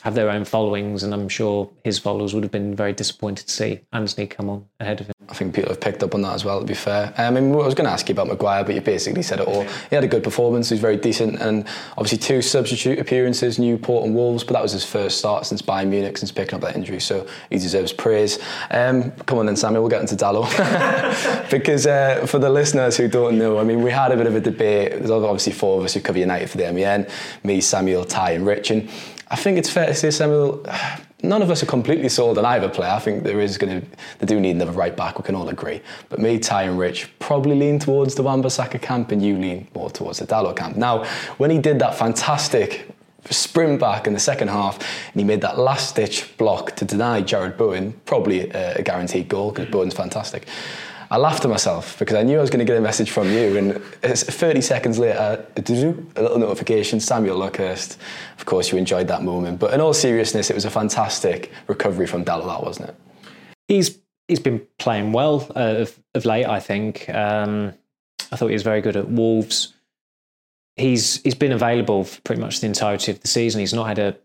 have 0.03 0.15
their 0.15 0.31
own 0.31 0.45
followings, 0.45 1.03
and 1.03 1.13
I'm 1.13 1.29
sure 1.29 1.71
his 1.85 1.99
followers 1.99 2.33
would 2.35 2.45
have 2.45 2.53
been 2.53 2.75
very 2.75 2.93
disappointed 2.93 3.47
to 3.49 3.53
see 3.53 3.81
Antony 3.93 4.27
come 4.27 4.49
on 4.49 4.67
ahead 4.79 5.01
of 5.01 5.09
him. 5.09 5.13
I 5.29 5.35
think 5.35 5.55
people 5.55 5.71
have 5.71 5.81
picked 5.81 6.03
up 6.03 6.15
on 6.15 6.23
that 6.23 6.35
as 6.35 6.45
well, 6.45 6.61
to 6.61 6.67
be 6.67 6.75
fair. 6.75 7.13
Um, 7.19 7.37
I 7.37 7.41
mean, 7.41 7.53
I 7.53 7.57
was 7.57 7.75
going 7.75 7.87
to 7.87 7.93
ask 7.93 8.09
you 8.09 8.13
about 8.13 8.29
Maguire, 8.29 8.65
but 8.65 8.75
you 8.75 8.81
basically 8.81 9.23
said 9.23 9.41
it 9.41 9.49
all. 9.49 9.65
He 9.91 9.95
had 9.95 10.05
a 10.05 10.09
good 10.09 10.23
performance, 10.23 10.69
he 10.69 10.75
was 10.75 10.81
very 10.81 10.97
decent, 10.97 11.41
and 11.41 11.67
obviously 11.93 12.19
two 12.19 12.43
substitute 12.43 12.99
appearances, 12.99 13.59
Newport 13.59 14.07
and 14.07 14.15
Wolves, 14.15 14.45
but 14.45 14.55
that 14.55 14.63
was 14.63 14.73
his 14.73 14.85
first 14.85 15.19
start 15.19 15.47
since 15.47 15.61
Bayern 15.61 15.89
Munich, 15.89 16.17
since 16.17 16.31
picking 16.31 16.55
up 16.55 16.61
that 16.61 16.77
injury, 16.77 17.01
so 17.01 17.27
he 17.51 17.59
deserves 17.59 17.93
praise. 17.93 18.39
Um, 18.71 19.11
come 19.27 19.39
on 19.39 19.47
then, 19.47 19.57
Samuel, 19.57 19.83
we'll 19.83 19.91
get 19.91 20.01
into 20.01 20.17
Dalot. 20.17 20.49
because 21.51 21.87
uh, 21.87 22.25
for 22.27 22.39
the 22.39 22.51
listeners 22.51 22.97
who 22.97 23.09
don't 23.09 23.37
know, 23.37 23.59
I 23.59 23.65
mean, 23.65 23.83
we 23.83 23.91
had 23.91 24.13
a 24.13 24.17
bit 24.17 24.27
of 24.27 24.37
a 24.37 24.41
debate. 24.41 24.93
There's 24.93 25.11
obviously 25.11 25.53
four 25.53 25.79
of 25.79 25.85
us 25.85 25.95
who 25.95 26.01
cover 26.01 26.19
United 26.19 26.49
for 26.49 26.59
the 26.59 26.73
MEN 26.73 27.07
me, 27.43 27.61
Samuel, 27.61 28.05
Ty, 28.05 28.33
and 28.33 28.47
Rich. 28.47 28.71
And 28.71 28.89
I 29.31 29.37
think 29.37 29.59
it's 29.59 29.71
fair 29.71 29.87
to 29.87 29.95
say, 29.95 30.11
Samuel, 30.11 30.65
none 31.23 31.43
of 31.43 31.51
us 31.51 31.63
are 31.63 31.67
completely 31.67 32.09
sold 32.09 32.39
on 32.39 32.45
either 32.45 32.69
player. 32.69 32.91
I 32.91 32.99
think 32.99 33.25
there 33.25 33.41
is 33.41 33.59
going 33.59 33.81
to, 33.81 33.87
they 34.19 34.27
do 34.27 34.41
need 34.41 34.53
another 34.53 34.73
right 34.73 34.97
back, 34.97 35.19
we 35.19 35.25
can 35.25 35.35
all 35.35 35.49
agree. 35.49 35.81
But 36.09 36.19
me, 36.19 36.39
Ty, 36.39 36.63
and 36.63 36.79
Rich 36.79 37.11
probably 37.19 37.57
lean 37.57 37.79
towards 37.79 38.15
the 38.15 38.23
Wan-Bissaka 38.23 38.81
camp, 38.81 39.13
and 39.13 39.23
you 39.23 39.37
lean 39.37 39.69
more 39.75 39.91
towards 39.91 40.19
the 40.19 40.27
Dalot 40.27 40.57
camp. 40.57 40.77
Now, 40.77 41.05
when 41.37 41.51
he 41.51 41.59
did 41.59 41.79
that 41.81 41.95
fantastic 41.95 42.89
sprint 43.31 43.81
back 43.81 44.07
in 44.07 44.15
the 44.15 44.21
second 44.21 44.49
half, 44.49 44.79
and 45.13 45.21
he 45.21 45.25
made 45.25 45.43
that 45.43 45.59
last 45.59 45.97
ditch 45.97 46.37
block 46.39 46.77
to 46.77 46.85
deny 46.85 47.23
Jarrod 47.23 47.59
Bowen, 47.59 47.93
probably 48.07 48.51
a, 48.51 48.77
a 48.77 48.83
guaranteed 48.83 49.29
goal 49.29 49.51
because 49.51 49.71
Bowen's 49.71 49.95
fantastic. 49.95 50.47
I 51.11 51.17
laughed 51.17 51.43
to 51.43 51.49
myself 51.49 51.99
because 51.99 52.17
I 52.17 52.23
knew 52.23 52.39
I 52.39 52.41
was 52.41 52.51
going 52.51 52.59
to 52.59 52.71
get 52.71 52.77
a 52.77 52.81
message 52.81 53.11
from 53.11 53.31
you, 53.31 53.57
and 53.57 53.83
30 54.03 54.61
seconds 54.61 54.99
later, 54.99 55.45
a 55.57 56.23
little 56.23 56.39
notification, 56.39 57.01
Samuel 57.01 57.39
Luckhurst. 57.39 57.97
Of 58.39 58.45
course, 58.45 58.71
you 58.71 58.79
enjoyed 58.79 59.09
that 59.09 59.23
moment, 59.23 59.59
but 59.59 59.73
in 59.73 59.81
all 59.81 59.95
seriousness, 59.95 60.51
it 60.51 60.55
was 60.55 60.67
a 60.67 60.71
fantastic 60.71 61.51
recovery 61.67 62.07
from 62.07 62.25
Dalot, 62.25 62.63
wasn't 62.63 62.91
it? 62.91 62.97
He's 63.69 63.99
he's 64.29 64.41
been 64.41 64.67
playing 64.79 65.13
well 65.13 65.51
uh, 65.57 65.77
of, 65.79 65.99
of 66.15 66.25
late. 66.25 66.47
I 66.47 66.61
think. 66.61 67.09
Um, 67.09 67.73
I 68.31 68.37
thought 68.37 68.49
he 68.49 68.55
was 68.55 68.63
very 68.63 68.83
good 68.83 68.97
at 68.97 69.09
Wolves. 69.09 69.75
He's 70.77 71.23
he's 71.23 71.35
been 71.35 71.53
available 71.53 72.05
for 72.05 72.21
pretty 72.21 72.41
much 72.41 72.61
the 72.61 72.67
entirety 72.67 73.13
of 73.13 73.21
the 73.21 73.29
season. 73.29 73.61
He's 73.61 73.75
not 73.75 73.87
had 73.87 73.99
a 73.99 74.19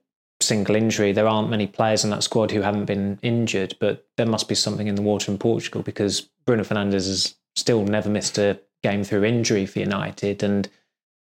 single 0.43 0.75
injury. 0.75 1.11
There 1.11 1.27
aren't 1.27 1.49
many 1.49 1.67
players 1.67 2.03
in 2.03 2.09
that 2.11 2.23
squad 2.23 2.51
who 2.51 2.61
haven't 2.61 2.85
been 2.85 3.19
injured, 3.21 3.75
but 3.79 4.05
there 4.17 4.25
must 4.25 4.47
be 4.47 4.55
something 4.55 4.87
in 4.87 4.95
the 4.95 5.01
water 5.01 5.31
in 5.31 5.37
Portugal 5.37 5.81
because 5.81 6.21
Bruno 6.45 6.63
Fernandes 6.63 7.07
has 7.07 7.35
still 7.55 7.83
never 7.83 8.09
missed 8.09 8.37
a 8.37 8.59
game 8.83 9.03
through 9.03 9.23
injury 9.23 9.65
for 9.65 9.79
United, 9.79 10.43
and 10.43 10.69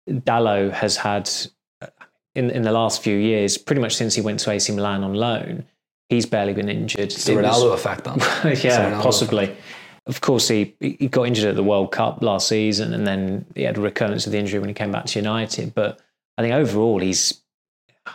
Dalot 0.09 0.73
has 0.73 0.97
had 0.97 1.31
in 2.35 2.51
in 2.51 2.63
the 2.63 2.73
last 2.73 3.03
few 3.03 3.17
years, 3.17 3.59
pretty 3.59 3.81
much 3.81 3.97
since 3.97 4.15
he 4.15 4.21
went 4.21 4.41
to 4.41 4.51
AC 4.51 4.73
Milan 4.73 5.03
on 5.05 5.15
loan, 5.15 5.65
he's 6.09 6.27
barely 6.27 6.53
been 6.55 6.69
injured. 6.69 7.01
It's 7.01 7.25
the 7.25 7.33
It 7.39 7.43
was- 7.43 7.63
effect, 7.63 8.05
that. 8.05 8.17
It's 8.45 8.63
the 8.63 8.69
yeah, 8.69 9.01
possibly. 9.03 9.55
Of 10.07 10.21
course, 10.23 10.49
he 10.49 10.75
he 10.81 11.09
got 11.09 11.25
injured 11.27 11.47
at 11.47 11.57
the 11.57 11.63
World 11.63 11.93
Cup 11.93 12.23
last 12.23 12.49
season, 12.49 12.95
and 12.95 13.07
then 13.07 13.45
he 13.55 13.63
had 13.65 13.77
a 13.77 13.81
recurrence 13.81 14.25
of 14.27 14.33
the 14.33 14.39
injury 14.39 14.59
when 14.59 14.69
he 14.69 14.75
came 14.75 14.91
back 14.93 15.05
to 15.07 15.19
United. 15.19 15.75
But 15.75 16.01
I 16.39 16.43
think 16.43 16.55
overall, 16.55 16.99
he's. 17.01 17.43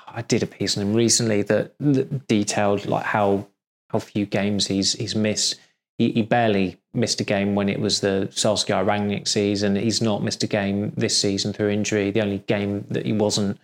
I 0.07 0.21
did 0.21 0.43
a 0.43 0.47
piece 0.47 0.77
on 0.77 0.83
him 0.83 0.93
recently 0.93 1.41
that, 1.43 1.73
that 1.79 2.27
detailed 2.27 2.85
like 2.85 3.05
how 3.05 3.47
how 3.89 3.99
few 3.99 4.25
games 4.25 4.67
he's 4.67 4.93
he's 4.93 5.15
missed 5.15 5.59
he, 5.97 6.11
he 6.11 6.21
barely 6.23 6.77
missed 6.93 7.21
a 7.21 7.23
game 7.23 7.55
when 7.55 7.69
it 7.69 7.79
was 7.79 8.01
the 8.01 8.27
Solskjaer 8.31 8.85
Rangnick 8.85 9.27
season. 9.27 9.75
He's 9.75 10.01
not 10.01 10.23
missed 10.23 10.43
a 10.43 10.47
game 10.47 10.91
this 10.97 11.17
season 11.17 11.53
through 11.53 11.69
injury. 11.69 12.11
The 12.11 12.21
only 12.21 12.39
game 12.39 12.85
that 12.89 13.05
he 13.05 13.13
wasn't 13.13 13.59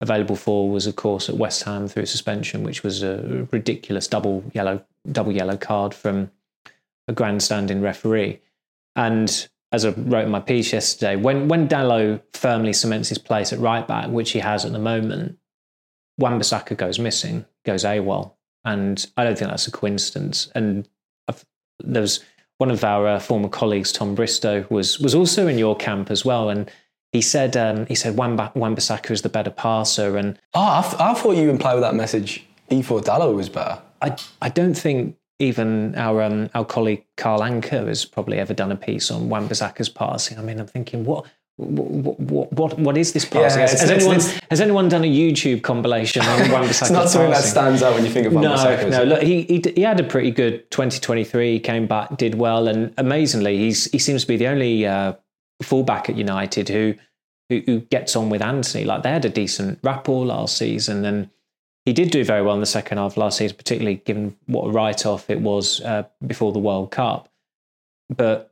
available 0.00 0.36
for 0.36 0.70
was, 0.70 0.86
of 0.86 0.96
course, 0.96 1.28
at 1.28 1.36
West 1.36 1.62
Ham 1.64 1.88
through 1.88 2.06
suspension, 2.06 2.62
which 2.62 2.82
was 2.82 3.02
a 3.02 3.46
ridiculous 3.50 4.06
double 4.06 4.44
yellow 4.52 4.84
double 5.10 5.32
yellow 5.32 5.56
card 5.56 5.94
from 5.94 6.30
a 7.08 7.12
grandstanding 7.12 7.80
referee. 7.80 8.40
And 8.96 9.48
as 9.72 9.84
I 9.84 9.90
wrote 9.90 10.24
in 10.24 10.30
my 10.30 10.40
piece 10.40 10.72
yesterday, 10.72 11.16
when 11.16 11.48
when 11.48 11.68
Dalot 11.68 12.20
firmly 12.32 12.72
cements 12.72 13.08
his 13.08 13.18
place 13.18 13.52
at 13.52 13.58
right 13.58 13.86
back, 13.86 14.08
which 14.08 14.32
he 14.32 14.40
has 14.40 14.64
at 14.64 14.72
the 14.72 14.78
moment, 14.78 15.38
Wan-Bissaka 16.20 16.76
goes 16.76 16.98
missing, 16.98 17.44
goes 17.64 17.84
AWOL, 17.84 18.34
and 18.64 19.04
I 19.16 19.24
don't 19.24 19.38
think 19.38 19.50
that's 19.50 19.66
a 19.66 19.72
coincidence. 19.72 20.50
And 20.54 20.88
I've, 21.26 21.44
there 21.80 22.02
was 22.02 22.20
one 22.58 22.70
of 22.70 22.84
our 22.84 23.06
uh, 23.08 23.18
former 23.18 23.48
colleagues, 23.48 23.90
Tom 23.90 24.14
Bristow, 24.14 24.66
was 24.70 25.00
was 25.00 25.14
also 25.14 25.48
in 25.48 25.58
your 25.58 25.76
camp 25.76 26.10
as 26.10 26.24
well, 26.24 26.48
and 26.50 26.70
he 27.12 27.20
said 27.20 27.56
um, 27.56 27.86
he 27.86 27.94
said 27.94 28.16
Wan-Bissaka 28.16 29.10
is 29.10 29.22
the 29.22 29.28
better 29.28 29.50
passer, 29.50 30.16
and 30.16 30.38
oh, 30.54 30.60
I, 30.60 30.82
th- 30.82 31.00
I 31.00 31.14
thought 31.14 31.36
you 31.36 31.50
implied 31.50 31.74
with 31.74 31.82
that 31.82 31.94
message 31.94 32.46
he 32.70 32.82
thought 32.82 33.04
Dalot 33.04 33.34
was 33.34 33.48
better. 33.48 33.82
I 34.00 34.16
I 34.40 34.48
don't 34.48 34.74
think 34.74 35.16
even 35.38 35.94
our 35.96 36.22
um, 36.22 36.48
our 36.54 36.64
colleague 36.64 37.04
Carl 37.16 37.42
Anker 37.42 37.86
has 37.86 38.04
probably 38.04 38.38
ever 38.38 38.54
done 38.54 38.72
a 38.72 38.76
piece 38.76 39.10
on 39.10 39.28
Wan-Bissaka's 39.28 39.88
passing. 39.88 40.38
I 40.38 40.42
mean, 40.42 40.58
I'm 40.58 40.66
thinking 40.66 41.04
what. 41.04 41.26
What, 41.60 42.18
what, 42.18 42.52
what, 42.52 42.78
what 42.78 42.96
is 42.96 43.12
this 43.12 43.26
passing? 43.26 43.60
Yeah, 43.60 43.68
has, 43.68 43.80
has 43.80 43.90
anyone, 43.90 44.20
has 44.50 44.60
anyone 44.62 44.88
done 44.88 45.04
a 45.04 45.06
YouTube 45.06 45.62
compilation 45.62 46.22
on 46.22 46.50
Wan-Bissaka's 46.50 46.80
It's 46.82 46.90
not 46.90 47.10
something 47.10 47.30
that 47.30 47.44
stands 47.44 47.82
out 47.82 47.94
when 47.94 48.04
you 48.04 48.10
think 48.10 48.26
of 48.28 48.32
No, 48.32 48.40
Wan-Bissaka. 48.40 48.84
is 48.84 48.96
no. 48.96 49.04
Look, 49.04 49.22
he, 49.22 49.42
he 49.42 49.62
he 49.76 49.82
had 49.82 50.00
a 50.00 50.04
pretty 50.04 50.30
good 50.30 50.70
2023. 50.70 51.52
He 51.52 51.60
came 51.60 51.86
back, 51.86 52.16
did 52.16 52.36
well, 52.36 52.66
and 52.66 52.94
amazingly, 52.96 53.58
he's 53.58 53.90
he 53.90 53.98
seems 53.98 54.22
to 54.22 54.28
be 54.28 54.38
the 54.38 54.46
only 54.46 54.86
uh, 54.86 55.12
fullback 55.62 56.08
at 56.08 56.16
United 56.16 56.70
who, 56.70 56.94
who 57.50 57.62
who 57.66 57.80
gets 57.80 58.16
on 58.16 58.30
with 58.30 58.40
Antony. 58.40 58.84
Like 58.84 59.02
they 59.02 59.10
had 59.10 59.26
a 59.26 59.30
decent 59.30 59.78
rapport 59.82 60.24
last 60.24 60.56
season, 60.56 61.04
and 61.04 61.28
he 61.84 61.92
did 61.92 62.10
do 62.10 62.24
very 62.24 62.42
well 62.42 62.54
in 62.54 62.60
the 62.60 62.66
second 62.66 62.96
half 62.96 63.18
last 63.18 63.36
season, 63.38 63.56
particularly 63.56 63.96
given 63.96 64.36
what 64.46 64.68
a 64.68 64.70
write 64.70 65.04
off 65.04 65.28
it 65.28 65.40
was 65.40 65.82
uh, 65.82 66.04
before 66.26 66.52
the 66.52 66.58
World 66.58 66.90
Cup. 66.90 67.28
But 68.08 68.49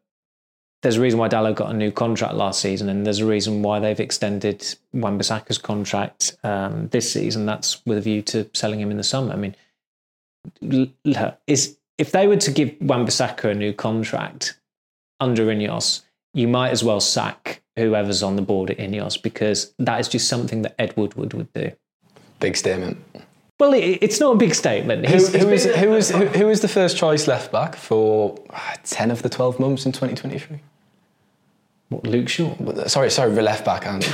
there's 0.82 0.96
a 0.96 1.00
reason 1.00 1.18
why 1.18 1.28
Dalot 1.28 1.56
got 1.56 1.70
a 1.70 1.74
new 1.74 1.90
contract 1.90 2.34
last 2.34 2.60
season, 2.60 2.88
and 2.88 3.04
there's 3.04 3.18
a 3.18 3.26
reason 3.26 3.62
why 3.62 3.80
they've 3.80 3.98
extended 3.98 4.76
Wan-Bissaka's 4.92 5.58
contract 5.58 6.36
um, 6.44 6.88
this 6.88 7.12
season. 7.12 7.46
That's 7.46 7.84
with 7.84 7.98
a 7.98 8.00
view 8.00 8.22
to 8.22 8.48
selling 8.54 8.80
him 8.80 8.90
in 8.90 8.96
the 8.96 9.04
summer. 9.04 9.32
I 9.32 9.36
mean, 9.36 9.56
is 11.46 11.76
if 11.98 12.12
they 12.12 12.28
were 12.28 12.36
to 12.36 12.50
give 12.50 12.76
Wan-Bissaka 12.80 13.50
a 13.50 13.54
new 13.54 13.72
contract 13.72 14.58
under 15.18 15.46
Ineos, 15.46 16.02
you 16.32 16.46
might 16.46 16.70
as 16.70 16.84
well 16.84 17.00
sack 17.00 17.62
whoever's 17.76 18.22
on 18.22 18.36
the 18.36 18.42
board 18.42 18.70
at 18.70 18.78
Ineos 18.78 19.20
because 19.20 19.74
that 19.78 19.98
is 19.98 20.08
just 20.08 20.28
something 20.28 20.62
that 20.62 20.74
Ed 20.78 20.96
Woodward 20.96 21.34
would 21.34 21.52
do. 21.52 21.72
Big 22.38 22.56
statement. 22.56 22.98
Well, 23.59 23.73
it, 23.75 23.99
it's 24.01 24.21
not 24.21 24.35
a 24.35 24.37
big 24.37 24.55
statement. 24.55 25.07
Who, 25.07 25.14
He's- 25.14 25.33
he's 25.33 25.42
who, 25.42 25.49
is, 25.51 25.66
been- 25.66 25.79
who, 25.79 25.94
is, 25.94 26.11
who, 26.11 26.27
who 26.27 26.47
was 26.47 26.61
the 26.61 26.68
first 26.68 26.97
choice 26.97 27.27
left 27.27 27.51
back 27.51 27.75
for 27.77 28.38
ah, 28.51 28.75
10 28.85 29.11
of 29.11 29.23
the 29.23 29.29
12 29.29 29.59
months 29.59 29.85
in 29.87 29.92
2023? 29.92 30.61
What, 31.88 32.05
Luke 32.07 32.29
Shaw? 32.29 32.55
Sorry, 32.87 33.11
sorry, 33.11 33.31
left 33.33 33.64
back. 33.64 33.87
And 33.87 34.05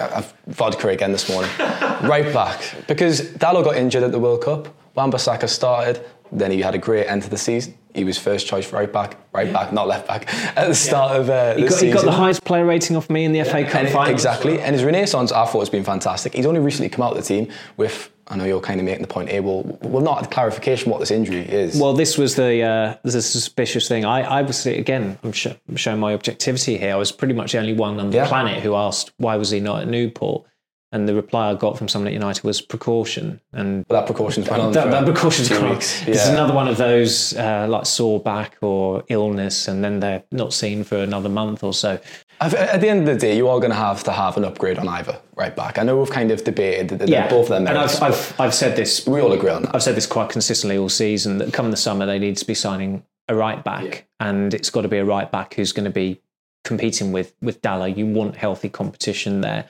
I've 0.00 0.32
vodka 0.46 0.88
again 0.88 1.12
this 1.12 1.28
morning. 1.30 1.50
right 1.58 2.30
back. 2.32 2.60
Because 2.86 3.22
Dalot 3.22 3.64
got 3.64 3.76
injured 3.76 4.02
at 4.02 4.12
the 4.12 4.18
World 4.20 4.42
Cup. 4.44 4.68
Wan-Bissaka 4.94 5.48
started. 5.48 6.04
Then 6.30 6.50
he 6.50 6.60
had 6.60 6.74
a 6.74 6.78
great 6.78 7.06
end 7.06 7.22
to 7.22 7.30
the 7.30 7.38
season. 7.38 7.74
He 7.94 8.04
was 8.04 8.18
first 8.18 8.46
choice 8.46 8.72
right 8.72 8.90
back, 8.90 9.16
right 9.32 9.52
back, 9.52 9.70
not 9.72 9.86
left 9.86 10.08
back, 10.08 10.32
at 10.56 10.66
the 10.68 10.74
start 10.74 11.20
of 11.20 11.28
uh, 11.28 11.54
He 11.56 11.64
the 11.64 11.68
got, 11.68 11.80
he 11.82 11.90
got 11.90 12.04
the 12.06 12.12
highest 12.12 12.42
player 12.44 12.64
rating 12.64 12.96
off 12.96 13.10
me 13.10 13.24
in 13.24 13.32
the 13.32 13.44
FA 13.44 13.64
Cup 13.64 13.74
And 13.82 13.88
final. 13.90 14.10
exactly. 14.12 14.58
And 14.60 14.74
his 14.74 14.82
renaissance, 14.84 15.30
I 15.32 15.44
thought, 15.44 15.58
has 15.60 15.68
been 15.70 15.84
fantastic. 15.84 16.32
He's 16.34 16.46
only 16.46 16.60
recently 16.60 16.88
come 16.88 17.02
out 17.04 17.12
of 17.12 17.18
the 17.18 17.22
team 17.22 17.48
with, 17.76 18.10
I 18.28 18.36
know 18.36 18.44
you're 18.44 18.60
kind 18.60 18.78
of 18.80 18.86
making 18.86 19.02
the 19.02 19.08
point, 19.08 19.30
Abel, 19.30 19.78
well, 19.82 20.02
not 20.02 20.24
a 20.24 20.28
clarification 20.28 20.90
what 20.90 21.00
this 21.00 21.10
injury 21.10 21.40
is. 21.40 21.78
Well, 21.78 21.92
this 21.92 22.16
was 22.16 22.36
the 22.36 22.62
uh, 22.62 22.96
the 23.02 23.20
suspicious 23.20 23.88
thing. 23.88 24.04
I, 24.04 24.22
I 24.22 24.42
was 24.42 24.64
again. 24.64 25.18
I'm, 25.24 25.32
sh- 25.32 25.48
I'm 25.68 25.76
showing 25.76 25.98
my 26.00 26.14
objectivity 26.14 26.78
here. 26.78 26.92
I 26.92 26.96
was 26.96 27.10
pretty 27.12 27.34
much 27.34 27.52
the 27.52 27.58
only 27.58 27.72
one 27.74 27.98
on 27.98 28.10
the 28.10 28.16
Yeah. 28.18 28.28
planet 28.28 28.62
who 28.62 28.74
asked 28.74 29.12
why 29.18 29.36
was 29.36 29.50
he 29.50 29.60
not 29.60 29.82
at 29.82 29.88
Newport, 29.88 30.44
and 30.92 31.08
the 31.08 31.14
reply 31.14 31.50
I 31.50 31.54
got 31.54 31.76
from 31.76 31.88
someone 31.88 32.06
at 32.08 32.12
United 32.14 32.44
was 32.44 32.60
precaution. 32.60 33.40
And 33.52 33.84
that 33.88 34.06
precaution's 34.06 34.48
went 34.48 34.62
on 34.62 34.72
that, 34.72 34.90
that 34.90 35.04
precaution's 35.04 35.48
gone. 35.48 35.72
It's 35.76 36.28
another 36.28 36.54
one 36.54 36.68
of 36.68 36.76
those 36.76 37.34
uh, 37.36 37.66
like 37.68 37.86
sore 37.86 38.20
back 38.20 38.56
or 38.62 39.02
illness, 39.08 39.66
and 39.68 39.82
then 39.82 39.98
they're 40.00 40.22
not 40.30 40.52
seen 40.52 40.84
for 40.84 40.96
another 40.98 41.28
month 41.28 41.64
or 41.64 41.74
so. 41.74 41.98
At 42.42 42.80
the 42.80 42.88
end 42.88 43.00
of 43.08 43.14
the 43.14 43.20
day, 43.20 43.36
you 43.36 43.48
are 43.48 43.60
going 43.60 43.70
to 43.70 43.76
have 43.76 44.02
to 44.04 44.12
have 44.12 44.36
an 44.36 44.44
upgrade 44.44 44.78
on 44.78 44.88
either 44.88 45.20
right 45.36 45.54
back. 45.54 45.78
I 45.78 45.84
know 45.84 45.98
we've 45.98 46.10
kind 46.10 46.32
of 46.32 46.42
debated 46.42 46.98
that 46.98 47.08
Yeah, 47.08 47.28
both 47.28 47.44
of 47.44 47.50
them 47.50 47.68
and 47.68 47.78
I've, 47.78 48.02
I've 48.02 48.40
I've 48.40 48.54
said 48.54 48.76
this 48.76 49.06
we 49.06 49.20
all 49.20 49.32
agree 49.32 49.50
on 49.50 49.62
that. 49.62 49.74
I've 49.74 49.82
said 49.82 49.94
this 49.94 50.06
quite 50.06 50.30
consistently 50.30 50.76
all 50.76 50.88
season 50.88 51.38
that 51.38 51.52
come 51.52 51.70
the 51.70 51.76
summer 51.76 52.04
they 52.04 52.18
need 52.18 52.36
to 52.38 52.44
be 52.44 52.54
signing 52.54 53.04
a 53.28 53.36
right 53.36 53.62
back, 53.62 54.08
and 54.18 54.52
it's 54.52 54.70
got 54.70 54.82
to 54.82 54.88
be 54.88 54.98
a 54.98 55.04
right 55.04 55.30
back 55.30 55.54
who's 55.54 55.72
going 55.72 55.84
to 55.84 55.90
be 55.90 56.20
competing 56.64 57.12
with 57.12 57.34
with 57.40 57.62
Dalot. 57.62 57.96
You 57.96 58.06
want 58.06 58.36
healthy 58.36 58.68
competition 58.68 59.40
there. 59.40 59.66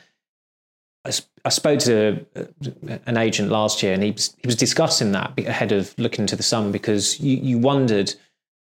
I 1.44 1.48
spoke 1.48 1.80
to 1.80 2.24
uh, 2.36 2.44
an 3.06 3.16
agent 3.16 3.50
last 3.50 3.82
year, 3.82 3.92
and 3.92 4.02
he 4.02 4.12
was, 4.12 4.36
he 4.40 4.46
was 4.46 4.54
discussing 4.54 5.10
that 5.12 5.36
ahead 5.38 5.72
of 5.72 5.92
looking 5.98 6.26
to 6.26 6.36
the 6.36 6.44
summer 6.44 6.70
because 6.70 7.18
you, 7.18 7.36
you 7.36 7.58
wondered 7.58 8.14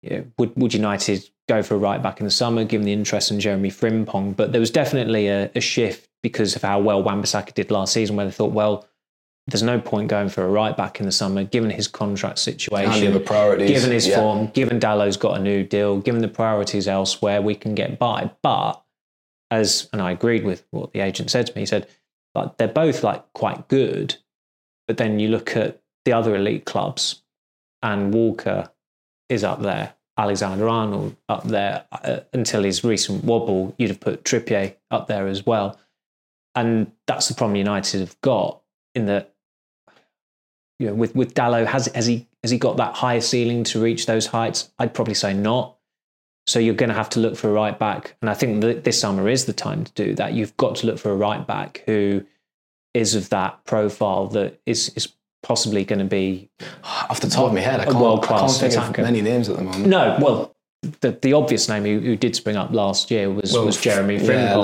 you 0.04 0.10
know, 0.12 0.26
would 0.38 0.56
would 0.56 0.74
United 0.74 1.28
go 1.50 1.62
for 1.62 1.76
a 1.76 1.78
right 1.78 2.02
back 2.02 2.20
in 2.20 2.26
the 2.26 2.32
summer, 2.32 2.64
given 2.64 2.86
the 2.86 2.94
interest 2.94 3.32
in 3.32 3.40
Jeremy 3.40 3.70
Frimpong? 3.70 4.36
But 4.36 4.54
there 4.54 4.62
was 4.62 4.72
definitely 4.72 5.28
a, 5.28 5.52
a 5.56 5.60
shift 5.60 6.10
because 6.24 6.56
of 6.56 6.62
how 6.62 6.80
well 6.80 7.04
Wan-Bissaka 7.04 7.54
did 7.54 7.72
last 7.72 7.94
season, 7.94 8.16
where 8.16 8.26
they 8.26 8.32
thought, 8.32 8.52
well, 8.52 8.88
there's 9.48 9.64
no 9.64 9.80
point 9.80 10.10
going 10.10 10.30
for 10.30 10.46
a 10.46 10.50
right 10.50 10.76
back 10.78 11.00
in 11.00 11.06
the 11.06 11.12
summer, 11.12 11.44
given 11.44 11.70
his 11.70 11.88
contract 11.88 12.40
situation, 12.40 13.24
priorities. 13.26 13.70
given 13.70 13.92
his 13.92 14.08
yeah. 14.08 14.16
form, 14.18 14.48
given 14.48 14.80
Dalot's 14.80 15.18
got 15.18 15.38
a 15.38 15.42
new 15.42 15.64
deal, 15.64 16.00
given 16.00 16.22
the 16.22 16.28
priorities 16.28 16.88
elsewhere, 16.88 17.42
we 17.42 17.56
can 17.56 17.76
get 17.76 18.00
by. 18.00 18.32
But 18.44 18.82
as 19.52 19.90
and 19.92 20.02
I 20.02 20.12
agreed 20.12 20.44
with 20.44 20.66
what 20.72 20.94
the 20.94 21.00
agent 21.00 21.32
said 21.32 21.48
to 21.48 21.56
me, 21.56 21.64
he 21.64 21.66
said, 21.66 21.88
like 22.36 22.58
they're 22.58 22.68
both 22.68 23.04
like 23.04 23.24
quite 23.34 23.68
good, 23.68 24.16
but 24.88 24.98
then 24.98 25.20
you 25.20 25.30
look 25.30 25.56
at 25.56 25.82
the 26.06 26.14
other 26.14 26.36
elite 26.36 26.66
clubs, 26.66 27.24
and 27.82 28.14
Walker 28.14 28.70
is 29.30 29.44
up 29.44 29.62
there, 29.62 29.94
Alexander 30.20 30.68
Arnold 30.68 31.16
up 31.30 31.46
there. 31.46 31.86
Uh, 31.92 32.20
until 32.34 32.64
his 32.64 32.84
recent 32.84 33.24
wobble, 33.24 33.74
you'd 33.78 33.90
have 33.90 34.02
put 34.02 34.26
Trippier 34.26 34.76
up 34.92 35.08
there 35.08 35.28
as 35.28 35.46
well, 35.46 35.80
and 36.56 36.92
that's 37.08 37.30
the 37.30 37.34
problem 37.34 37.56
United 37.56 38.02
have 38.02 38.20
got 38.22 38.62
in 38.94 39.06
that. 39.06 39.34
You 40.78 40.88
know, 40.88 40.94
with 40.94 41.16
with 41.16 41.34
Dalot, 41.34 41.68
has 41.68 41.88
has 41.88 42.06
he 42.06 42.28
has 42.44 42.52
he 42.52 42.58
got 42.58 42.78
that 42.78 42.96
higher 42.96 43.22
ceiling 43.22 43.64
to 43.66 43.82
reach 43.82 44.06
those 44.06 44.28
heights? 44.28 44.72
I'd 44.78 44.94
probably 44.94 45.14
say 45.14 45.34
not. 45.34 45.78
So 46.48 46.60
you're 46.60 46.74
going 46.74 46.90
to 46.90 46.96
have 46.96 47.10
to 47.12 47.20
look 47.20 47.36
for 47.36 47.50
a 47.50 47.54
right 47.54 47.78
back, 47.78 48.16
and 48.22 48.30
I 48.30 48.34
think 48.34 48.62
that 48.62 48.84
this 48.84 49.00
summer 49.00 49.30
is 49.30 49.46
the 49.46 49.54
time 49.54 49.86
to 49.86 49.92
do 49.94 50.16
that. 50.16 50.34
You've 50.34 50.56
got 50.58 50.76
to 50.78 50.88
look 50.88 51.00
for 51.00 51.12
a 51.12 51.16
right 51.16 51.46
back 51.46 51.84
who 51.86 52.26
is 52.94 53.16
of 53.16 53.30
that 53.30 53.64
profile 53.66 54.28
that 54.28 54.60
is 54.66 54.90
is 54.96 55.14
possibly 55.44 55.86
going 55.86 56.00
to 56.00 56.06
be 56.06 56.50
Off 56.84 57.20
the 57.22 57.30
top 57.30 57.48
of 57.48 57.54
my 57.54 57.60
head, 57.62 57.80
I 57.80 57.84
A 57.84 57.92
can't, 57.92 58.24
can't 58.24 58.52
think 58.52 58.74
attacker. 58.74 59.02
of 59.02 59.08
many 59.08 59.22
names 59.22 59.50
at 59.50 59.58
the 59.58 59.64
moment. 59.64 59.88
no. 59.88 60.18
Well, 60.22 60.56
the 61.02 61.12
the 61.22 61.34
obvious 61.34 61.68
name 61.68 61.84
who, 61.84 62.00
who 62.00 62.16
did 62.16 62.36
spring 62.38 62.56
up 62.56 62.72
last 62.72 63.12
year 63.12 63.30
was 63.30 63.52
Well, 63.52 63.66
was 63.66 63.80
Jeremy 63.80 64.16
yeah, 64.16 64.22
Frimpong. 64.54 64.62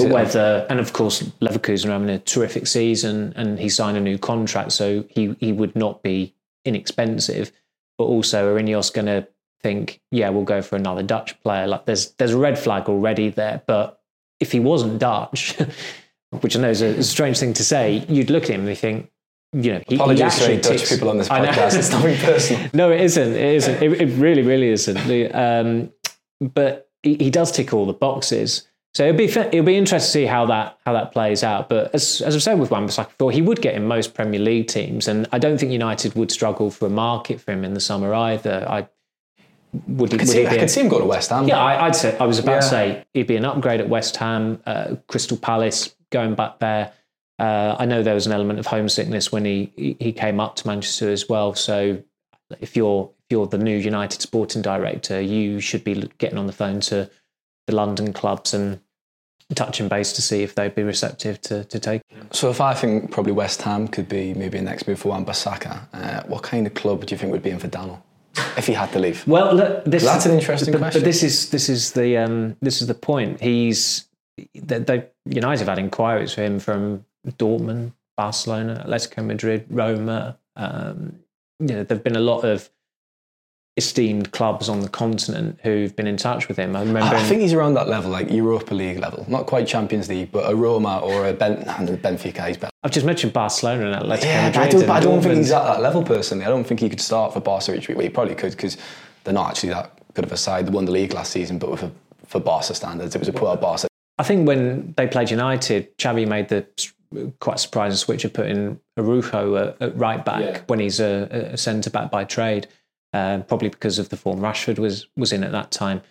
Yeah. 0.00 0.12
whether 0.12 0.66
and 0.68 0.80
of 0.80 0.92
course 0.92 1.22
Leverkusen 1.40 1.86
are 1.88 1.92
having 1.92 2.10
a 2.10 2.18
terrific 2.18 2.66
season, 2.66 3.32
and 3.36 3.58
he 3.58 3.68
signed 3.68 3.96
a 3.96 4.00
new 4.00 4.18
contract, 4.18 4.72
so 4.72 5.04
he 5.08 5.36
he 5.38 5.52
would 5.52 5.76
not 5.76 6.02
be 6.02 6.34
inexpensive. 6.64 7.52
But 7.98 8.04
also, 8.06 8.52
are 8.52 8.60
Ineos 8.60 8.92
going 8.92 9.06
to 9.06 9.28
think, 9.62 10.00
yeah, 10.10 10.28
we'll 10.30 10.42
go 10.44 10.60
for 10.60 10.74
another 10.74 11.04
Dutch 11.04 11.40
player? 11.42 11.68
Like 11.68 11.84
there's 11.86 12.10
there's 12.14 12.32
a 12.32 12.38
red 12.38 12.58
flag 12.58 12.88
already 12.88 13.28
there. 13.30 13.62
But 13.66 14.00
if 14.40 14.50
he 14.50 14.58
wasn't 14.58 14.98
Dutch, 14.98 15.56
which 16.40 16.56
I 16.56 16.60
know 16.60 16.70
is 16.70 16.82
a, 16.82 16.86
is 16.86 17.06
a 17.06 17.10
strange 17.10 17.38
thing 17.38 17.52
to 17.54 17.64
say, 17.64 18.04
you'd 18.08 18.30
look 18.30 18.44
at 18.44 18.50
him 18.50 18.60
and 18.62 18.68
you 18.68 18.74
think, 18.74 19.10
you 19.54 19.72
know, 19.74 19.78
he, 19.86 19.94
he 19.94 19.94
Apologies 19.96 20.18
to 20.20 20.24
actually 20.26 20.52
any 20.54 20.62
Dutch 20.62 20.78
ticks- 20.80 20.92
people 20.92 21.08
on 21.08 21.18
this 21.18 21.28
podcast. 21.28 21.78
It's 21.78 21.90
nothing 21.90 22.16
personal. 22.18 22.68
no, 22.74 22.90
it 22.90 23.00
isn't. 23.00 23.32
It 23.34 23.54
isn't. 23.54 23.82
It, 23.82 24.00
it 24.00 24.16
really, 24.16 24.42
really 24.42 24.68
isn't. 24.68 24.96
The, 25.06 25.30
Um, 25.30 25.92
but 26.40 26.90
he, 27.02 27.14
he 27.16 27.30
does 27.30 27.52
tick 27.52 27.72
all 27.72 27.86
the 27.86 27.92
boxes. 27.92 28.66
So 28.94 29.04
it'll 29.06 29.16
be 29.18 29.24
it'll 29.24 29.62
be 29.64 29.76
interesting 29.76 30.06
to 30.06 30.12
see 30.12 30.26
how 30.26 30.46
that 30.46 30.78
how 30.86 30.92
that 30.92 31.10
plays 31.12 31.42
out. 31.42 31.68
But 31.68 31.92
as 31.94 32.20
as 32.20 32.34
I've 32.36 32.42
said 32.44 32.58
with 32.60 32.70
Wan-Bissaka 32.70 33.08
before, 33.08 33.32
he 33.32 33.42
would 33.42 33.60
get 33.60 33.74
in 33.74 33.86
most 33.86 34.14
Premier 34.14 34.38
League 34.38 34.68
teams, 34.68 35.08
and 35.08 35.26
I 35.32 35.38
don't 35.38 35.58
think 35.58 35.72
United 35.72 36.14
would 36.14 36.30
struggle 36.30 36.70
for 36.70 36.86
a 36.86 36.90
market 36.90 37.40
for 37.40 37.50
him 37.50 37.64
in 37.64 37.74
the 37.74 37.80
summer 37.80 38.14
either. 38.14 38.64
I 38.68 38.86
would 39.88 40.12
he, 40.12 40.16
I 40.16 40.18
could, 40.18 40.28
would 40.28 40.28
see, 40.28 40.46
I 40.46 40.58
could 40.58 40.70
see 40.70 40.80
him 40.80 40.88
go 40.88 41.00
to 41.00 41.04
West 41.06 41.30
Ham. 41.30 41.48
yeah, 41.48 41.58
I, 41.58 41.86
I'd 41.86 41.96
say 41.96 42.16
I 42.18 42.24
was 42.26 42.38
about 42.38 42.52
Yeah. 42.52 42.60
to 42.60 42.66
say 42.68 43.04
he'd 43.14 43.26
be 43.26 43.34
an 43.36 43.44
upgrade 43.44 43.80
at 43.80 43.88
West 43.88 44.16
Ham, 44.18 44.62
uh, 44.64 44.94
Crystal 45.08 45.36
Palace, 45.36 45.94
going 46.10 46.36
back 46.36 46.60
there. 46.60 46.92
Uh, 47.38 47.74
I 47.78 47.86
know 47.86 48.02
there 48.02 48.14
was 48.14 48.26
an 48.26 48.32
element 48.32 48.58
of 48.58 48.66
homesickness 48.66 49.32
when 49.32 49.44
he 49.44 49.96
he- 49.98 50.12
came 50.12 50.38
up 50.38 50.56
to 50.56 50.66
Manchester 50.66 51.10
as 51.10 51.28
well. 51.28 51.54
So 51.54 52.02
if 52.60 52.76
you're 52.76 53.10
if 53.18 53.24
you're 53.30 53.46
the 53.46 53.58
new 53.58 53.76
United 53.76 54.20
sporting 54.20 54.62
director, 54.62 55.20
you 55.20 55.60
should 55.60 55.82
be 55.82 56.10
getting 56.18 56.38
on 56.38 56.46
the 56.46 56.52
phone 56.52 56.80
to 56.80 57.10
the 57.66 57.74
London 57.74 58.12
clubs 58.12 58.54
and 58.54 58.80
touching 59.54 59.88
base 59.88 60.12
to 60.12 60.22
see 60.22 60.42
if 60.42 60.54
they'd 60.54 60.74
be 60.74 60.82
receptive 60.82 61.40
to, 61.42 61.64
to 61.64 61.78
take 61.78 62.02
him. 62.08 62.28
So 62.32 62.50
if 62.50 62.60
I 62.60 62.74
think 62.74 63.10
probably 63.10 63.32
West 63.32 63.62
Ham 63.62 63.88
could 63.88 64.08
be 64.08 64.34
maybe 64.34 64.58
a 64.58 64.62
next 64.62 64.88
move 64.88 64.98
for 65.00 65.10
Wan-Bissaka, 65.10 65.80
uh, 65.92 66.22
what 66.26 66.42
kind 66.42 66.66
of 66.66 66.74
club 66.74 67.04
do 67.04 67.12
you 67.12 67.18
think 67.18 67.32
would 67.32 67.42
be 67.42 67.50
in 67.50 67.58
for 67.58 67.68
Daniel? 67.68 68.02
If 68.56 68.66
he 68.66 68.72
had 68.72 68.90
to 68.92 68.98
leave, 68.98 69.26
well, 69.28 69.54
look, 69.54 69.84
this, 69.84 70.02
that's 70.02 70.26
an 70.26 70.32
interesting 70.32 70.72
but, 70.72 70.78
question. 70.78 71.02
But 71.02 71.04
this 71.04 71.22
is 71.22 71.50
this 71.50 71.68
is 71.68 71.92
the 71.92 72.16
um, 72.16 72.56
this 72.60 72.80
is 72.82 72.88
the 72.88 72.94
point. 72.94 73.40
He's 73.40 74.08
they, 74.54 74.78
they 74.78 75.06
United 75.24 75.60
have 75.60 75.68
had 75.68 75.78
inquiries 75.78 76.34
for 76.34 76.42
him 76.42 76.58
from 76.58 77.04
Dortmund, 77.32 77.92
Barcelona, 78.16 78.84
Atletico 78.86 79.24
Madrid, 79.24 79.66
Roma. 79.68 80.38
Um, 80.56 81.20
you 81.58 81.66
know, 81.66 81.84
there've 81.84 82.04
been 82.04 82.16
a 82.16 82.20
lot 82.20 82.44
of 82.44 82.70
esteemed 83.76 84.30
clubs 84.30 84.68
on 84.68 84.80
the 84.80 84.88
continent 84.88 85.58
who've 85.62 85.94
been 85.96 86.06
in 86.06 86.16
touch 86.16 86.46
with 86.46 86.56
him. 86.56 86.76
I 86.76 86.80
remember. 86.80 87.16
I 87.16 87.22
think 87.24 87.40
he's 87.40 87.52
around 87.52 87.74
that 87.74 87.88
level, 87.88 88.10
like 88.10 88.30
Europa 88.30 88.72
League 88.74 88.98
level, 88.98 89.24
not 89.28 89.46
quite 89.46 89.66
Champions 89.66 90.08
League, 90.08 90.30
but 90.30 90.50
a 90.50 90.54
Roma 90.54 91.00
or 91.00 91.26
a 91.26 91.32
ben, 91.32 91.56
Benfica. 91.64 92.46
He's 92.46 92.56
better. 92.56 92.70
I've 92.84 92.92
just 92.92 93.06
mentioned 93.06 93.32
Barcelona 93.32 93.90
and 93.90 94.02
Atletico 94.02 94.24
Yeah, 94.24 94.46
Madrid. 94.48 94.64
I 94.64 94.68
don't, 94.68 94.90
I 94.90 95.00
don't 95.00 95.22
think 95.22 95.36
he's 95.36 95.50
at 95.50 95.64
that 95.64 95.80
level 95.80 96.02
personally. 96.02 96.44
I 96.44 96.48
don't 96.48 96.64
think 96.64 96.80
he 96.80 96.88
could 96.88 97.00
start 97.00 97.32
for 97.32 97.40
Barca 97.40 97.74
each 97.74 97.88
week. 97.88 97.96
Well, 97.96 98.04
he 98.04 98.10
probably 98.10 98.34
could 98.34 98.52
because 98.52 98.76
they're 99.24 99.34
not 99.34 99.50
actually 99.50 99.70
that 99.70 99.98
good 100.14 100.24
of 100.24 100.32
a 100.32 100.36
side. 100.36 100.66
They 100.66 100.70
won 100.70 100.84
the 100.84 100.92
league 100.92 101.12
last 101.12 101.32
season, 101.32 101.58
but 101.58 101.70
with 101.70 101.82
a, 101.82 101.90
for 102.26 102.40
Barca 102.40 102.74
standards, 102.74 103.14
it 103.14 103.18
was 103.18 103.28
a 103.28 103.32
poor 103.32 103.56
Barca. 103.56 103.88
I 104.18 104.22
think 104.22 104.46
when 104.46 104.94
they 104.96 105.08
played 105.08 105.30
United, 105.30 105.96
Xavi 105.98 106.28
made 106.28 106.48
the 106.48 106.66
quite 107.40 107.58
surprising 107.58 107.96
switch 107.96 108.24
of 108.24 108.32
putting 108.32 108.80
Araujo 108.98 109.56
at, 109.56 109.82
at 109.82 109.96
right 109.96 110.24
back 110.24 110.40
Yeah. 110.40 110.60
when 110.66 110.80
he's 110.80 111.00
a, 111.00 111.50
a 111.52 111.56
centre 111.56 111.90
back 111.90 112.10
by 112.10 112.24
trade, 112.24 112.66
uh, 113.12 113.38
probably 113.48 113.68
because 113.68 113.98
of 113.98 114.08
the 114.08 114.16
form 114.16 114.40
Rashford 114.40 114.78
was 114.78 115.06
was 115.16 115.32
in 115.32 115.44
at 115.44 115.52
that 115.52 115.70
time. 115.70 116.02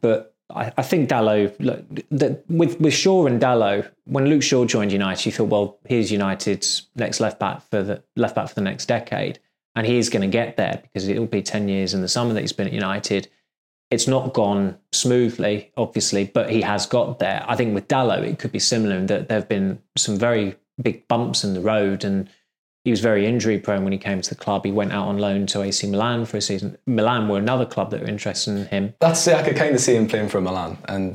But 0.00 0.34
I, 0.50 0.72
I 0.76 0.82
think 0.82 1.08
Dalot, 1.10 1.56
look, 1.60 1.84
the, 2.10 2.42
with 2.48 2.80
with 2.80 2.94
Shaw 2.94 3.26
and 3.26 3.40
Dalot, 3.40 3.90
when 4.04 4.26
Luke 4.26 4.42
Shaw 4.42 4.64
joined 4.64 4.92
United, 4.92 5.26
you 5.26 5.32
thought, 5.32 5.48
well, 5.48 5.78
here's 5.84 6.10
United's 6.10 6.88
next 6.96 7.20
left 7.20 7.38
back 7.38 7.62
for 7.70 7.82
the 7.82 8.02
left 8.16 8.34
back 8.34 8.48
for 8.48 8.54
the 8.54 8.60
next 8.62 8.86
decade, 8.86 9.38
and 9.74 9.86
he's 9.86 10.08
going 10.08 10.22
to 10.22 10.28
get 10.28 10.56
there 10.56 10.80
because 10.82 11.06
it'll 11.08 11.26
be 11.26 11.42
ten 11.42 11.68
years 11.68 11.94
in 11.94 12.00
the 12.00 12.08
summer 12.08 12.32
that 12.34 12.40
he's 12.40 12.52
been 12.52 12.66
at 12.66 12.72
United 12.72 13.28
it's 13.90 14.06
not 14.06 14.34
gone 14.34 14.76
smoothly, 14.92 15.72
obviously, 15.76 16.24
but 16.24 16.50
he 16.50 16.60
has 16.60 16.86
got 16.86 17.18
there. 17.18 17.44
I 17.48 17.56
think 17.56 17.74
with 17.74 17.88
Dalot, 17.88 18.22
it 18.24 18.38
could 18.38 18.52
be 18.52 18.58
similar 18.58 18.96
in 18.96 19.06
that 19.06 19.28
there 19.28 19.38
have 19.38 19.48
been 19.48 19.80
some 19.96 20.16
very 20.18 20.56
big 20.80 21.08
bumps 21.08 21.42
in 21.44 21.54
the 21.54 21.60
road, 21.60 22.04
and 22.04 22.28
he 22.84 22.90
was 22.90 23.00
very 23.00 23.26
injury 23.26 23.58
prone 23.58 23.84
when 23.84 23.92
he 23.92 23.98
came 23.98 24.20
to 24.20 24.28
the 24.28 24.36
club. 24.36 24.64
He 24.64 24.72
went 24.72 24.92
out 24.92 25.08
on 25.08 25.18
loan 25.18 25.46
to 25.48 25.62
AC 25.62 25.86
Milan 25.90 26.26
for 26.26 26.36
a 26.36 26.40
season. 26.42 26.76
Milan 26.86 27.28
were 27.28 27.38
another 27.38 27.64
club 27.66 27.90
that 27.90 28.00
were 28.02 28.06
interested 28.08 28.56
in 28.56 28.66
him. 28.66 28.94
That's 29.00 29.26
it. 29.26 29.34
I 29.34 29.42
could 29.42 29.56
kind 29.56 29.74
of 29.74 29.80
see 29.80 29.94
him 29.94 30.06
playing 30.06 30.28
for 30.28 30.40
Milan, 30.40 30.76
and 30.86 31.14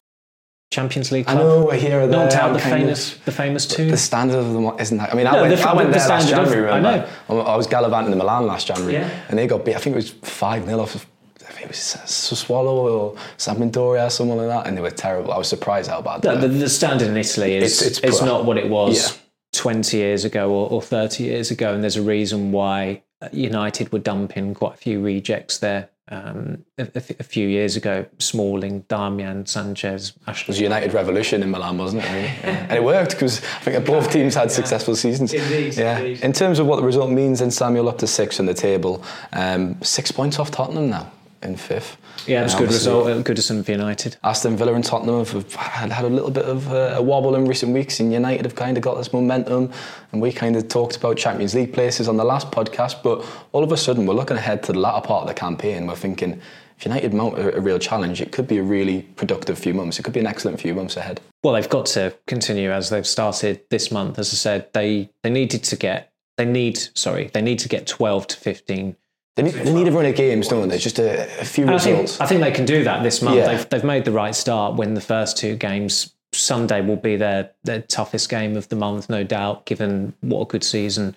Champions 0.72 1.12
League 1.12 1.26
I 1.28 1.36
know 1.36 1.66
we're 1.66 1.76
here 1.78 2.02
or 2.02 2.08
there. 2.08 2.22
Knocked 2.24 2.34
out 2.34 2.54
the 2.54 2.60
kind 2.60 2.74
of- 2.74 2.80
famous, 2.80 3.14
the 3.26 3.32
famous 3.32 3.68
two. 3.68 3.92
The 3.92 3.98
standard 3.98 4.38
of 4.38 4.52
them 4.54 4.66
isn't 4.80 4.98
that. 4.98 5.12
I 5.14 5.16
mean, 5.16 5.28
I 5.28 5.34
No, 5.34 5.42
went, 5.44 5.56
the- 5.56 5.70
I 5.70 5.74
went 5.76 5.94
the 5.94 6.00
there 6.00 6.08
last 6.10 6.28
standard 6.28 6.42
of- 6.44 6.50
January. 6.50 6.72
I 6.72 6.78
Remember? 6.78 7.10
I, 7.30 7.56
was 7.56 7.68
gallivanting 7.68 8.12
in 8.12 8.18
Milan 8.18 8.48
last 8.48 8.66
January, 8.66 8.94
Yeah. 8.94 9.10
and 9.30 9.38
they 9.38 9.46
got 9.46 9.64
beat. 9.64 9.76
I 9.76 9.80
think 9.80 9.94
it 9.94 9.98
was 9.98 10.10
five 10.10 10.66
0 10.66 10.80
off. 10.80 11.06
I 11.54 11.58
think 11.58 11.66
it 11.66 11.70
was 11.70 11.78
Sassuolo 11.78 12.66
or 12.92 13.16
Sampdoria, 13.38 14.12
someone 14.12 14.38
like 14.40 14.48
that, 14.48 14.68
and 14.68 14.76
they 14.76 14.82
were 14.82 14.90
terrible. 14.92 15.32
I 15.34 15.38
was 15.38 15.48
surprised 15.48 15.90
how 15.90 16.02
bad. 16.02 16.24
No, 16.24 16.36
the, 16.36 16.48
the 16.48 16.70
standard 16.70 17.08
in 17.10 17.18
Italy 17.18 17.56
is 17.58 17.82
It's- 17.82 17.98
it's, 17.98 18.00
it's 18.00 18.22
not 18.22 18.46
what 18.46 18.58
it 18.58 18.70
was 18.70 19.12
Yeah. 19.14 19.18
20 19.54 19.98
years 19.98 20.26
ago 20.26 20.50
or, 20.50 20.70
or 20.72 20.82
30 20.82 21.24
years 21.24 21.52
ago. 21.52 21.74
And 21.76 21.84
there's 21.84 21.96
a 21.96 22.02
reason 22.02 22.52
why 22.52 23.04
United 23.32 23.92
were 23.94 24.00
dumping 24.00 24.56
quite 24.56 24.74
a 24.74 24.78
few 24.78 25.00
rejects 25.00 25.60
there 25.60 25.90
um, 26.10 26.66
a, 26.80 26.84
a- 26.96 27.16
a 27.20 27.24
few 27.24 27.48
years 27.48 27.76
ago. 27.76 28.06
Smalling, 28.18 28.82
Darmian, 28.90 29.48
Sanchez, 29.48 30.14
It 30.28 30.48
was 30.48 30.60
United 30.60 30.94
revolution 30.96 31.44
in 31.44 31.52
Milan, 31.52 31.78
wasn't 31.78 32.04
it? 32.04 32.10
Really? 32.10 32.24
Yeah. 32.24 32.66
And 32.70 32.72
it 32.74 32.84
worked 32.84 33.12
because 33.12 33.40
I 33.44 33.60
think 33.60 33.86
both 33.86 34.12
teams 34.12 34.34
had 34.34 34.52
successful 34.52 34.96
seasons. 34.96 35.34
Indeed, 35.34 35.78
yeah. 35.78 36.00
indeed. 36.00 36.22
In 36.24 36.34
terms 36.34 36.58
of 36.58 36.66
what 36.66 36.78
the 36.78 36.84
result 36.84 37.12
means, 37.12 37.40
then 37.40 37.52
Samuel 37.52 37.88
up 37.90 38.00
to 38.00 38.08
six 38.08 38.40
on 38.40 38.48
the 38.48 38.54
table, 38.56 39.04
um, 39.34 39.80
six 39.84 40.12
points 40.12 40.40
off 40.40 40.50
Tottenham 40.52 40.90
now 40.90 41.12
in 41.44 41.56
fifth. 41.56 41.98
Yeah, 42.28 42.42
it 42.42 42.44
was 42.44 42.54
a 42.56 42.58
good 42.60 42.70
result 42.70 43.08
at 43.10 43.24
Goodison 43.26 43.66
for 43.66 43.72
United. 43.72 44.18
Aston 44.24 44.56
Villa 44.56 44.74
and 44.74 44.84
Tottenham 44.84 45.26
have 45.26 45.54
had, 45.54 45.92
had 45.92 46.06
a 46.06 46.10
little 46.10 46.32
bit 46.32 46.46
of 46.46 46.72
uh, 46.72 46.96
a 46.96 47.02
wobble 47.02 47.36
in 47.36 47.46
recent 47.46 47.74
weeks, 47.74 48.00
and 48.00 48.14
United 48.14 48.46
have 48.46 48.56
kind 48.56 48.78
of 48.78 48.84
got 48.84 48.96
this 48.96 49.12
momentum. 49.12 49.72
And 50.12 50.22
we 50.22 50.32
kind 50.32 50.56
of 50.56 50.68
talked 50.68 50.96
about 50.96 51.18
Champions 51.18 51.56
League 51.56 51.74
places 51.74 52.08
on 52.08 52.18
the 52.18 52.24
last 52.24 52.52
podcast, 52.52 53.04
but 53.04 53.26
all 53.52 53.64
of 53.64 53.72
a 53.72 53.78
sudden 53.78 54.06
we're 54.06 54.14
looking 54.14 54.38
ahead 54.38 54.64
to 54.64 54.74
the 54.74 54.80
latter 54.80 55.06
part 55.06 55.24
of 55.24 55.28
the 55.28 55.34
campaign. 55.34 55.88
We're 55.88 55.96
thinking 55.96 56.42
if 56.78 56.86
United 56.86 57.14
mount 57.14 57.38
a, 57.38 57.58
a 57.58 57.60
real 57.60 57.80
challenge, 57.80 58.22
it 58.22 58.32
could 58.32 58.48
be 58.48 58.58
a 58.58 58.64
really 58.64 59.04
productive 59.16 59.58
few 59.58 59.74
months. 59.74 60.00
It 60.00 60.04
could 60.04 60.14
be 60.14 60.20
an 60.20 60.28
excellent 60.28 60.60
few 60.60 60.74
months 60.74 60.98
ahead. 60.98 61.22
Well, 61.44 61.54
they've 61.54 61.70
got 61.70 61.86
to 61.88 62.16
continue 62.28 62.72
as 62.72 62.90
they've 62.90 63.08
started 63.08 63.62
this 63.70 63.92
month. 63.92 64.20
As 64.20 64.34
I 64.34 64.36
said, 64.36 64.74
they, 64.74 65.10
they 65.24 65.30
needed 65.30 65.64
to 65.66 65.76
get, 65.76 66.14
they 66.38 66.46
need, 66.46 66.78
sorry, 66.94 67.30
they 67.34 67.42
need 67.42 67.60
to 67.60 67.70
get 67.70 67.86
12 67.86 68.28
to 68.28 68.38
15 68.38 68.96
They 69.36 69.44
need, 69.44 69.54
they 69.54 69.74
need 69.74 69.88
a 69.88 69.92
run 69.92 70.06
of 70.06 70.16
games, 70.16 70.48
don't 70.48 70.68
they? 70.68 70.78
Just 70.78 71.00
a, 71.00 71.24
a 71.42 71.46
few 71.46 71.66
And 71.66 71.74
I 71.76 71.80
think, 71.80 72.02
results. 72.02 72.22
I 72.22 72.28
think 72.28 72.42
they 72.42 72.52
can 72.52 72.66
do 72.66 72.84
that 72.84 73.02
this 73.02 73.22
month. 73.22 73.38
Yeah. 73.38 73.48
They've, 73.48 73.70
they've 73.70 73.84
made 73.84 74.06
the 74.06 74.12
right 74.12 74.36
start, 74.36 74.76
win 74.76 74.94
the 74.94 75.02
first 75.02 75.38
two 75.38 75.56
games. 75.56 76.14
Sunday 76.34 76.82
will 76.82 76.98
be 76.98 77.16
their, 77.16 77.52
their 77.64 77.82
toughest 77.82 78.30
game 78.30 78.56
of 78.56 78.70
the 78.70 78.76
month, 78.76 79.10
no 79.10 79.24
doubt, 79.24 79.66
given 79.66 80.14
what 80.22 80.42
a 80.42 80.46
good 80.46 80.64
season 80.64 81.16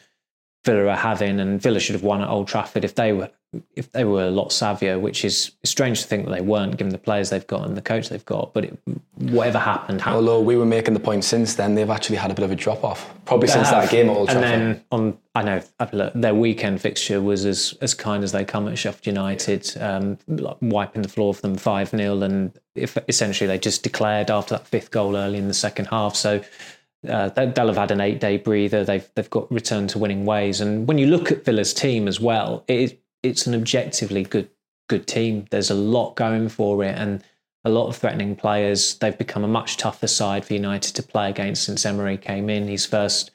Villa 0.67 0.89
are 0.89 0.97
having. 0.97 1.41
And 1.41 1.61
Villa 1.61 1.81
should 1.81 1.95
have 1.95 2.03
won 2.03 2.21
at 2.21 2.29
Old 2.29 2.49
Trafford 2.49 2.85
if 2.85 2.95
they 2.95 3.13
were 3.13 3.31
if 3.75 3.91
they 3.93 4.05
were 4.05 4.25
a 4.25 4.31
lot 4.31 4.51
savvier, 4.51 5.01
which 5.01 5.25
is 5.25 5.53
strange 5.65 6.03
to 6.03 6.09
think 6.09 6.27
that 6.27 6.33
they 6.33 6.41
weren't, 6.41 6.77
given 6.77 6.93
the 6.93 6.99
players 6.99 7.31
they've 7.31 7.47
got 7.47 7.65
and 7.67 7.77
the 7.77 7.83
coach 7.83 8.09
they've 8.09 8.25
got. 8.25 8.53
But 8.53 8.67
it, 8.67 8.79
whatever 9.15 9.59
happened, 9.59 10.01
happened. 10.01 10.29
Although 10.29 10.41
we 10.41 10.57
were 10.57 10.67
making 10.67 10.95
the 10.95 11.01
point 11.01 11.25
since 11.25 11.55
then, 11.55 11.75
they've 11.75 11.89
actually 11.89 12.17
had 12.17 12.31
a 12.31 12.35
bit 12.35 12.45
of 12.45 12.51
a 12.51 12.57
drop 12.57 12.85
off. 12.85 13.09
Probably 13.25 13.49
since 13.49 13.71
that 13.71 13.91
game 13.91 14.11
at 14.11 14.17
Old 14.17 14.29
and 14.29 14.41
Trafford. 14.41 14.61
then 14.61 14.85
on, 14.91 15.19
I 15.35 15.43
know 15.43 15.63
I've 15.79 16.21
their 16.21 16.35
weekend 16.35 16.81
fixture 16.81 17.21
was 17.21 17.45
as 17.45 17.75
as 17.81 17.95
kind 17.95 18.25
as 18.25 18.33
they 18.33 18.45
come 18.45 18.69
at 18.69 18.79
Sheffield 18.79 19.07
United, 19.07 19.77
um, 19.81 20.19
like 20.29 20.57
wiping 20.61 21.03
the 21.03 21.09
floor 21.09 21.33
for 21.35 21.43
them 21.43 21.57
five 21.57 21.91
0 21.91 22.23
and 22.23 22.53
if, 22.75 22.99
essentially 23.09 23.47
they 23.47 23.59
just 23.59 23.83
declared 23.83 24.31
after 24.31 24.57
that 24.57 24.67
fifth 24.67 24.91
goal 24.91 25.17
early 25.17 25.39
in 25.39 25.49
the 25.49 25.55
second 25.55 25.87
half. 25.87 26.17
So. 26.17 26.43
Uh, 27.09 27.29
they- 27.31 27.47
they'll 27.47 27.67
have 27.69 27.77
had 27.77 27.91
an 27.91 28.01
eight-day 28.01 28.39
breather. 28.39 28.85
They've 28.85 29.09
they've 29.15 29.31
got 29.31 29.51
returned 29.53 29.91
to 29.91 29.99
winning 29.99 30.25
ways, 30.25 30.61
and 30.61 30.87
when 30.89 30.99
you 30.99 31.07
look 31.07 31.31
at 31.31 31.45
Villa's 31.45 31.75
team 31.75 32.09
as 32.09 32.21
well, 32.21 32.65
it 32.69 33.01
it's 33.23 33.47
an 33.47 33.55
objectively 33.55 34.23
good 34.25 34.49
good 34.89 35.07
team. 35.07 35.47
There's 35.51 35.71
a 35.71 35.75
lot 35.75 36.15
going 36.17 36.49
for 36.49 36.83
it, 36.85 36.97
and 36.97 37.23
a 37.65 37.71
lot 37.71 37.89
of 37.89 37.97
threatening 37.97 38.37
players. 38.37 38.95
They've 38.99 39.17
become 39.17 39.43
a 39.45 39.49
much 39.49 39.77
tougher 39.77 40.07
side 40.07 40.45
for 40.45 40.55
United 40.55 40.95
to 40.95 41.03
play 41.03 41.29
against 41.29 41.65
since 41.65 41.85
Emery 41.85 42.17
came 42.17 42.49
in. 42.49 42.69
His 42.69 42.87
first 42.87 43.31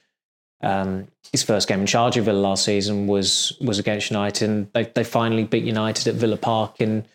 um, 0.64 1.08
his 1.32 1.44
first 1.44 1.68
game 1.68 1.82
in 1.82 1.86
charge 1.88 2.18
of 2.18 2.26
Villa 2.26 2.40
last 2.40 2.66
season 2.66 3.08
was 3.08 3.58
was 3.62 3.80
against 3.80 4.10
United, 4.10 4.50
and 4.50 4.72
they 4.74 4.84
they 4.84 5.04
finally 5.04 5.44
beat 5.44 5.64
United 5.64 6.08
at 6.08 6.16
Villa 6.16 6.38
Park 6.38 6.82
in 6.82 7.06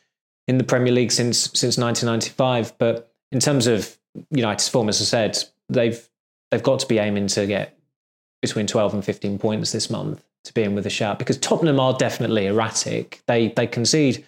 in 0.49 0.59
the 0.59 0.64
Premier 0.64 0.92
League 0.92 1.12
since 1.12 1.51
since 1.55 1.76
1995. 1.78 2.78
But 2.78 3.12
in 3.32 3.40
terms 3.40 3.66
of 3.66 3.97
United's 4.30 4.68
form, 4.68 4.88
as 4.88 5.01
I 5.01 5.05
said, 5.05 5.38
they've 5.68 6.09
they've 6.51 6.62
got 6.62 6.80
to 6.80 6.86
be 6.86 6.99
aiming 6.99 7.28
to 7.28 7.47
get 7.47 7.78
between 8.42 8.66
12 8.66 8.94
and 8.94 9.05
15 9.05 9.38
points 9.38 9.72
this 9.72 9.90
month 9.90 10.22
to 10.44 10.55
be 10.55 10.62
in 10.62 10.74
with 10.74 10.86
a 10.86 10.90
shout 10.90 11.18
because 11.18 11.38
Tottenham 11.38 11.80
are 11.80 11.94
definitely 11.94 12.47
erratic. 12.47 13.22
They 13.26 13.49
they 13.49 13.66
concede 13.66 14.24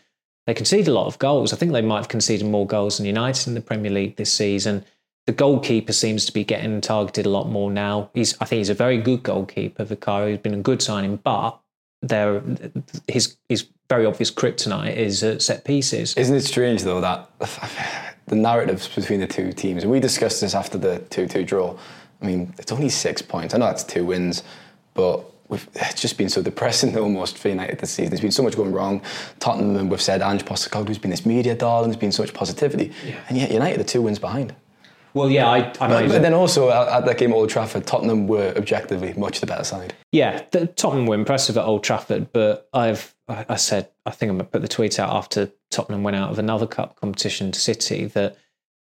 they 0.47 0.55
concede 0.55 0.89
a 0.89 0.93
lot 0.93 1.07
of 1.07 1.19
goals. 1.19 1.53
I 1.53 1.57
think 1.57 1.73
they 1.73 1.83
might 1.83 1.99
have 1.99 2.09
conceded 2.09 2.47
more 2.47 2.67
goals 2.67 2.97
than 2.97 3.07
United 3.07 3.49
in 3.49 3.55
the 3.55 3.61
Premier 3.61 3.91
League 3.91 4.17
this 4.17 4.33
season. 4.33 4.85
The 5.27 5.33
goalkeeper 5.33 5.93
seems 5.93 6.25
to 6.25 6.33
be 6.33 6.43
getting 6.43 6.81
targeted 6.81 7.27
a 7.27 7.29
lot 7.29 7.49
more 7.49 7.71
now. 7.71 8.11
He's 8.15 8.35
I 8.41 8.47
think 8.47 8.59
he's 8.59 8.71
a 8.71 8.75
very 8.75 8.99
good 8.99 9.23
goalkeeper. 9.23 9.85
Vicario 9.85 10.31
has 10.31 10.41
been 10.41 10.55
a 10.55 10.59
good 10.59 10.83
signing, 10.83 11.17
but 11.17 11.61
there 12.03 12.43
his 13.07 13.37
his 13.49 13.69
very 13.89 14.07
obvious 14.07 14.31
kryptonite 14.31 14.97
is 14.97 15.25
set 15.45 15.65
pieces. 15.65 16.15
Isn't 16.17 16.37
it 16.37 16.43
strange 16.43 16.83
though 16.83 17.01
that 17.01 17.31
the 18.29 18.37
narratives 18.37 18.89
between 18.89 19.21
the 19.21 19.27
two 19.27 19.53
teams, 19.53 19.85
we 19.85 20.01
discussed 20.01 20.41
this 20.41 20.55
after 20.55 20.79
the 20.79 20.99
2 21.11 21.27
2 21.27 21.45
draw. 21.45 21.77
I 22.21 22.27
mean, 22.27 22.55
it's 22.59 22.73
only 22.73 22.89
six 22.89 23.23
points. 23.23 23.55
I 23.55 23.59
know 23.59 23.67
that's 23.67 23.85
two 23.85 24.05
wins, 24.05 24.43
but 24.95 25.25
we've, 25.49 25.69
it's 25.75 26.01
just 26.01 26.19
been 26.19 26.29
so 26.29 26.43
depressing 26.43 26.97
almost 26.99 27.39
for 27.39 27.49
United 27.49 27.79
this 27.79 27.91
season. 27.91 28.11
There's 28.11 28.21
been 28.21 28.31
so 28.31 28.43
much 28.43 28.57
going 28.57 28.73
wrong. 28.73 29.03
Tottenham, 29.39 29.77
and 29.77 29.91
we've 29.91 30.03
said 30.03 30.23
Ange 30.23 30.45
Postecoglou's 30.45 30.99
been 30.99 31.11
this 31.11 31.27
media 31.27 31.55
darling, 31.55 31.91
there's 31.91 32.01
been 32.01 32.13
so 32.13 32.23
much 32.23 32.35
positivity. 32.35 32.93
And 33.29 33.39
yet 33.39 33.51
United 33.51 33.81
are 33.81 33.85
two 33.85 34.03
wins 34.03 34.19
behind. 34.19 34.55
Well, 35.15 35.31
yeah, 35.31 35.49
I, 35.49 35.59
I 35.81 35.89
But, 35.89 36.09
but 36.09 36.23
then 36.23 36.35
also 36.35 36.71
at, 36.71 36.89
at 36.89 37.07
that 37.07 37.19
game 37.19 37.33
at 37.33 37.37
Old 37.37 37.49
Trafford, 37.49 37.87
Tottenham 37.87 38.29
were 38.29 38.53
objectively 38.57 39.15
much 39.15 39.41
the 39.41 39.47
better 39.47 39.65
side. 39.65 39.95
Yeah, 40.13 40.45
the 40.51 40.67
Tottenham 40.67 41.07
were 41.07 41.15
impressive 41.15 41.57
at 41.57 41.65
Old 41.65 41.83
Trafford, 41.83 42.33
but 42.33 42.69
I've 42.73 43.15
I 43.27 43.45
I 43.49 43.57
said 43.57 43.89
I 44.05 44.11
think 44.11 44.31
I'm 44.31 44.37
gonna 44.37 44.49
put 44.49 44.63
the 44.63 44.69
tweet 44.69 45.01
out 45.01 45.11
after 45.11 45.51
Tottenham 45.71 46.03
went 46.03 46.17
out 46.17 46.31
of 46.31 46.39
another 46.39 46.67
cup 46.67 47.01
competition 47.01 47.53
to 47.53 47.59
City 47.59 48.05
that 48.07 48.37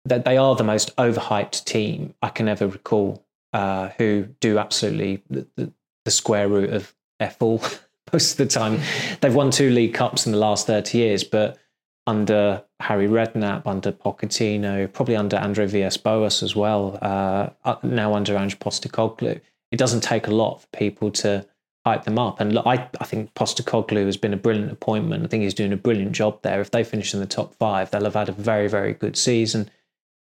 that 0.06 0.26
they 0.26 0.38
are 0.38 0.56
the 0.56 0.64
most 0.64 0.96
overhyped 0.98 1.66
team 1.66 2.14
I 2.22 2.30
can 2.30 2.48
ever 2.48 2.68
recall, 2.68 3.26
uh, 3.58 3.90
who 3.98 4.28
do 4.40 4.60
absolutely 4.60 5.24
the, 5.32 5.48
the, 5.56 5.74
the 6.06 6.12
square 6.12 6.48
root 6.48 6.70
of 6.70 6.94
f 7.20 7.42
all 7.42 7.60
most 8.14 8.34
of 8.34 8.38
the 8.38 8.46
time. 8.46 8.80
They've 9.22 9.34
won 9.34 9.50
two 9.50 9.72
League 9.72 9.96
Cups 9.96 10.28
in 10.28 10.32
the 10.32 10.38
last 10.38 10.68
30 10.68 10.96
years, 10.96 11.24
but 11.24 11.58
under 12.06 12.64
Harry 12.80 13.08
Redknapp, 13.08 13.64
under 13.66 13.92
Pochettino, 13.92 14.94
probably 14.94 15.16
under 15.16 15.38
Andre 15.38 15.66
Villas-Boas 15.66 16.44
as 16.44 16.56
well, 16.56 17.00
uh, 17.02 17.50
now 17.82 18.14
under 18.14 18.38
Ange 18.38 18.60
Postecoglou, 18.60 19.42
it 19.72 19.78
doesn't 19.78 20.02
take 20.02 20.28
a 20.28 20.34
lot 20.34 20.62
for 20.62 20.68
people 20.68 21.10
to 21.12 21.44
hype 21.84 22.04
them 22.04 22.20
up. 22.20 22.40
And 22.40 22.54
look, 22.54 22.68
I, 22.68 22.88
I 23.02 23.06
think 23.06 23.34
Postecoglou 23.34 24.06
has 24.06 24.18
been 24.18 24.36
a 24.36 24.38
brilliant 24.38 24.72
appointment. 24.72 25.24
I 25.24 25.28
think 25.28 25.42
he's 25.42 25.56
doing 25.56 25.74
a 25.74 25.78
brilliant 25.78 26.12
job 26.12 26.44
there. 26.44 26.62
If 26.62 26.70
they 26.70 26.84
finish 26.84 27.12
in 27.14 27.20
the 27.20 27.26
top 27.26 27.56
five, 27.56 27.90
they'll 27.90 28.04
have 28.04 28.14
had 28.14 28.30
a 28.30 28.34
very, 28.34 28.68
very 28.68 28.94
good 28.94 29.18
season 29.18 29.72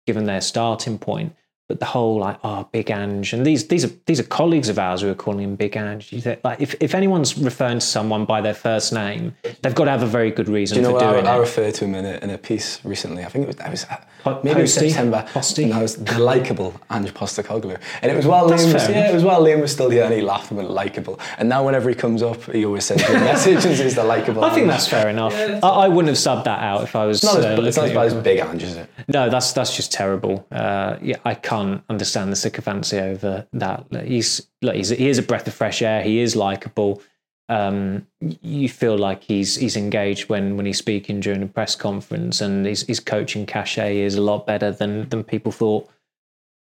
given 0.06 0.24
their 0.24 0.40
starting 0.40 0.98
point. 0.98 1.34
But 1.66 1.80
the 1.80 1.86
whole 1.86 2.18
like, 2.18 2.38
oh, 2.44 2.68
Big 2.72 2.90
Ange, 2.90 3.32
and 3.32 3.46
these 3.46 3.68
these 3.68 3.86
are 3.86 3.90
these 4.04 4.20
are 4.20 4.24
colleagues 4.24 4.68
of 4.68 4.78
ours 4.78 5.00
who 5.00 5.10
are 5.10 5.14
calling 5.14 5.40
him 5.40 5.56
Big 5.56 5.78
Ange. 5.78 6.12
Like, 6.44 6.60
if, 6.60 6.74
if 6.78 6.94
anyone's 6.94 7.38
referring 7.38 7.78
to 7.78 7.86
someone 7.86 8.26
by 8.26 8.42
their 8.42 8.52
first 8.52 8.92
name, 8.92 9.34
they've 9.62 9.74
got 9.74 9.86
to 9.86 9.90
have 9.90 10.02
a 10.02 10.06
very 10.06 10.30
good 10.30 10.50
reason 10.50 10.74
Do 10.76 10.82
you 10.82 10.88
know 10.88 10.98
for 10.98 11.06
doing 11.12 11.26
I, 11.26 11.30
it. 11.30 11.34
I 11.34 11.36
referred 11.38 11.74
to 11.76 11.86
him 11.86 11.94
in 11.94 12.04
a, 12.04 12.18
in 12.22 12.28
a 12.28 12.36
piece 12.36 12.84
recently. 12.84 13.24
I 13.24 13.28
think 13.28 13.44
it 13.44 13.46
was, 13.46 13.60
I 13.60 13.70
was 13.70 13.86
Po- 14.22 14.40
maybe 14.42 14.60
it 14.60 14.62
was 14.62 14.74
Posty? 14.74 14.88
September. 14.90 15.26
Posty? 15.32 15.62
And 15.64 15.72
I 15.72 15.80
was 15.80 15.96
the 15.96 16.18
likable 16.18 16.78
Ange 16.90 17.14
Postecoglou, 17.14 17.78
and 18.02 18.12
it 18.12 18.14
was 18.14 18.26
while 18.26 18.46
That's 18.46 18.64
Liam 18.64 18.74
was, 18.74 18.88
yeah, 18.90 19.10
it 19.10 19.14
was 19.14 19.24
while 19.24 19.40
Liam 19.42 19.62
was 19.62 19.72
still 19.72 19.88
here, 19.88 20.04
and 20.04 20.12
he 20.12 20.20
laughed 20.20 20.50
and 20.50 20.58
went 20.58 20.70
likable. 20.70 21.18
And 21.38 21.48
now 21.48 21.64
whenever 21.64 21.88
he 21.88 21.94
comes 21.94 22.22
up, 22.22 22.42
he 22.44 22.66
always 22.66 22.84
sends 22.84 23.08
me 23.08 23.14
a 23.14 23.20
message 23.20 23.64
and 23.64 23.74
says 23.74 23.94
the 23.94 24.04
likable. 24.04 24.44
I 24.44 24.50
think 24.50 24.66
that's 24.66 24.86
fair 24.86 25.08
enough. 25.08 25.34
I, 25.34 25.68
I 25.68 25.88
wouldn't 25.88 26.08
have 26.08 26.18
subbed 26.18 26.44
that 26.44 26.60
out 26.60 26.82
if 26.82 26.94
I 26.94 27.06
was. 27.06 27.24
It's 27.24 27.34
not, 27.34 27.42
uh, 27.42 27.48
as, 27.48 27.66
it's 27.68 27.76
not 27.78 27.86
as 27.86 27.92
bad 27.92 28.06
as 28.06 28.14
Big 28.14 28.38
Ange, 28.40 28.62
is 28.64 28.76
it? 28.76 28.90
No, 29.08 29.30
that's 29.30 29.52
that's 29.52 29.74
just 29.74 29.92
terrible. 29.92 30.46
Uh, 30.50 30.98
yeah, 31.00 31.16
I 31.24 31.34
can't 31.34 31.53
understand 31.54 32.32
the 32.32 32.36
sycophancy 32.36 32.98
over 32.98 33.46
that. 33.52 33.86
Like, 33.90 34.06
He's 34.06 34.46
look, 34.62 34.74
he's 34.74 34.90
he 34.90 35.08
is 35.08 35.18
a 35.18 35.22
breath 35.22 35.46
of 35.46 35.54
fresh 35.54 35.82
air. 35.82 36.02
He 36.02 36.20
is 36.20 36.36
likable. 36.36 37.02
Um, 37.48 38.06
you 38.20 38.68
feel 38.68 38.96
like 38.96 39.22
he's 39.22 39.56
he's 39.56 39.76
engaged 39.76 40.28
when 40.28 40.56
when 40.56 40.66
he's 40.66 40.78
speaking 40.78 41.20
during 41.20 41.42
a 41.42 41.46
press 41.46 41.76
conference, 41.76 42.40
and 42.40 42.66
his 42.66 42.82
his 42.82 43.00
coaching 43.00 43.46
cachet 43.46 43.98
is 43.98 44.14
a 44.14 44.22
lot 44.22 44.46
better 44.46 44.70
than 44.70 45.08
than 45.08 45.24
people 45.24 45.52
thought 45.52 45.88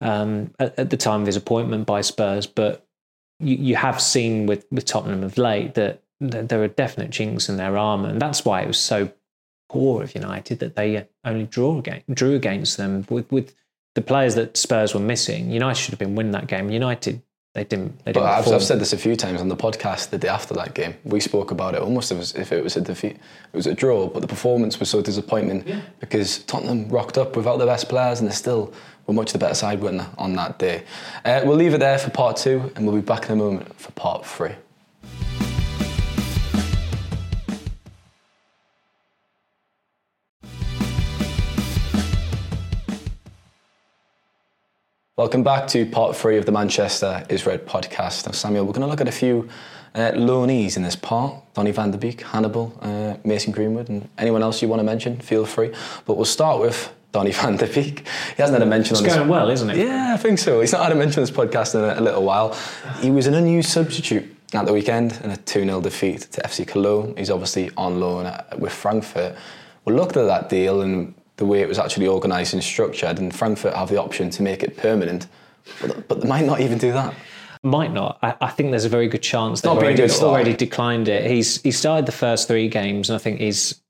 um, 0.01 0.53
at, 0.59 0.79
at 0.79 0.91
the 0.91 0.97
time 0.97 1.23
of 1.23 1.27
his 1.27 1.37
appointment 1.37 1.87
by 1.87 2.01
Spurs. 2.01 2.47
But 2.47 2.87
you, 3.41 3.57
you 3.57 3.77
have 3.77 4.01
seen 4.01 4.47
with 4.47 4.67
with 4.71 4.85
Tottenham 4.85 5.25
of 5.25 5.37
late 5.39 5.75
that, 5.75 6.03
that 6.21 6.49
there 6.49 6.63
are 6.63 6.69
definite 6.69 7.11
chinks 7.11 7.49
in 7.49 7.57
their 7.57 7.77
armour, 7.77 8.09
and 8.09 8.23
that's 8.23 8.45
why 8.45 8.63
it 8.63 8.69
was 8.69 8.79
so 8.79 9.11
poor 9.69 10.03
of 10.03 10.15
United 10.15 10.61
that 10.61 10.77
they 10.77 11.07
only 11.25 11.45
draw 11.45 11.79
against, 11.79 12.07
drew 12.15 12.35
against 12.35 12.77
them 12.77 13.05
with 13.11 13.31
with 13.31 13.55
the 13.95 14.03
players 14.03 14.35
that 14.37 14.57
Spurs 14.57 14.95
were 14.95 15.01
missing. 15.01 15.51
United 15.51 15.77
should 15.81 15.93
have 15.93 15.99
been 15.99 16.15
winning 16.15 16.33
that 16.33 16.47
game. 16.47 16.71
United 16.71 17.23
they 17.55 17.65
didn't. 17.65 18.05
They 18.05 18.13
But 18.13 18.21
didn't. 18.21 18.53
I've. 18.53 18.53
I've 18.53 18.63
said 18.63 18.79
this 18.79 18.93
a 18.93 18.99
few 18.99 19.17
times 19.17 19.41
on 19.41 19.49
the 19.49 19.57
podcast 19.57 20.11
the 20.11 20.19
day 20.19 20.29
after 20.29 20.55
that 20.55 20.75
game. 20.75 20.95
We 21.05 21.19
spoke 21.19 21.51
about 21.51 21.75
it 21.75 21.81
almost 21.81 22.13
as 22.13 22.35
if 22.35 22.53
it 22.53 22.63
was 22.63 22.77
a 22.77 22.81
defeat. 22.81 23.17
It 23.17 23.57
was 23.57 23.67
a 23.67 23.75
draw, 23.75 24.07
but 24.07 24.21
the 24.21 24.29
performance 24.29 24.79
was 24.79 24.89
so 24.89 25.03
disappointing 25.03 25.65
because 25.99 26.39
Tottenham 26.45 26.89
rocked 26.89 27.19
up 27.19 27.37
without 27.37 27.59
the 27.59 27.67
best 27.67 27.89
players 27.89 28.21
and 28.21 28.29
they 28.31 28.35
still 28.35 28.73
were 29.07 29.15
much 29.15 29.33
the 29.33 29.39
better 29.39 29.55
side 29.55 29.81
weren't 29.81 30.03
on 30.19 30.35
that 30.35 30.59
day. 30.59 30.85
Uh, 31.25 31.41
we'll 31.45 31.57
leave 31.57 31.75
it 31.75 31.79
there 31.79 31.99
for 31.99 32.11
part 32.11 32.37
two 32.37 32.71
and 32.77 32.87
we'll 32.87 32.95
be 32.95 33.01
back 33.01 33.25
in 33.27 33.33
a 33.33 33.37
moment 33.37 33.75
for 33.81 33.91
part 33.93 34.25
three. 34.25 34.53
Welcome 45.19 45.43
back 45.43 45.67
to 45.71 45.85
part 45.85 46.15
three 46.15 46.39
of 46.39 46.47
the 46.47 46.53
Manchester 46.53 47.27
is 47.29 47.45
Red 47.45 47.67
podcast. 47.67 48.25
Now, 48.27 48.31
Samuel, 48.31 48.65
we're 48.65 48.73
going 48.73 48.83
to 48.83 48.87
look 48.87 49.01
at 49.01 49.09
a 49.09 49.11
few 49.11 49.49
uh, 49.97 50.13
loanees 50.13 50.77
in 50.77 50.85
this 50.85 50.95
part 50.95 51.35
Donny 51.55 51.73
van 51.73 51.91
de 51.91 51.99
Beek, 51.99 52.21
Hannibal, 52.21 52.73
uh, 52.81 53.17
Mason 53.25 53.53
Greenwood, 53.53 53.89
and 53.89 54.09
anyone 54.17 54.45
else 54.45 54.63
you 54.63 54.69
want 54.69 54.79
to 54.79 54.85
mention, 54.85 55.19
feel 55.19 55.45
free. 55.45 55.75
But 56.07 56.15
we'll 56.15 56.25
start 56.25 56.61
with 56.61 56.95
Donny 57.11 57.33
van 57.43 57.57
de 57.57 57.67
Beek. 57.67 58.07
He 58.07 58.43
hasn't 58.43 58.57
had 58.57 58.63
a 58.63 58.71
mention 58.71 58.93
it's 58.93 59.01
on 59.01 59.05
this. 59.07 59.17
going 59.17 59.29
well, 59.29 59.51
isn't 59.51 59.69
it? 59.71 59.79
Yeah, 59.79 60.15
I 60.15 60.19
think 60.19 60.39
so. 60.39 60.61
He's 60.61 60.71
not 60.71 60.85
had 60.85 60.93
a 60.93 60.95
mention 60.95 61.19
on 61.19 61.27
this 61.27 61.37
podcast 61.37 61.75
in 61.75 61.81
a, 61.81 62.01
a 62.01 62.05
little 62.05 62.23
while. 62.23 62.57
He 63.01 63.11
was 63.11 63.27
an 63.27 63.35
unused 63.35 63.71
substitute 63.71 64.37
at 64.55 64.67
the 64.67 64.73
weekend 64.73 65.19
in 65.25 65.33
a 65.33 65.37
2 65.37 65.65
0 65.65 65.81
defeat 65.81 66.29
to 66.31 66.43
FC 66.43 66.65
Cologne. 66.65 67.17
He's 67.17 67.31
obviously 67.31 67.73
on 67.77 67.99
loan 67.99 68.27
at, 68.27 68.61
with 68.61 68.73
Frankfurt. 68.73 69.35
We 69.85 69.95
looked 69.95 70.17
at 70.17 70.27
that 70.27 70.49
deal 70.49 70.83
and 70.83 71.13
the 71.39 71.47
way 71.47 71.63
it 71.63 71.69
was 71.69 71.79
actually 71.79 72.07
organised 72.07 72.53
and 72.53 72.63
structured, 72.63 73.19
and 73.19 73.35
Frankfurt 73.35 73.75
have 73.75 73.89
the 73.89 74.01
option 74.01 74.29
to 74.31 74.43
make 74.43 74.63
it 74.63 74.77
permanent, 74.77 75.27
but, 75.81 76.07
but 76.07 76.21
they 76.21 76.29
might 76.29 76.45
not 76.45 76.61
even 76.61 76.79
do 76.79 76.93
that. 76.93 77.15
Might 77.63 77.93
not. 77.93 78.19
I, 78.23 78.35
I 78.41 78.51
think 78.51 78.71
there's 78.71 78.85
a 78.85 78.89
very 78.89 79.09
good 79.09 79.23
chance 79.23 79.61
they've 79.61 79.73
Not 79.73 79.81
been 79.81 79.99
a 79.99 80.03
already, 80.03 80.15
already 80.23 80.55
declined 80.55 81.09
it. 81.09 81.29
He's 81.29 81.61
he 81.63 81.73
started 81.73 82.07
the 82.07 82.13
first 82.13 82.47
three 82.47 82.69
games, 82.69 83.09
and 83.11 83.17
I 83.17 83.19
think 83.19 83.41
his 83.41 83.81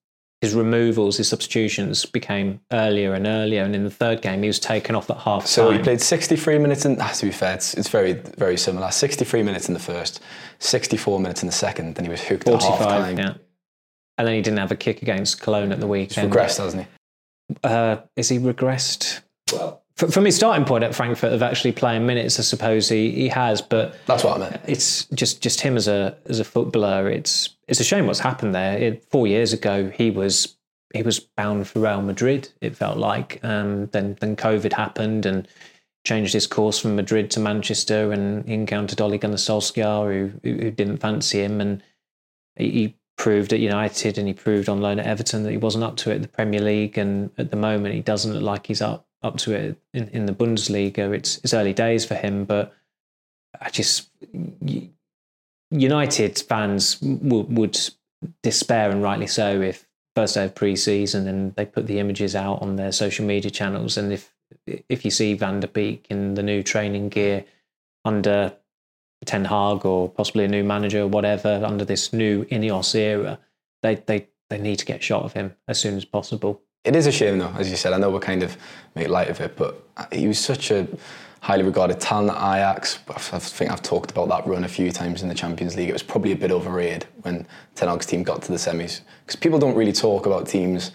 his 0.41 0.55
removals, 0.55 1.17
his 1.17 1.29
substitutions 1.29 2.07
became 2.07 2.61
earlier 2.73 3.13
and 3.15 3.27
earlier. 3.27 3.65
And 3.65 3.75
in 3.75 3.83
the 3.83 3.91
third 3.91 4.23
game, 4.23 4.41
he 4.43 4.47
was 4.47 4.61
taken 4.61 4.95
off 4.95 5.11
at 5.11 5.17
half 5.19 5.47
So 5.47 5.73
he 5.73 5.79
played 5.81 6.01
63 6.01 6.59
minutes 6.59 6.85
in, 6.85 6.97
ah, 7.01 7.09
to 7.09 7.27
be 7.27 7.33
fair, 7.33 7.55
it's, 7.55 7.75
it's 7.75 7.89
very, 7.89 8.13
very 8.13 8.57
similar. 8.57 8.93
63 8.93 9.43
minutes 9.43 9.67
in 9.67 9.75
the 9.75 9.81
first, 9.81 10.23
64 10.61 11.19
minutes 11.19 11.43
in 11.43 11.49
the 11.49 11.53
second, 11.53 11.97
then 11.97 12.05
he 12.05 12.11
was 12.11 12.23
hooked 12.23 12.47
at 12.47 12.63
half 12.63 12.79
time. 12.79 13.19
yeah. 13.19 13.35
And 14.17 14.29
then 14.29 14.35
he 14.35 14.41
didn't 14.43 14.59
have 14.59 14.71
a 14.71 14.77
kick 14.77 15.03
against 15.03 15.41
Cologne 15.41 15.73
at 15.73 15.81
the 15.81 15.87
He's 15.87 16.11
weekend. 16.11 16.33
regressed, 16.33 16.59
hasn't 16.59 16.85
he? 16.85 16.89
Uh, 17.65 17.99
is 18.17 18.29
he 18.29 18.39
regressed? 18.39 19.21
Well, 19.53 19.83
from 19.97 20.25
his 20.25 20.37
starting 20.37 20.65
point 20.65 20.85
at 20.85 20.95
Frankfurt 20.95 21.33
of 21.33 21.43
actually 21.43 21.73
playing 21.73 22.07
minutes, 22.07 22.39
I 22.39 22.43
suppose 22.43 22.89
he, 22.89 23.11
he 23.11 23.29
has, 23.29 23.61
but 23.61 23.97
That's 24.07 24.23
what 24.23 24.37
I 24.37 24.51
meant. 24.51 24.61
it's 24.67 25.07
just 25.07 25.43
just 25.43 25.61
him 25.61 25.77
as 25.77 25.89
a 25.89 26.17
as 26.27 26.39
a 26.39 26.45
footballer. 26.45 27.09
It's 27.09 27.57
it's 27.67 27.81
a 27.81 27.85
shame 27.85 28.07
what's 28.07 28.21
happened 28.21 28.55
there. 28.55 28.79
It, 28.79 29.05
four 29.11 29.27
years 29.27 29.53
ago, 29.53 29.91
he 29.91 30.11
was 30.11 30.57
he 30.95 31.03
was 31.03 31.19
bound 31.21 31.67
for 31.67 31.81
Real 31.81 32.03
Madrid. 32.03 32.49
It 32.61 32.77
felt 32.77 32.97
like. 32.99 33.41
Um, 33.43 33.87
then 33.87 34.17
then 34.21 34.37
COVID 34.37 34.73
happened 34.73 35.27
and 35.27 35.49
changed 36.05 36.33
his 36.33 36.47
course 36.47 36.79
from 36.79 36.95
Madrid 36.95 37.31
to 37.33 37.41
Manchester, 37.41 38.13
and 38.13 38.47
he 38.47 38.55
encountered 38.55 39.01
Ole 39.01 39.19
Gunnar 39.19 39.37
Solskjaer, 39.37 40.13
who, 40.13 40.33
who 40.45 40.63
who 40.63 40.71
didn't 40.71 40.99
fancy 40.99 41.43
him, 41.43 41.61
and 41.61 41.83
he 42.57 42.95
proved 43.19 43.53
at 43.53 43.61
United 43.61 44.17
and 44.17 44.27
he 44.27 44.33
proved 44.33 44.69
on 44.69 44.81
loan 44.81 44.99
at 44.99 45.07
Everton 45.07 45.43
that 45.43 45.51
he 45.51 45.59
wasn't 45.59 45.85
up 45.85 45.97
to 45.99 46.11
it 46.11 46.23
the 46.23 46.29
Premier 46.29 46.61
League. 46.61 46.97
And 46.97 47.31
at 47.37 47.51
the 47.51 47.57
moment, 47.57 47.95
he 47.95 48.01
doesn't 48.01 48.33
look 48.33 48.43
like 48.43 48.67
he's 48.67 48.81
up 48.81 49.07
up 49.21 49.37
to 49.37 49.53
it 49.53 49.77
in, 49.93 50.09
in 50.09 50.27
the 50.27 50.33
Bundesliga. 50.33 51.13
It's 51.15 51.39
it's 51.39 51.53
early 51.53 51.75
days 51.75 52.07
for 52.07 52.15
him, 52.15 52.45
but 52.47 52.75
I 53.61 53.69
just 53.69 54.09
United 55.71 56.39
fans 56.49 56.95
w- 56.97 57.47
would 57.51 57.79
despair 58.43 58.91
and 58.91 59.03
rightly 59.03 59.27
so 59.27 59.61
if 59.61 59.87
first 60.17 60.35
day 60.35 60.45
of 60.45 60.55
pre-season 60.55 61.29
and 61.29 61.55
they 61.55 61.65
put 61.65 61.87
the 61.87 61.99
images 61.99 62.35
out 62.35 62.61
on 62.63 62.77
their 62.77 62.91
social 62.91 63.25
media 63.25 63.51
channels 63.51 63.97
and 63.97 64.13
if 64.13 64.35
if 64.67 65.05
you 65.05 65.11
see 65.11 65.35
Van 65.35 65.61
de 65.61 65.69
Beek 65.69 66.07
in 66.11 66.35
the 66.35 66.43
new 66.43 66.63
training 66.63 67.09
gear 67.11 67.45
under 68.05 68.57
Ten 69.25 69.45
Hag 69.45 69.85
or 69.85 70.09
possibly 70.09 70.45
a 70.45 70.49
new 70.49 70.65
manager 70.65 71.03
or 71.03 71.07
whatever 71.07 71.63
under 71.65 71.85
this 71.85 72.13
new 72.13 72.45
Ineos 72.47 72.95
era, 72.95 73.39
they 73.83 73.97
they 73.97 74.29
they 74.49 74.59
need 74.59 74.77
to 74.77 74.87
get 74.87 75.03
shot 75.03 75.25
of 75.25 75.33
him 75.33 75.55
as 75.67 75.79
soon 75.79 75.97
as 75.97 76.05
possible. 76.05 76.63
It 76.85 76.97
is 76.97 77.07
a 77.07 77.13
shame, 77.13 77.39
though, 77.39 77.53
as 77.59 77.71
you 77.71 77.77
said. 77.77 77.93
I 77.93 77.99
know 77.99 78.11
we 78.11 78.19
kind 78.21 78.43
of 78.43 78.57
make 78.95 79.09
light 79.09 79.29
of 79.29 79.41
it, 79.41 79.57
but 79.57 79.83
he 80.13 80.27
was 80.27 80.39
such 80.39 80.71
a 80.71 80.87
highly 81.41 81.63
regarded 81.63 82.01
talent 82.01 82.31
at 82.31 82.57
Ajax. 82.57 83.01
I 83.09 83.39
think 83.39 83.71
I've 83.71 83.83
talked 83.83 84.11
about 84.11 84.29
that 84.29 84.47
run 84.47 84.65
a 84.65 84.69
few 84.69 84.91
times 84.91 85.23
in 85.23 85.29
the 85.29 85.35
Champions 85.35 85.77
League. 85.77 85.89
It 85.89 85.93
was 85.93 86.03
probably 86.03 86.33
a 86.33 86.37
bit 86.37 86.51
overrated 86.51 87.07
when 87.23 87.47
Ten 87.75 87.89
Hag's 87.89 88.07
team 88.07 88.23
got 88.23 88.43
to 88.43 88.53
the 88.53 88.59
semis 88.59 89.03
because 89.25 89.37
people 89.37 89.59
don't 89.59 89.75
really 89.75 89.93
talk 89.93 90.27
about 90.27 90.49
teams 90.49 90.93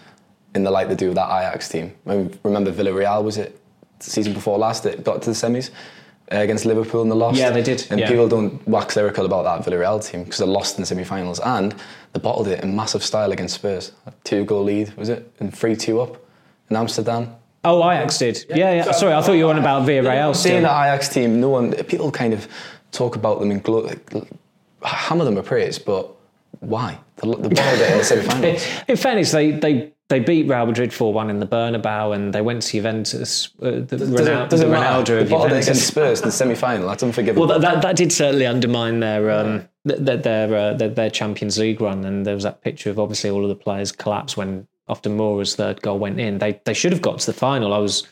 in 0.54 0.64
the 0.64 0.70
light 0.70 0.88
they 0.88 0.94
do 0.94 1.08
with 1.08 1.16
that 1.16 1.28
Ajax 1.28 1.68
team. 1.68 1.94
I 2.06 2.28
remember 2.42 2.72
Villarreal 2.72 3.22
was 3.22 3.36
it 3.36 3.60
the 3.98 4.10
season 4.10 4.32
before 4.32 4.58
last? 4.58 4.86
It 4.86 5.04
got 5.04 5.22
to 5.22 5.30
the 5.30 5.36
semis 5.36 5.70
uh, 6.34 6.40
against 6.40 6.64
Liverpool 6.66 7.02
and 7.02 7.10
they 7.10 7.14
lost. 7.16 7.38
Yeah, 7.38 7.50
they 7.50 7.62
did, 7.62 7.86
And 7.90 8.00
yeah. 8.00 8.08
people 8.08 8.28
don't 8.28 8.66
wax 8.68 8.96
lyrical 8.96 9.24
about 9.24 9.44
that 9.44 9.64
Villarreal 9.70 10.04
team 10.04 10.24
because 10.24 10.38
they 10.38 10.46
lost 10.46 10.76
in 10.76 10.82
the 10.82 10.86
semi-finals 10.86 11.40
and 11.40 11.74
they 12.12 12.20
bottled 12.20 12.48
it 12.48 12.62
in 12.62 12.74
massive 12.74 13.02
style 13.02 13.32
against 13.32 13.54
Spurs. 13.54 13.92
A 14.06 14.12
two-goal 14.24 14.64
lead 14.64 14.92
was 14.94 15.08
it, 15.08 15.30
and 15.40 15.56
three-two 15.56 16.00
up 16.00 16.16
in 16.70 16.76
Amsterdam. 16.76 17.34
Oh, 17.64 17.78
Ajax 17.90 18.18
did. 18.18 18.44
Yeah, 18.50 18.74
yeah. 18.74 18.92
Sorry, 18.92 19.14
I 19.14 19.22
thought 19.22 19.32
you 19.32 19.44
were 19.46 19.50
on 19.52 19.58
about 19.58 19.86
Villarreal 19.88 20.34
Seeing 20.36 20.60
still. 20.60 20.62
the 20.62 20.68
Ajax 20.68 21.08
team, 21.08 21.40
no 21.40 21.48
one, 21.48 21.72
people 21.84 22.10
kind 22.10 22.34
of 22.34 22.46
talk 22.92 23.16
about 23.16 23.40
them 23.40 23.50
and 23.50 23.62
glo- 23.62 23.90
hammer 24.82 25.24
them 25.24 25.34
with 25.36 25.46
praise, 25.46 25.78
but 25.78 26.13
why? 26.66 26.98
The, 27.16 27.30
it 27.30 27.44
in 27.92 27.98
the 27.98 28.04
semi-finals. 28.04 28.66
In 28.88 28.96
fairness, 28.96 29.32
they 29.32 29.52
they 29.52 29.92
they 30.08 30.20
beat 30.20 30.48
Real 30.48 30.66
Madrid 30.66 30.92
4 30.92 31.12
1 31.12 31.30
in 31.30 31.40
the 31.40 31.46
Bernabeu 31.46 32.14
and 32.14 32.32
they 32.34 32.42
went 32.42 32.62
to 32.62 32.72
Juventus. 32.72 33.48
Uh, 33.62 33.70
the 33.70 33.82
Does 33.82 34.02
Ronaldo, 34.10 34.44
it, 34.44 34.50
does 34.50 34.60
the? 34.60 34.66
Ronaldo 34.66 35.06
They 35.06 35.20
of 35.22 35.30
bottled 35.30 35.48
Juventus. 35.50 35.66
against 35.68 35.86
Spurs 35.86 36.20
in 36.20 36.26
the 36.26 36.32
semi-final. 36.32 36.88
That's 36.88 37.02
unforgivable. 37.02 37.46
Well, 37.46 37.58
that, 37.58 37.74
that, 37.74 37.82
that 37.82 37.96
did 37.96 38.12
certainly 38.12 38.46
undermine 38.46 39.00
their 39.00 39.30
um, 39.30 39.68
their 39.84 40.16
their, 40.16 40.54
uh, 40.54 40.74
their 40.74 40.88
their 40.90 41.10
Champions 41.10 41.58
League 41.58 41.80
run, 41.80 42.04
and 42.04 42.26
there 42.26 42.34
was 42.34 42.44
that 42.44 42.60
picture 42.62 42.90
of 42.90 42.98
obviously 42.98 43.30
all 43.30 43.42
of 43.42 43.48
the 43.48 43.54
players 43.54 43.92
collapse 43.92 44.36
when 44.36 44.66
after 44.88 45.08
Moura's 45.08 45.54
third 45.56 45.80
goal 45.80 45.98
went 45.98 46.20
in. 46.20 46.38
They 46.38 46.60
they 46.64 46.74
should 46.74 46.92
have 46.92 47.02
got 47.02 47.20
to 47.20 47.26
the 47.26 47.32
final. 47.32 47.72
I 47.72 47.78
was 47.78 48.06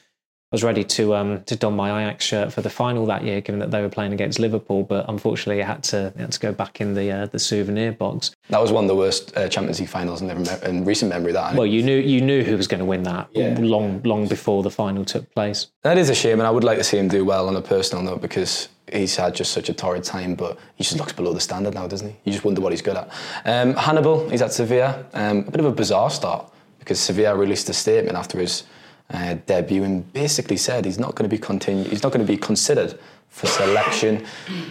was 0.53 0.63
ready 0.63 0.85
to 0.85 1.15
um, 1.15 1.43
to 1.45 1.57
don 1.57 1.75
my 1.75 2.03
Ajax 2.03 2.25
shirt 2.25 2.53
for 2.53 2.61
the 2.61 2.71
final 2.71 3.07
that 3.07 3.25
year, 3.25 3.41
given 3.41 3.59
that 3.61 3.71
they 3.71 3.81
were 3.81 3.89
playing 3.89 4.13
against 4.13 4.39
Liverpool. 4.39 4.85
But 4.85 5.09
unfortunately, 5.09 5.63
I 5.63 5.67
had 5.67 5.83
to 5.85 6.13
had 6.17 6.33
to 6.33 6.41
go 6.41 6.53
back 6.53 6.81
in 6.81 6.95
the 6.95 7.11
uh, 7.11 7.27
the 7.27 7.39
souvenir 7.39 7.93
box. 7.93 8.35
That 8.51 8.61
was 8.61 8.71
one 8.71 8.85
of 8.85 8.89
the 8.89 8.95
worst 8.95 9.37
uh, 9.37 9.49
Champions 9.49 9.81
League 9.81 9.89
finals 9.89 10.23
in, 10.23 10.31
in 10.31 10.85
recent 10.85 11.09
memory. 11.09 11.33
That 11.33 11.53
I 11.53 11.55
well, 11.57 11.67
you 11.67 11.83
knew 11.83 11.97
you 11.97 12.21
knew 12.21 12.45
who 12.45 12.57
was 12.57 12.69
going 12.69 12.81
to 12.81 12.85
win 12.85 13.03
that 13.05 13.29
yeah. 13.33 13.57
long 13.59 14.03
long 14.03 14.29
before 14.29 14.63
the 14.63 14.71
final 14.71 15.05
took 15.05 15.33
place. 15.35 15.69
That 15.83 15.99
is 15.99 16.11
a 16.11 16.15
shame, 16.15 16.39
and 16.39 16.47
I 16.47 16.51
would 16.51 16.65
like 16.65 16.79
to 16.79 16.85
see 16.85 16.99
him 16.99 17.09
do 17.09 17.25
well 17.25 17.49
on 17.49 17.57
a 17.57 17.63
personal 17.63 18.05
note 18.05 18.21
because 18.21 18.69
he's 18.93 19.17
had 19.17 19.35
just 19.35 19.53
such 19.53 19.69
a 19.71 19.75
torrid 19.75 20.05
time, 20.05 20.35
but 20.35 20.59
he 20.75 20.85
just 20.85 20.99
looks 20.99 21.13
below 21.13 21.33
the 21.33 21.41
standard 21.41 21.75
now, 21.75 21.87
doesn't 21.87 22.09
he? 22.09 22.17
You 22.25 22.33
just 22.33 22.45
wonder 22.45 22.61
what 22.61 22.73
he's 22.73 22.83
good 22.83 22.97
at. 22.97 23.09
Um, 23.47 23.75
Hannibal, 23.75 24.29
he's 24.29 24.43
at 24.43 24.53
Sevilla. 24.53 25.07
Um, 25.15 25.39
a 25.39 25.51
bit 25.51 25.61
of 25.61 25.67
a 25.67 25.73
bizarre 25.73 26.11
start 26.11 26.53
because 26.79 27.01
Sevilla 27.01 27.35
released 27.37 27.69
a 27.69 27.73
statement 27.73 28.19
after 28.19 28.39
his 28.39 28.65
uh, 29.13 29.35
debut 29.47 29.85
and 29.85 30.11
basically 30.13 30.57
said 30.57 30.85
he's 30.85 30.99
not 30.99 31.15
going 31.15 31.29
to 31.29 31.35
be 31.35 31.41
continue, 31.41 31.85
he's 31.85 32.03
not 32.03 32.13
going 32.13 32.25
to 32.25 32.33
be 32.33 32.39
considered 32.39 32.99
for 33.29 33.47
selection. 33.47 34.25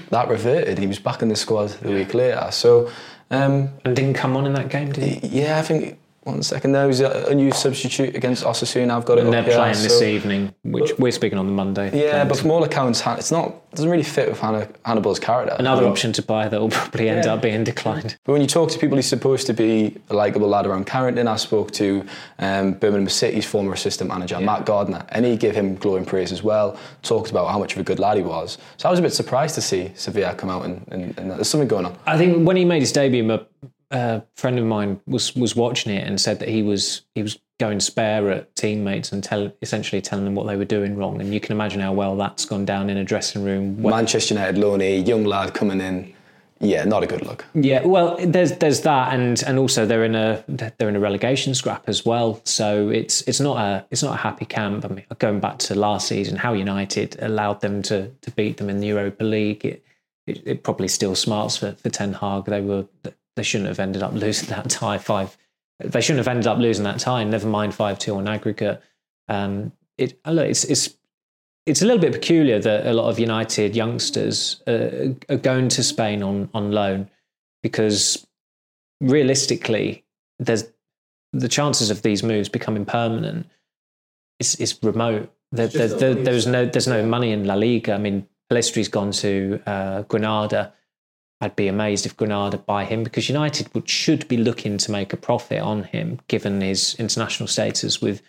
that 0.09 0.27
reverted. 0.27 0.77
He 0.77 0.87
was 0.87 0.99
back 0.99 1.21
in 1.21 1.29
the 1.29 1.35
squad 1.35 1.69
the 1.69 1.91
week 1.91 2.13
later. 2.13 2.47
So 2.51 2.91
um, 3.31 3.69
and 3.85 3.95
didn't 3.95 4.15
come 4.15 4.35
on 4.35 4.45
in 4.45 4.53
that 4.53 4.69
game, 4.69 4.91
did 4.91 5.03
he? 5.03 5.27
Yeah, 5.27 5.57
I 5.57 5.61
think 5.61 5.97
one 6.23 6.43
second 6.43 6.73
there. 6.73 6.87
was 6.87 6.99
a, 6.99 7.25
a 7.29 7.35
new 7.35 7.51
substitute 7.51 8.15
against 8.15 8.43
Osasuna. 8.43 8.91
I've 8.91 9.05
got 9.05 9.17
it. 9.17 9.25
And 9.25 9.33
they're 9.33 9.43
playing 9.43 9.75
here, 9.75 9.83
this 9.83 10.01
evening, 10.01 10.53
which 10.63 10.91
but, 10.91 10.99
we're 10.99 11.11
speaking 11.11 11.39
on 11.39 11.47
the 11.47 11.53
Monday. 11.53 11.99
Yeah, 11.99 12.25
but 12.25 12.37
from 12.37 12.51
all 12.51 12.63
accounts, 12.63 13.01
it's 13.05 13.31
not 13.31 13.55
doesn't 13.71 13.89
really 13.89 14.03
fit 14.03 14.27
with 14.27 14.39
Hannibal's 14.39 15.19
character. 15.19 15.55
Another 15.57 15.87
option 15.87 16.11
to 16.13 16.21
buy 16.21 16.49
that 16.49 16.59
will 16.59 16.69
probably 16.69 17.07
end 17.07 17.23
yeah. 17.23 17.33
up 17.33 17.41
being 17.41 17.63
declined. 17.63 18.17
But 18.25 18.33
when 18.33 18.41
you 18.41 18.47
talk 18.47 18.69
to 18.71 18.77
people, 18.77 18.97
he's 18.97 19.07
supposed 19.07 19.47
to 19.47 19.53
be 19.53 19.97
a 20.09 20.13
likable 20.13 20.49
lad 20.49 20.67
around 20.67 20.87
Carrington. 20.87 21.27
I 21.27 21.37
spoke 21.37 21.71
to 21.71 22.05
um, 22.39 22.73
Birmingham 22.73 23.07
City's 23.07 23.45
former 23.45 23.73
assistant 23.73 24.09
manager 24.09 24.37
yeah. 24.39 24.45
Matt 24.45 24.65
Gardner, 24.65 25.05
and 25.09 25.25
he 25.25 25.37
gave 25.37 25.55
him 25.55 25.75
glowing 25.75 26.05
praise 26.05 26.31
as 26.33 26.43
well. 26.43 26.77
Talked 27.01 27.31
about 27.31 27.49
how 27.49 27.59
much 27.59 27.73
of 27.73 27.79
a 27.79 27.83
good 27.83 27.97
lad 27.97 28.17
he 28.17 28.23
was. 28.23 28.57
So 28.75 28.89
I 28.89 28.91
was 28.91 28.99
a 28.99 29.03
bit 29.03 29.13
surprised 29.13 29.55
to 29.55 29.61
see 29.61 29.91
Sevilla 29.95 30.35
come 30.35 30.49
out 30.49 30.65
and, 30.65 30.85
and, 30.91 31.17
and 31.17 31.31
there's 31.31 31.49
something 31.49 31.69
going 31.69 31.85
on. 31.85 31.97
I 32.05 32.17
think 32.17 32.45
when 32.45 32.57
he 32.57 32.65
made 32.65 32.81
his 32.81 32.91
debut, 32.91 33.23
a 33.91 34.23
friend 34.35 34.57
of 34.57 34.65
mine 34.65 34.99
was 35.05 35.35
was 35.35 35.55
watching 35.55 35.93
it 35.93 36.07
and 36.07 36.19
said 36.19 36.39
that 36.39 36.49
he 36.49 36.63
was 36.63 37.03
he 37.15 37.21
was 37.21 37.39
going 37.59 37.79
spare 37.79 38.31
at 38.31 38.55
teammates 38.55 39.11
and 39.11 39.23
tell 39.23 39.51
essentially 39.61 40.01
telling 40.01 40.25
them 40.25 40.33
what 40.33 40.47
they 40.47 40.55
were 40.55 40.65
doing 40.65 40.97
wrong. 40.97 41.21
And 41.21 41.31
you 41.33 41.39
can 41.39 41.51
imagine 41.51 41.79
how 41.79 41.93
well 41.93 42.15
that's 42.17 42.43
gone 42.43 42.65
down 42.65 42.89
in 42.89 42.97
a 42.97 43.03
dressing 43.03 43.43
room. 43.43 43.81
Manchester 43.81 44.33
United 44.33 44.55
loanee, 44.55 45.05
young 45.07 45.25
lad 45.25 45.53
coming 45.53 45.79
in. 45.79 46.13
Yeah, 46.59 46.85
not 46.85 47.03
a 47.03 47.07
good 47.07 47.23
look. 47.23 47.43
Yeah, 47.55 47.85
well, 47.85 48.17
there's 48.19 48.57
there's 48.57 48.81
that, 48.81 49.13
and 49.13 49.41
and 49.43 49.57
also 49.57 49.85
they're 49.85 50.05
in 50.05 50.15
a 50.15 50.43
they're 50.47 50.89
in 50.89 50.95
a 50.95 50.99
relegation 50.99 51.55
scrap 51.55 51.89
as 51.89 52.05
well. 52.05 52.39
So 52.43 52.89
it's 52.89 53.21
it's 53.23 53.39
not 53.39 53.57
a 53.57 53.85
it's 53.89 54.03
not 54.03 54.13
a 54.13 54.21
happy 54.21 54.45
camp. 54.45 54.85
I 54.85 54.87
mean, 54.87 55.05
going 55.17 55.39
back 55.39 55.57
to 55.59 55.75
last 55.75 56.07
season, 56.07 56.37
how 56.37 56.53
United 56.53 57.17
allowed 57.19 57.61
them 57.61 57.81
to 57.83 58.11
to 58.21 58.31
beat 58.31 58.57
them 58.57 58.69
in 58.69 58.79
the 58.79 58.87
Europa 58.87 59.23
League. 59.23 59.65
It, 59.65 59.83
it, 60.27 60.43
it 60.45 60.63
probably 60.63 60.87
still 60.87 61.15
smarts 61.15 61.57
for, 61.57 61.71
for 61.73 61.89
Ten 61.89 62.13
Hag. 62.13 62.45
They 62.45 62.61
were 62.61 62.85
they 63.41 63.45
shouldn't 63.45 63.69
have 63.69 63.79
ended 63.79 64.03
up 64.03 64.13
losing 64.13 64.49
that 64.49 64.69
tie 64.69 64.99
five. 64.99 65.35
They 65.79 65.99
shouldn't 65.99 66.19
have 66.19 66.27
ended 66.27 66.45
up 66.45 66.59
losing 66.59 66.83
that 66.83 66.99
tie. 66.99 67.23
Never 67.23 67.47
mind 67.47 67.73
five 67.73 67.97
two 67.97 68.15
on 68.15 68.27
aggregate. 68.27 68.79
Um, 69.27 69.71
it 69.97 70.19
look, 70.27 70.45
it's 70.47 70.63
it's 70.63 70.95
it's 71.65 71.81
a 71.81 71.85
little 71.85 71.99
bit 71.99 72.13
peculiar 72.13 72.59
that 72.59 72.85
a 72.85 72.93
lot 72.93 73.09
of 73.09 73.17
United 73.17 73.75
youngsters 73.75 74.61
uh, 74.67 75.13
are 75.27 75.37
going 75.37 75.69
to 75.69 75.81
Spain 75.81 76.21
on 76.21 76.49
on 76.53 76.71
loan 76.71 77.09
because 77.63 78.27
realistically, 78.99 80.05
there's 80.37 80.65
the 81.33 81.47
chances 81.47 81.89
of 81.89 82.03
these 82.03 82.21
moves 82.21 82.47
becoming 82.47 82.85
permanent 82.85 83.47
is 84.39 84.53
is 84.57 84.77
remote. 84.83 85.33
There, 85.51 85.67
there, 85.67 85.87
there, 85.87 86.13
there's 86.13 86.45
no 86.45 86.67
there's 86.67 86.87
no 86.87 87.03
money 87.03 87.31
in 87.31 87.45
La 87.45 87.55
Liga. 87.55 87.93
I 87.93 87.97
mean, 87.97 88.27
Pellistri's 88.51 88.87
gone 88.87 89.11
to 89.13 89.59
uh, 89.65 90.03
Granada 90.03 90.73
I'd 91.41 91.55
be 91.55 91.67
amazed 91.67 92.05
if 92.05 92.15
Granada 92.15 92.59
buy 92.59 92.85
him 92.85 93.03
because 93.03 93.27
United 93.27 93.73
would, 93.73 93.89
should 93.89 94.27
be 94.27 94.37
looking 94.37 94.77
to 94.77 94.91
make 94.91 95.11
a 95.11 95.17
profit 95.17 95.59
on 95.59 95.83
him 95.83 96.19
given 96.27 96.61
his 96.61 96.95
international 96.95 97.47
status 97.47 98.01
with 98.01 98.21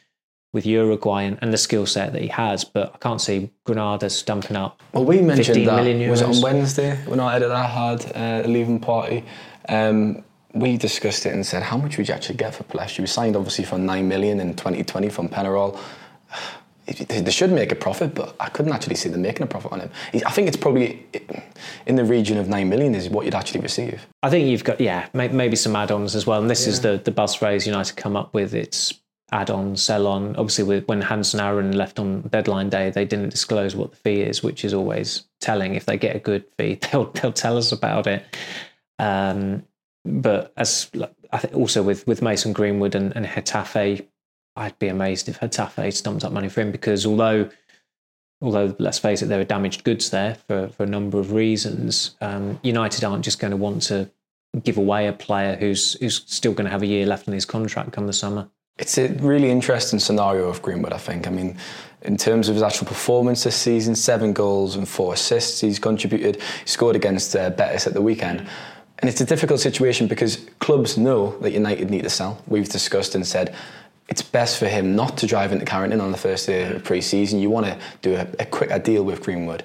with 0.55 0.67
Uruguay 0.67 1.23
and, 1.23 1.39
and 1.41 1.51
the 1.51 1.57
skill 1.57 1.87
set 1.87 2.13
that 2.13 2.21
he 2.21 2.29
has. 2.29 2.63
But 2.63 2.93
I 2.95 2.99
can't 2.99 3.21
see 3.21 3.51
Granada 3.65 4.11
stumping 4.11 4.55
up. 4.57 4.83
Well, 4.93 5.05
we 5.05 5.23
mentioned 5.23 5.67
that 5.67 6.11
was 6.11 6.21
it 6.21 6.29
on 6.29 6.43
Wednesday 6.43 6.97
when 7.07 7.21
I 7.21 7.33
had 7.33 7.43
uh, 8.15 8.47
a 8.47 8.49
leaving 8.49 8.79
party. 8.79 9.25
Um, 9.69 10.25
we 10.53 10.77
discussed 10.77 11.25
it 11.25 11.33
and 11.33 11.47
said, 11.47 11.63
how 11.63 11.79
much 11.79 11.97
would 11.97 12.07
you 12.07 12.13
actually 12.13 12.37
get 12.37 12.55
for? 12.55 12.65
He 12.85 13.01
was 13.01 13.11
signed 13.11 13.35
obviously 13.35 13.65
for 13.65 13.79
nine 13.79 14.09
million 14.09 14.41
in 14.41 14.55
2020 14.55 15.09
from 15.09 15.31
Penarol 15.31 15.81
they 16.87 17.31
should 17.31 17.53
make 17.53 17.71
a 17.71 17.77
profit, 17.77 18.15
but 18.15 18.35
I 18.41 18.49
couldn't 18.49 18.73
actually 18.73 18.97
see 18.97 19.09
them 19.09 19.23
making 19.23 19.43
a 19.43 19.47
profit 19.47 19.73
on 19.73 19.81
him. 19.81 19.91
I 20.27 20.31
think 20.31 20.49
it's 20.49 20.57
probably 20.57 21.07
in 21.87 21.97
the 21.97 22.05
region 22.05 22.39
of 22.39 22.49
nine 22.49 22.69
million 22.69 22.95
is 22.95 23.09
what 23.09 23.25
you'd 23.25 23.35
actually 23.35 23.61
receive. 23.61 24.07
I 24.23 24.31
think 24.31 24.49
you've 24.49 24.65
got 24.65 24.81
yeah 24.81 25.09
maybe 25.15 25.57
some 25.57 25.77
add-ons 25.77 26.15
as 26.15 26.27
well, 26.27 26.41
and 26.41 26.51
this 26.51 26.67
yeah. 26.67 26.73
is 26.73 26.81
the 26.81 27.01
the 27.03 27.13
buzz 27.13 27.35
phrase 27.35 27.67
United 27.67 27.97
come 27.97 28.17
up 28.17 28.35
with. 28.35 28.55
It's 28.55 28.95
add-on, 29.33 29.77
sell-on. 29.77 30.37
Obviously, 30.37 30.65
with, 30.65 30.87
when 30.87 31.01
Hansen 31.01 31.41
Aaron 31.41 31.73
left 31.73 31.99
on 31.99 32.21
deadline 32.29 32.69
day, 32.69 32.91
they 32.91 33.07
didn't 33.07 33.31
disclose 33.31 33.75
what 33.75 33.91
the 33.91 33.97
fee 33.97 34.21
is, 34.21 34.43
which 34.43 34.65
is 34.65 34.75
always 34.75 35.25
telling. 35.41 35.75
If 35.75 35.87
they 35.87 35.97
get 35.97 36.15
a 36.15 36.19
good 36.19 36.45
fee, 36.59 36.75
they'll 36.93 37.11
they'll 37.13 37.33
tell 37.33 37.57
us 37.57 37.73
about 37.73 38.07
it. 38.07 38.25
Um, 38.99 39.65
but 40.05 40.53
as 40.57 40.91
I 41.33 41.39
think 41.39 41.55
also 41.55 41.83
with 41.83 42.07
with 42.07 42.23
Mason 42.23 42.53
Greenwood 42.53 42.95
and, 42.95 43.15
and 43.17 43.27
Getafe 43.27 44.07
I'd 44.57 44.79
be 44.79 44.89
amazed 44.89 45.29
if 45.29 45.41
Getafe 45.41 45.93
stumped 45.93 46.25
up 46.25 46.33
money 46.33 46.49
for 46.49 46.61
him 46.61 46.73
because 46.73 47.07
although 47.07 47.49
although 48.41 48.75
let's 48.79 48.99
face 48.99 49.23
it, 49.23 49.27
there 49.27 49.41
are 49.41 49.45
damaged 49.45 49.85
goods 49.85 50.11
there 50.11 50.35
for, 50.35 50.69
for 50.69 50.83
a 50.83 50.87
number 50.87 51.19
of 51.19 51.33
reasons. 51.33 52.17
Um, 52.21 52.59
United 52.63 53.05
aren't 53.05 53.25
just 53.25 53.39
going 53.39 53.53
to 53.53 53.57
want 53.57 53.83
to 53.85 54.11
give 54.63 54.77
away 54.77 55.07
a 55.07 55.13
player 55.13 55.57
who's 55.57 55.95
who's 55.95 56.25
still 56.27 56.53
going 56.53 56.67
to 56.67 56.71
have 56.71 56.83
a 56.83 56.87
year 56.87 57.07
left 57.07 57.29
on 57.29 57.35
his 57.35 57.45
contract 57.45 57.93
come 57.93 58.07
the 58.07 58.13
summer. 58.13 58.49
It's 58.79 58.99
a 58.99 59.09
really 59.15 59.51
interesting 59.51 59.99
scenario 59.99 60.49
of 60.49 60.63
Greenwood, 60.63 60.93
I 60.93 60.99
think. 60.99 61.27
I 61.27 61.31
mean, 61.31 61.57
in 62.03 62.17
terms 62.17 62.49
of 62.49 62.55
his 62.55 62.63
actual 62.63 62.87
performance 62.87 63.45
this 63.45 63.55
season, 63.55 63.95
seven 63.95 64.33
goals 64.33 64.77
and 64.77 64.89
four 64.89 65.13
assists 65.13 65.61
he's 65.61 65.79
contributed. 65.79 66.37
He 66.37 66.69
scored 66.69 66.97
against 66.97 67.37
uh, 67.37 67.51
Betis 67.51 67.87
at 67.87 67.93
the 67.93 68.03
weekend. 68.03 68.49
And 68.99 69.11
it's 69.11 69.21
a 69.21 69.27
difficult 69.27 69.61
situation 69.61 70.07
because 70.07 70.49
clubs 70.61 70.97
know 70.97 71.37
that 71.41 71.53
United 71.53 71.91
need 71.91 72.05
to 72.05 72.11
sell. 72.11 72.41
We've 72.47 72.69
discussed 72.69 73.15
and 73.15 73.27
said 73.27 73.55
it's 74.09 74.23
best 74.23 74.59
for 74.59 74.69
him 74.69 74.95
not 74.95 75.17
to 75.19 75.27
drive 75.27 75.53
into 75.53 75.65
Carrington 75.65 76.01
on 76.01 76.13
the 76.13 76.19
first 76.19 76.47
day 76.47 76.65
of 76.65 76.85
pre-season. 76.85 77.39
You 77.39 77.51
want 77.51 77.67
to 77.67 77.79
do 78.03 78.15
a, 78.15 78.27
a 78.39 78.47
quicker 78.47 78.79
deal 78.79 79.05
with 79.05 79.23
Greenwood, 79.23 79.63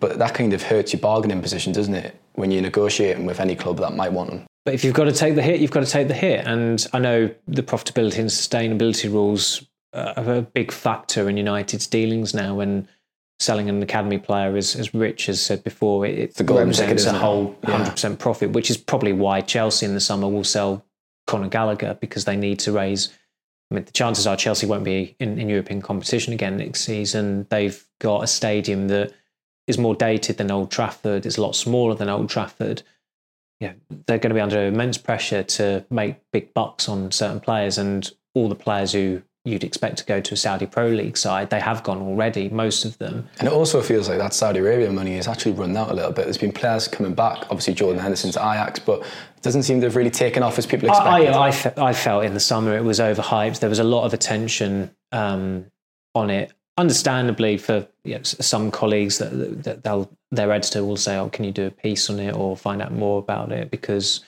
but 0.00 0.18
that 0.18 0.34
kind 0.34 0.52
of 0.52 0.62
hurts 0.62 0.92
your 0.92 1.00
bargaining 1.00 1.42
position, 1.42 1.72
doesn't 1.72 1.94
it? 1.94 2.18
When 2.34 2.50
you're 2.50 2.62
negotiating 2.62 3.26
with 3.26 3.40
any 3.40 3.54
club 3.54 3.78
that 3.78 3.94
might 3.94 4.12
want 4.12 4.30
him. 4.30 4.46
But 4.64 4.74
if 4.74 4.82
you've 4.82 4.94
got 4.94 5.04
to 5.04 5.12
take 5.12 5.34
the 5.34 5.42
hit, 5.42 5.60
you've 5.60 5.70
got 5.70 5.84
to 5.84 5.90
take 5.90 6.08
the 6.08 6.14
hit. 6.14 6.46
And 6.46 6.84
I 6.92 6.98
know 6.98 7.30
the 7.46 7.62
profitability 7.62 8.18
and 8.18 8.30
sustainability 8.30 9.12
rules 9.12 9.64
are 9.92 10.34
a 10.34 10.42
big 10.42 10.72
factor 10.72 11.28
in 11.28 11.36
United's 11.36 11.86
dealings 11.86 12.34
now. 12.34 12.54
When 12.54 12.88
selling 13.38 13.68
an 13.68 13.82
academy 13.82 14.18
player, 14.18 14.56
as, 14.56 14.74
as 14.74 14.94
Rich 14.94 15.26
has 15.26 15.40
said 15.40 15.64
before, 15.64 16.06
it, 16.06 16.40
it 16.40 16.50
represents 16.50 17.04
a 17.04 17.12
whole 17.12 17.54
100% 17.62 18.10
yeah. 18.10 18.16
profit, 18.16 18.50
which 18.50 18.70
is 18.70 18.76
probably 18.76 19.12
why 19.12 19.40
Chelsea 19.40 19.86
in 19.86 19.94
the 19.94 20.00
summer 20.00 20.28
will 20.28 20.44
sell 20.44 20.84
Conor 21.26 21.48
Gallagher 21.48 21.96
because 22.00 22.24
they 22.24 22.36
need 22.36 22.58
to 22.60 22.72
raise 22.72 23.10
I 23.70 23.74
mean, 23.74 23.84
the 23.84 23.92
chances 23.92 24.26
are 24.26 24.36
Chelsea 24.36 24.66
won't 24.66 24.84
be 24.84 25.16
in, 25.18 25.38
in 25.38 25.48
European 25.48 25.80
competition 25.80 26.32
again 26.32 26.56
next 26.56 26.82
season. 26.82 27.46
They've 27.50 27.84
got 27.98 28.22
a 28.22 28.26
stadium 28.26 28.88
that 28.88 29.12
is 29.66 29.78
more 29.78 29.94
dated 29.94 30.36
than 30.36 30.50
Old 30.50 30.70
Trafford. 30.70 31.24
It's 31.24 31.38
a 31.38 31.42
lot 31.42 31.56
smaller 31.56 31.94
than 31.94 32.08
Old 32.08 32.28
Trafford. 32.28 32.82
Yeah, 33.60 33.72
they're 34.06 34.18
going 34.18 34.30
to 34.30 34.34
be 34.34 34.40
under 34.40 34.66
immense 34.66 34.98
pressure 34.98 35.42
to 35.42 35.84
make 35.90 36.16
big 36.32 36.52
bucks 36.52 36.88
on 36.88 37.10
certain 37.12 37.40
players, 37.40 37.78
and 37.78 38.10
all 38.34 38.48
the 38.48 38.54
players 38.54 38.92
who 38.92 39.22
you'd 39.44 39.64
expect 39.64 39.98
to 39.98 40.04
go 40.04 40.20
to 40.20 40.34
a 40.34 40.36
Saudi 40.36 40.64
Pro 40.64 40.88
League 40.88 41.18
side. 41.18 41.50
They 41.50 41.60
have 41.60 41.82
gone 41.82 42.00
already, 42.00 42.48
most 42.48 42.86
of 42.86 42.96
them. 42.96 43.28
And 43.38 43.46
it 43.46 43.52
also 43.52 43.82
feels 43.82 44.08
like 44.08 44.18
that 44.18 44.32
Saudi 44.32 44.58
Arabia 44.60 44.90
money 44.90 45.16
has 45.16 45.28
actually 45.28 45.52
run 45.52 45.76
out 45.76 45.90
a 45.90 45.94
little 45.94 46.12
bit. 46.12 46.24
There's 46.24 46.38
been 46.38 46.52
players 46.52 46.88
coming 46.88 47.14
back, 47.14 47.42
obviously 47.42 47.74
Jordan 47.74 48.00
Henderson 48.00 48.32
to 48.32 48.38
Ajax, 48.38 48.78
but 48.78 49.00
it 49.02 49.42
doesn't 49.42 49.64
seem 49.64 49.80
to 49.80 49.86
have 49.86 49.96
really 49.96 50.10
taken 50.10 50.42
off 50.42 50.58
as 50.58 50.64
people 50.64 50.88
expected. 50.88 51.28
I, 51.28 51.48
I, 51.48 51.88
I 51.90 51.92
felt 51.92 52.24
in 52.24 52.32
the 52.32 52.40
summer 52.40 52.74
it 52.74 52.84
was 52.84 53.00
overhyped. 53.00 53.60
There 53.60 53.68
was 53.68 53.78
a 53.78 53.84
lot 53.84 54.04
of 54.04 54.14
attention 54.14 54.94
um, 55.12 55.66
on 56.14 56.30
it. 56.30 56.52
Understandably, 56.76 57.58
for 57.58 57.86
you 58.02 58.16
know, 58.16 58.22
some 58.22 58.72
colleagues, 58.72 59.18
that, 59.18 59.62
that 59.62 59.84
they'll 59.84 60.10
their 60.32 60.50
editor 60.50 60.82
will 60.82 60.96
say, 60.96 61.16
"Oh, 61.16 61.28
can 61.28 61.44
you 61.44 61.52
do 61.52 61.66
a 61.66 61.70
piece 61.70 62.10
on 62.10 62.18
it 62.18 62.34
or 62.34 62.56
find 62.56 62.82
out 62.82 62.90
more 62.90 63.20
about 63.20 63.52
it?" 63.52 63.70
Because 63.70 64.24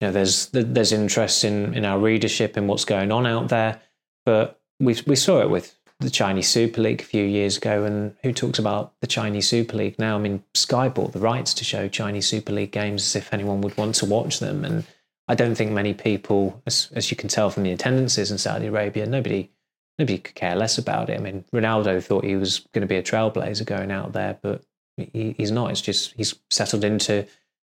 you 0.00 0.06
know, 0.06 0.12
there's 0.12 0.46
there's 0.52 0.92
interest 0.92 1.42
in 1.42 1.74
in 1.74 1.84
our 1.84 1.98
readership 1.98 2.56
in 2.56 2.68
what's 2.68 2.84
going 2.84 3.10
on 3.10 3.26
out 3.26 3.48
there 3.48 3.80
but 4.24 4.60
we 4.80 4.96
we 5.06 5.16
saw 5.16 5.40
it 5.40 5.50
with 5.50 5.78
the 6.00 6.10
Chinese 6.10 6.48
Super 6.48 6.80
League 6.80 7.00
a 7.00 7.04
few 7.04 7.24
years 7.24 7.56
ago, 7.56 7.84
and 7.84 8.14
who 8.22 8.32
talks 8.32 8.58
about 8.58 8.92
the 9.00 9.06
Chinese 9.06 9.48
Super 9.48 9.76
League 9.76 9.98
now? 9.98 10.16
I 10.16 10.18
mean, 10.18 10.42
Sky 10.54 10.88
bought 10.88 11.12
the 11.12 11.20
rights 11.20 11.54
to 11.54 11.64
show 11.64 11.88
Chinese 11.88 12.26
Super 12.26 12.52
League 12.52 12.72
games 12.72 13.02
as 13.02 13.16
if 13.16 13.32
anyone 13.32 13.60
would 13.60 13.76
want 13.76 13.94
to 13.96 14.06
watch 14.06 14.40
them, 14.40 14.64
and 14.64 14.84
I 15.28 15.34
don't 15.34 15.54
think 15.54 15.70
many 15.70 15.94
people, 15.94 16.60
as 16.66 16.90
as 16.94 17.10
you 17.10 17.16
can 17.16 17.28
tell 17.28 17.50
from 17.50 17.62
the 17.62 17.72
attendances 17.72 18.30
in 18.30 18.38
Saudi 18.38 18.66
Arabia, 18.66 19.06
nobody 19.06 19.50
nobody 19.98 20.18
could 20.18 20.34
care 20.34 20.56
less 20.56 20.78
about 20.78 21.10
it. 21.10 21.18
I 21.18 21.22
mean, 21.22 21.44
Ronaldo 21.54 22.02
thought 22.02 22.24
he 22.24 22.36
was 22.36 22.60
going 22.72 22.82
to 22.82 22.88
be 22.88 22.96
a 22.96 23.02
trailblazer 23.02 23.64
going 23.64 23.90
out 23.90 24.12
there, 24.12 24.38
but 24.42 24.62
he, 24.96 25.34
he's 25.36 25.50
not. 25.50 25.70
It's 25.70 25.80
just 25.80 26.12
he's 26.14 26.34
settled 26.50 26.84
into 26.84 27.26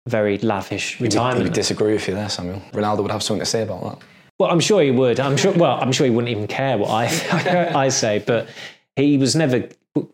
very 0.07 0.37
lavish 0.39 0.99
retirement. 0.99 1.37
He 1.39 1.43
would 1.43 1.53
disagree 1.53 1.93
with 1.93 2.07
you 2.07 2.15
there, 2.15 2.29
Samuel. 2.29 2.61
Ronaldo 2.71 3.03
would 3.03 3.11
have 3.11 3.23
something 3.23 3.41
to 3.41 3.45
say 3.45 3.63
about 3.63 3.83
that. 3.83 4.07
Well, 4.41 4.49
I'm 4.49 4.59
sure 4.59 4.81
he 4.81 4.89
would. 4.89 5.19
I'm 5.19 5.37
sure. 5.37 5.51
Well, 5.51 5.77
I'm 5.79 5.91
sure 5.91 6.07
he 6.07 6.09
wouldn't 6.09 6.31
even 6.31 6.47
care 6.47 6.75
what 6.75 6.89
I 6.89 7.71
I 7.75 7.89
say. 7.89 8.17
But 8.17 8.49
he 8.95 9.15
was 9.15 9.35
never 9.35 9.69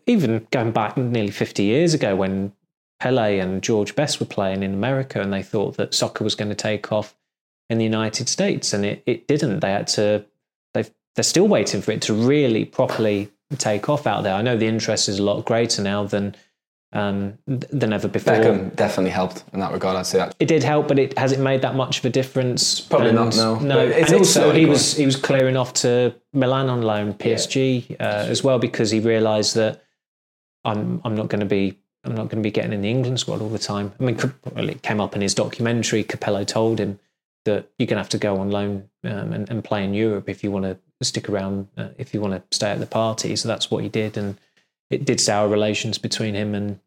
even 0.06 0.46
going 0.50 0.72
back 0.72 0.98
nearly 0.98 1.30
50 1.30 1.62
years 1.62 1.94
ago 1.94 2.14
when 2.14 2.52
Pele 3.00 3.38
and 3.38 3.62
George 3.62 3.96
Best 3.96 4.20
were 4.20 4.26
playing 4.26 4.62
in 4.62 4.74
America, 4.74 5.22
and 5.22 5.32
they 5.32 5.42
thought 5.42 5.78
that 5.78 5.94
soccer 5.94 6.24
was 6.24 6.34
going 6.34 6.50
to 6.50 6.54
take 6.54 6.92
off 6.92 7.16
in 7.70 7.78
the 7.78 7.84
United 7.84 8.28
States, 8.28 8.74
and 8.74 8.84
it, 8.84 9.02
it 9.06 9.26
didn't. 9.28 9.60
They 9.60 9.70
had 9.70 9.86
to. 9.88 10.26
They've, 10.74 10.90
they're 11.14 11.22
still 11.22 11.48
waiting 11.48 11.80
for 11.80 11.92
it 11.92 12.02
to 12.02 12.12
really 12.12 12.66
properly 12.66 13.30
take 13.56 13.88
off 13.88 14.06
out 14.06 14.24
there. 14.24 14.34
I 14.34 14.42
know 14.42 14.58
the 14.58 14.66
interest 14.66 15.08
is 15.08 15.18
a 15.20 15.22
lot 15.22 15.46
greater 15.46 15.80
now 15.80 16.04
than 16.04 16.36
um, 16.92 17.38
than 17.46 17.92
ever 17.92 18.08
before. 18.08 18.34
Beckham 18.34 18.74
definitely 18.74 19.10
helped 19.10 19.44
in 19.52 19.60
that 19.60 19.72
regard. 19.72 19.96
I'd 19.96 20.06
say 20.06 20.18
that. 20.18 20.34
It 20.38 20.46
did 20.46 20.62
help, 20.62 20.88
but 20.88 20.98
it 20.98 21.18
has 21.18 21.32
it 21.32 21.40
made 21.40 21.62
that 21.62 21.74
much 21.74 21.98
of 21.98 22.04
a 22.04 22.10
difference? 22.10 22.80
Probably 22.80 23.08
and 23.08 23.16
not. 23.16 23.36
No, 23.36 23.58
no. 23.58 23.78
It's, 23.80 24.10
and 24.10 24.18
also, 24.18 24.52
he 24.52 24.66
was 24.66 24.96
he 24.96 25.04
was 25.04 25.16
clearing 25.16 25.56
off 25.56 25.72
to 25.74 26.14
Milan 26.32 26.68
on 26.68 26.82
loan, 26.82 27.14
PSG 27.14 27.90
yeah. 27.90 27.96
uh, 27.98 28.24
as 28.24 28.42
well, 28.42 28.58
because 28.58 28.90
he 28.90 29.00
realised 29.00 29.54
that 29.56 29.82
I'm 30.64 31.00
I'm 31.04 31.14
not 31.14 31.28
going 31.28 31.40
to 31.40 31.46
be 31.46 31.78
I'm 32.04 32.14
not 32.14 32.28
going 32.28 32.42
to 32.42 32.46
be 32.46 32.50
getting 32.50 32.72
in 32.72 32.82
the 32.82 32.90
England 32.90 33.20
squad 33.20 33.42
all 33.42 33.50
the 33.50 33.58
time. 33.58 33.92
I 34.00 34.04
mean, 34.04 34.18
it 34.56 34.82
came 34.82 35.00
up 35.00 35.14
in 35.14 35.20
his 35.20 35.34
documentary. 35.34 36.04
Capello 36.04 36.44
told 36.46 36.78
him 36.78 36.98
that 37.44 37.68
you're 37.78 37.86
going 37.86 37.96
to 37.96 38.02
have 38.02 38.08
to 38.10 38.18
go 38.18 38.38
on 38.38 38.50
loan 38.50 38.88
um, 39.04 39.32
and, 39.32 39.48
and, 39.48 39.64
play 39.64 39.82
in 39.84 39.94
Europe 39.94 40.28
if 40.28 40.42
you 40.44 40.50
want 40.50 40.64
to 40.64 40.76
stick 41.02 41.28
around, 41.28 41.68
uh, 41.78 41.88
if 41.96 42.12
you 42.12 42.20
want 42.20 42.34
to 42.34 42.42
stay 42.54 42.70
at 42.70 42.80
the 42.80 42.86
party. 42.86 43.36
So 43.36 43.48
that's 43.48 43.70
what 43.70 43.82
he 43.82 43.88
did, 43.88 44.16
and 44.16 44.38
it 44.90 45.04
did 45.04 45.20
sour 45.20 45.48
relations 45.48 45.98
between 45.98 46.34
him 46.34 46.54
and 46.54 46.80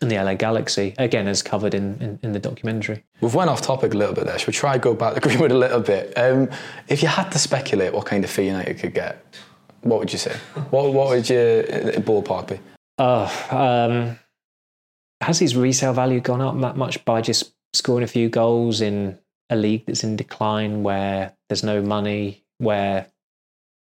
and 0.00 0.10
the 0.10 0.16
LA 0.16 0.34
Galaxy, 0.34 0.92
again, 0.98 1.28
as 1.28 1.42
covered 1.42 1.72
in, 1.72 1.96
in, 2.00 2.18
in, 2.22 2.32
the 2.32 2.40
documentary. 2.40 3.04
We've 3.20 3.34
went 3.34 3.48
off 3.48 3.62
topic 3.62 3.94
a 3.94 3.96
little 3.96 4.14
bit 4.14 4.26
there. 4.26 4.36
Should 4.38 4.48
we 4.48 4.52
try 4.52 4.76
go 4.76 4.92
back 4.92 5.14
to 5.14 5.20
Greenwood 5.20 5.52
a 5.52 5.56
little 5.56 5.80
bit? 5.80 6.12
Um, 6.18 6.50
if 6.88 7.00
you 7.00 7.08
had 7.08 7.30
to 7.30 7.38
speculate 7.38 7.92
what 7.92 8.04
kind 8.04 8.24
of 8.24 8.30
fee 8.30 8.46
United 8.46 8.78
could 8.78 8.92
get, 8.92 9.24
what 9.82 10.00
would 10.00 10.12
you 10.12 10.18
say? 10.18 10.36
what, 10.70 10.92
what 10.92 11.10
would 11.10 11.28
your 11.30 11.62
ballpark 12.02 12.48
be? 12.48 12.60
Oh, 12.98 13.46
um, 13.50 14.18
has 15.20 15.38
his 15.38 15.56
resale 15.56 15.92
value 15.92 16.20
gone 16.20 16.40
up 16.40 16.60
that 16.60 16.76
much 16.76 17.04
by 17.04 17.20
just 17.20 17.54
scoring 17.72 18.04
a 18.04 18.08
few 18.08 18.28
goals 18.28 18.80
in 18.80 19.18
a 19.50 19.56
league 19.56 19.86
that's 19.86 20.04
in 20.04 20.16
decline 20.16 20.82
where 20.82 21.34
there's 21.48 21.62
no 21.62 21.82
money, 21.82 22.44
where 22.58 23.06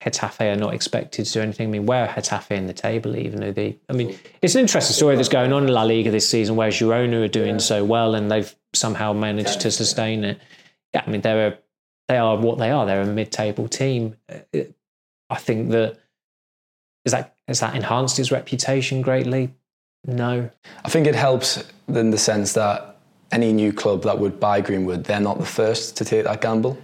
Getafe 0.03 0.53
are 0.53 0.57
not 0.57 0.73
expected 0.73 1.25
to 1.25 1.33
do 1.33 1.41
anything. 1.41 1.67
I 1.67 1.71
mean, 1.71 1.85
where 1.85 2.07
are 2.07 2.13
Getafe 2.13 2.51
in 2.51 2.65
the 2.65 2.73
table 2.73 3.15
even? 3.15 3.39
Though 3.39 3.51
they, 3.51 3.77
I 3.87 3.93
mean, 3.93 4.17
it's 4.41 4.55
an 4.55 4.61
interesting 4.61 4.95
story 4.95 5.15
that's 5.15 5.29
going 5.29 5.53
on 5.53 5.63
in 5.63 5.69
La 5.69 5.83
Liga 5.83 6.09
this 6.09 6.27
season 6.27 6.55
where 6.55 6.69
Girona 6.69 7.23
are 7.23 7.27
doing 7.27 7.55
yeah. 7.55 7.57
so 7.59 7.85
well 7.85 8.15
and 8.15 8.31
they've 8.31 8.53
somehow 8.73 9.13
managed 9.13 9.61
to 9.61 9.71
sustain 9.71 10.23
it. 10.23 10.39
Yeah, 10.93 11.03
I 11.05 11.09
mean, 11.09 11.21
they're 11.21 11.47
a, 11.47 11.57
they 12.07 12.17
are 12.17 12.35
what 12.35 12.57
they 12.57 12.71
are. 12.71 12.85
They're 12.85 13.01
a 13.01 13.05
mid-table 13.05 13.67
team. 13.67 14.15
I 15.29 15.35
think 15.35 15.69
that 15.69 15.97
is 17.05 17.11
that 17.13 17.35
has 17.47 17.59
that 17.59 17.75
enhanced 17.75 18.17
his 18.17 18.31
reputation 18.31 19.01
greatly? 19.01 19.53
No. 20.05 20.49
I 20.83 20.89
think 20.89 21.07
it 21.07 21.15
helps 21.15 21.63
in 21.87 22.11
the 22.11 22.17
sense 22.17 22.53
that 22.53 22.97
any 23.31 23.53
new 23.53 23.71
club 23.71 24.03
that 24.03 24.17
would 24.19 24.39
buy 24.39 24.61
Greenwood, 24.61 25.03
they're 25.03 25.19
not 25.19 25.39
the 25.39 25.45
first 25.45 25.95
to 25.97 26.05
take 26.05 26.25
that 26.25 26.41
gamble. 26.41 26.77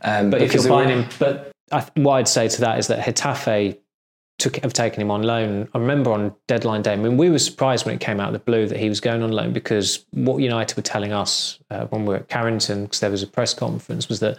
Um, 0.00 0.30
but 0.30 0.42
if 0.42 0.54
you're 0.54 0.68
buying 0.68 0.88
him, 0.88 1.08
but 1.18 1.51
I, 1.72 1.86
what 1.94 2.14
I'd 2.14 2.28
say 2.28 2.48
to 2.48 2.60
that 2.60 2.78
is 2.78 2.86
that 2.88 3.04
Getafe 3.04 3.78
took 4.38 4.56
have 4.56 4.72
taken 4.72 5.00
him 5.00 5.10
on 5.10 5.22
loan. 5.22 5.68
I 5.74 5.78
remember 5.78 6.12
on 6.12 6.34
deadline 6.48 6.82
day. 6.82 6.92
I 6.92 6.96
mean, 6.96 7.16
we 7.16 7.30
were 7.30 7.38
surprised 7.38 7.86
when 7.86 7.94
it 7.94 8.00
came 8.00 8.18
out 8.20 8.28
of 8.28 8.32
the 8.32 8.38
blue 8.40 8.66
that 8.66 8.78
he 8.78 8.88
was 8.88 9.00
going 9.00 9.22
on 9.22 9.30
loan 9.30 9.52
because 9.52 10.04
what 10.10 10.38
United 10.38 10.76
were 10.76 10.82
telling 10.82 11.12
us 11.12 11.60
uh, 11.70 11.86
when 11.86 12.02
we 12.02 12.08
were 12.08 12.16
at 12.16 12.28
Carrington, 12.28 12.84
because 12.84 13.00
there 13.00 13.10
was 13.10 13.22
a 13.22 13.26
press 13.26 13.54
conference, 13.54 14.08
was 14.08 14.20
that 14.20 14.38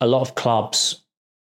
a 0.00 0.06
lot 0.06 0.22
of 0.22 0.34
clubs 0.34 1.02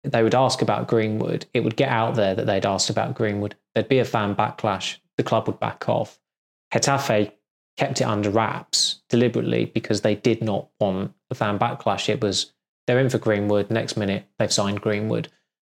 they 0.04 0.24
would 0.24 0.36
ask 0.36 0.62
about 0.62 0.88
Greenwood. 0.88 1.46
It 1.54 1.64
would 1.64 1.76
get 1.76 1.90
out 1.90 2.16
there 2.16 2.36
that 2.36 2.46
they'd 2.46 2.66
asked 2.66 2.90
about 2.90 3.16
Greenwood. 3.16 3.56
There'd 3.74 3.90
be 3.90 4.00
a 4.00 4.06
fan 4.06 4.36
backlash. 4.36 4.98
The 5.18 5.24
club 5.24 5.48
would 5.48 5.60
back 5.60 5.90
off. 5.90 6.20
Getafe 6.74 7.32
kept 7.78 8.02
it 8.02 8.06
under 8.06 8.30
wraps 8.30 9.02
deliberately 9.10 9.66
because 9.66 10.02
they 10.02 10.16
did 10.16 10.42
not 10.44 10.68
want 10.80 11.14
a 11.30 11.36
fan 11.36 11.60
backlash. 11.60 12.10
It 12.10 12.22
was 12.22 12.54
they're 12.88 13.00
in 13.00 13.10
for 13.10 13.18
Greenwood. 13.18 13.70
Next 13.70 13.98
minute, 13.98 14.26
they've 14.40 14.52
signed 14.52 14.82
Greenwood. 14.82 15.30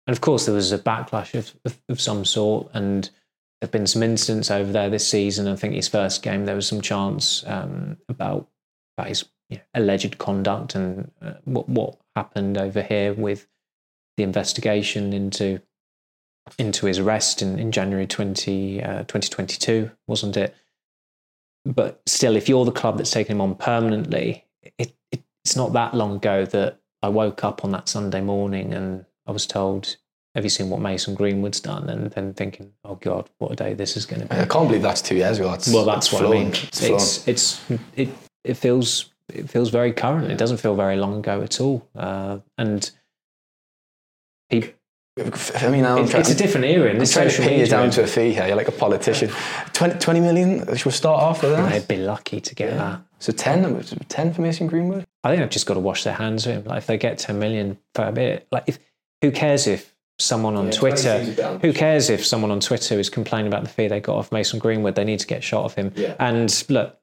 And 0.07 0.17
of 0.17 0.21
course, 0.21 0.47
there 0.47 0.55
was 0.55 0.73
a 0.73 0.79
backlash 0.79 1.35
of, 1.35 1.55
of, 1.65 1.79
of 1.89 2.01
some 2.01 2.25
sort. 2.25 2.71
And 2.73 3.05
there 3.05 3.67
have 3.67 3.73
been 3.73 3.87
some 3.87 4.03
incidents 4.03 4.51
over 4.51 4.73
there 4.73 4.89
this 4.89 5.07
season. 5.07 5.49
I 5.49 5.57
think 5.57 5.75
his 5.75 5.89
first 5.89 6.23
game, 6.23 6.47
there 6.47 6.57
was 6.57 6.67
some 6.67 6.81
chance 6.81 7.45
um, 7.47 7.99
about, 8.09 8.49
about 8.97 9.09
his 9.09 9.25
you 9.49 9.59
know, 9.59 9.63
alleged 9.75 10.19
conduct 10.19 10.75
and 10.75 11.11
uh, 11.21 11.35
what, 11.45 11.69
what 11.69 11.99
happened 12.17 12.57
over 12.57 12.83
here 12.83 13.13
with 13.13 13.47
the 14.17 14.23
investigation 14.23 15.13
into 15.13 15.61
into 16.59 16.87
his 16.87 16.99
arrest 16.99 17.43
in, 17.43 17.59
in 17.59 17.71
January 17.71 18.07
20, 18.07 18.83
uh, 18.83 18.99
2022, 19.05 19.91
wasn't 20.09 20.37
it? 20.37 20.55
But 21.65 22.03
still, 22.07 22.37
if 22.37 22.49
you're 22.49 22.65
the 22.65 22.73
club 22.73 22.97
that's 22.97 23.11
taken 23.11 23.37
him 23.37 23.41
on 23.41 23.55
permanently, 23.55 24.47
it, 24.79 24.95
it, 25.13 25.23
it's 25.45 25.57
not 25.57 25.75
that 25.75 25.95
long 25.95 26.17
ago 26.17 26.45
that 26.47 26.81
I 27.03 27.09
woke 27.09 27.45
up 27.45 27.65
on 27.65 27.71
that 27.73 27.89
Sunday 27.89 28.21
morning 28.21 28.73
and 28.75 29.05
I 29.27 29.33
was 29.33 29.47
told, 29.47 29.97
"Have 30.35 30.45
you 30.45 30.51
seen 30.51 30.71
what 30.71 30.81
Mason 30.81 31.15
Greenwood's 31.15 31.61
done?" 31.61 31.89
And 31.89 32.11
then 32.11 32.35
thinking, 32.35 32.73
"Oh 32.85 32.97
God, 32.97 33.31
what 33.39 33.53
a 33.53 33.57
day 33.57 33.75
this 33.75 33.97
is 33.97 34.07
going 34.07 34.23
to 34.23 34.29
be." 34.29 34.37
I 34.37 34.47
can't 34.47 34.69
believe 34.69 34.83
that's 34.83 35.03
two 35.03 35.17
years 35.17 35.39
ago. 35.39 35.51
That's, 35.51 35.73
well, 35.73 35.85
that's, 35.85 36.13
what 36.13 36.21
flown. 36.21 36.33
I 36.33 36.39
mean. 36.41 36.49
It's 36.49 36.83
it's, 36.83 37.29
it's, 37.29 37.71
it 37.97 38.09
it 38.45 38.55
feels 38.55 39.11
it 39.33 39.49
feels 39.49 39.71
very 39.71 39.93
current. 39.93 40.27
Yeah. 40.27 40.35
It 40.35 40.39
doesn't 40.39 40.59
feel 40.59 40.75
very 40.75 40.97
long 40.97 41.19
ago 41.19 41.43
at 41.43 41.61
all. 41.61 41.89
Uh, 41.95 42.39
and 42.59 42.91
he, 44.49 44.73
I 45.21 45.69
mean, 45.69 45.85
I'm 45.85 46.05
it, 46.05 46.15
it's 46.15 46.31
a 46.31 46.35
different 46.35 46.67
era. 46.67 46.91
In 46.91 46.99
this 46.99 47.17
I'm 47.17 47.29
trying 47.29 47.37
to 47.37 47.49
pin 47.49 47.61
you 47.61 47.67
down 47.67 47.91
to 47.91 48.03
a 48.03 48.07
fee 48.07 48.33
here. 48.33 48.47
You're 48.47 48.57
like 48.57 48.69
a 48.69 48.73
politician. 48.73 49.31
20, 49.73 49.99
20 49.99 50.21
million. 50.21 50.77
Should 50.77 50.87
we 50.87 50.93
start 50.93 51.23
off 51.23 51.43
with 51.43 51.53
that? 51.53 51.71
They'd 51.71 51.89
be 51.89 52.03
lucky 52.03 52.41
to 52.41 52.55
get 52.55 52.71
yeah. 52.71 52.77
that. 52.77 53.01
So 53.19 53.33
10, 53.33 53.83
10 54.09 54.33
for 54.33 54.41
Mason 54.41 54.67
Greenwood. 54.67 55.07
I 55.23 55.29
think 55.29 55.41
they've 55.41 55.51
just 55.51 55.67
got 55.67 55.75
to 55.75 55.81
wash 55.81 56.05
their 56.05 56.15
hands 56.15 56.47
of 56.47 56.53
him. 56.53 56.65
Like 56.65 56.79
if 56.79 56.87
they 56.87 56.97
get 56.97 57.19
10 57.19 57.39
million 57.39 57.79
for 57.95 58.05
a 58.05 58.13
bit, 58.13 58.49
like 58.51 58.65
if 58.67 58.79
who 59.21 59.31
cares 59.31 59.67
if 59.67 59.95
someone 60.19 60.57
on 60.57 60.67
yeah, 60.67 60.73
Twitter, 60.73 61.59
who 61.61 61.73
cares 61.73 62.09
if 62.09 62.25
someone 62.25 62.51
on 62.51 62.61
Twitter 62.61 62.99
is 62.99 63.11
complaining 63.11 63.49
about 63.49 63.63
the 63.63 63.69
fee 63.69 63.89
they 63.89 64.01
got 64.01 64.17
off 64.17 64.33
Mason 64.33 64.59
Greenwood? 64.59 64.95
They 64.95 65.05
need 65.05 65.21
to 65.21 65.27
get 65.27 65.45
shot 65.45 65.65
of 65.65 65.75
him. 65.75 65.93
Yeah. 65.97 66.15
And 66.19 66.65
look, 66.71 66.99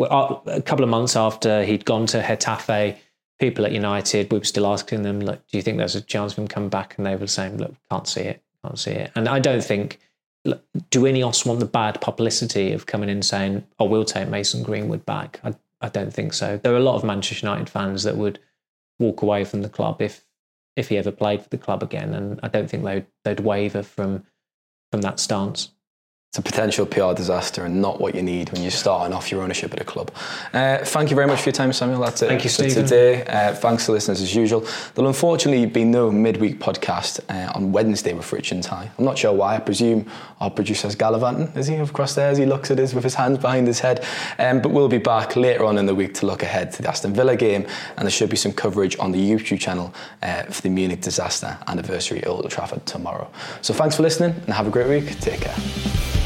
uh, 0.00 0.36
a 0.46 0.62
couple 0.62 0.82
of 0.82 0.90
months 0.90 1.14
after 1.14 1.64
he'd 1.64 1.84
gone 1.84 2.06
to 2.06 2.20
Getafe, 2.20 2.96
people 3.44 3.66
at 3.66 3.72
United, 3.72 4.32
we 4.32 4.38
were 4.38 4.44
still 4.44 4.66
asking 4.66 5.02
them, 5.02 5.20
look, 5.20 5.46
do 5.48 5.58
you 5.58 5.62
think 5.62 5.76
there's 5.76 5.94
a 5.94 6.00
chance 6.00 6.32
of 6.32 6.38
him 6.38 6.48
coming 6.48 6.70
back? 6.70 6.96
And 6.96 7.04
they 7.04 7.14
were 7.14 7.26
saying, 7.26 7.58
look, 7.58 7.74
can't 7.90 8.08
see 8.08 8.22
it, 8.22 8.42
can't 8.64 8.78
see 8.78 8.92
it. 8.92 9.12
And 9.14 9.28
I 9.28 9.38
don't 9.38 9.62
think, 9.62 10.00
look, 10.46 10.64
do 10.88 11.02
Ineos 11.02 11.44
want 11.44 11.60
the 11.60 11.66
bad 11.66 12.00
publicity 12.00 12.72
of 12.72 12.86
coming 12.86 13.10
in 13.10 13.20
saying, 13.20 13.66
oh, 13.78 13.84
we'll 13.84 14.06
take 14.06 14.28
Mason 14.28 14.62
Greenwood 14.62 15.04
back? 15.04 15.40
I, 15.44 15.54
I 15.82 15.90
don't 15.90 16.12
think 16.12 16.32
so. 16.32 16.56
There 16.56 16.72
are 16.72 16.78
a 16.78 16.80
lot 16.88 16.94
of 16.94 17.04
Manchester 17.04 17.46
United 17.46 17.68
fans 17.68 18.04
that 18.04 18.16
would 18.16 18.38
walk 18.98 19.20
away 19.20 19.44
from 19.44 19.60
the 19.60 19.68
club 19.68 20.00
if 20.00 20.24
if 20.76 20.88
he 20.88 20.98
ever 20.98 21.12
played 21.12 21.40
for 21.40 21.48
the 21.50 21.58
club 21.58 21.84
again, 21.84 22.14
and 22.14 22.40
I 22.42 22.48
don't 22.48 22.68
think 22.68 22.84
they'd 22.84 23.06
they'd 23.24 23.40
waver 23.40 23.82
from 23.82 24.24
from 24.90 25.02
that 25.02 25.20
stance 25.20 25.70
it's 26.34 26.38
a 26.40 26.42
potential 26.42 26.84
PR 26.84 27.14
disaster 27.14 27.64
and 27.64 27.80
not 27.80 28.00
what 28.00 28.12
you 28.12 28.20
need 28.20 28.50
when 28.50 28.60
you're 28.60 28.72
starting 28.72 29.14
off 29.14 29.30
your 29.30 29.40
ownership 29.40 29.72
at 29.72 29.80
a 29.80 29.84
club. 29.84 30.10
Uh, 30.52 30.78
thank 30.78 31.08
you 31.08 31.14
very 31.14 31.28
much 31.28 31.42
for 31.42 31.50
your 31.50 31.52
time, 31.52 31.72
Samuel. 31.72 32.00
That's 32.00 32.22
it 32.22 32.26
thank 32.26 32.42
you, 32.42 32.50
for 32.50 32.68
today. 32.68 33.24
Uh, 33.24 33.54
thanks 33.54 33.86
to 33.86 33.92
listeners 33.92 34.20
as 34.20 34.34
usual. 34.34 34.66
There'll 34.94 35.06
unfortunately 35.06 35.64
be 35.66 35.84
no 35.84 36.10
midweek 36.10 36.58
podcast 36.58 37.20
uh, 37.28 37.52
on 37.54 37.70
Wednesday 37.70 38.14
with 38.14 38.32
Rich 38.32 38.50
and 38.50 38.64
Ty. 38.64 38.90
I'm 38.98 39.04
not 39.04 39.16
sure 39.16 39.32
why. 39.32 39.54
I 39.54 39.60
presume 39.60 40.10
our 40.40 40.50
producer's 40.50 40.96
gallivanting. 40.96 41.56
Is 41.56 41.68
he 41.68 41.76
across 41.76 42.16
there 42.16 42.30
as 42.30 42.38
he 42.38 42.46
looks 42.46 42.68
at 42.72 42.80
us 42.80 42.94
with 42.94 43.04
his 43.04 43.14
hands 43.14 43.38
behind 43.38 43.68
his 43.68 43.78
head? 43.78 44.04
Um, 44.40 44.60
but 44.60 44.72
we'll 44.72 44.88
be 44.88 44.98
back 44.98 45.36
later 45.36 45.64
on 45.64 45.78
in 45.78 45.86
the 45.86 45.94
week 45.94 46.14
to 46.14 46.26
look 46.26 46.42
ahead 46.42 46.72
to 46.72 46.82
the 46.82 46.88
Aston 46.88 47.14
Villa 47.14 47.36
game, 47.36 47.64
and 47.96 48.06
there 48.06 48.10
should 48.10 48.30
be 48.30 48.36
some 48.36 48.52
coverage 48.52 48.98
on 48.98 49.12
the 49.12 49.20
YouTube 49.20 49.60
channel 49.60 49.94
uh, 50.24 50.42
for 50.42 50.62
the 50.62 50.68
Munich 50.68 51.00
disaster 51.00 51.56
anniversary 51.68 52.22
at 52.22 52.26
Old 52.26 52.50
Trafford 52.50 52.84
tomorrow. 52.86 53.30
So 53.62 53.72
thanks 53.72 53.94
for 53.94 54.02
listening 54.02 54.34
and 54.46 54.52
have 54.52 54.66
a 54.66 54.70
great 54.70 54.88
week. 54.88 55.20
Take 55.20 55.42
care. 55.42 56.23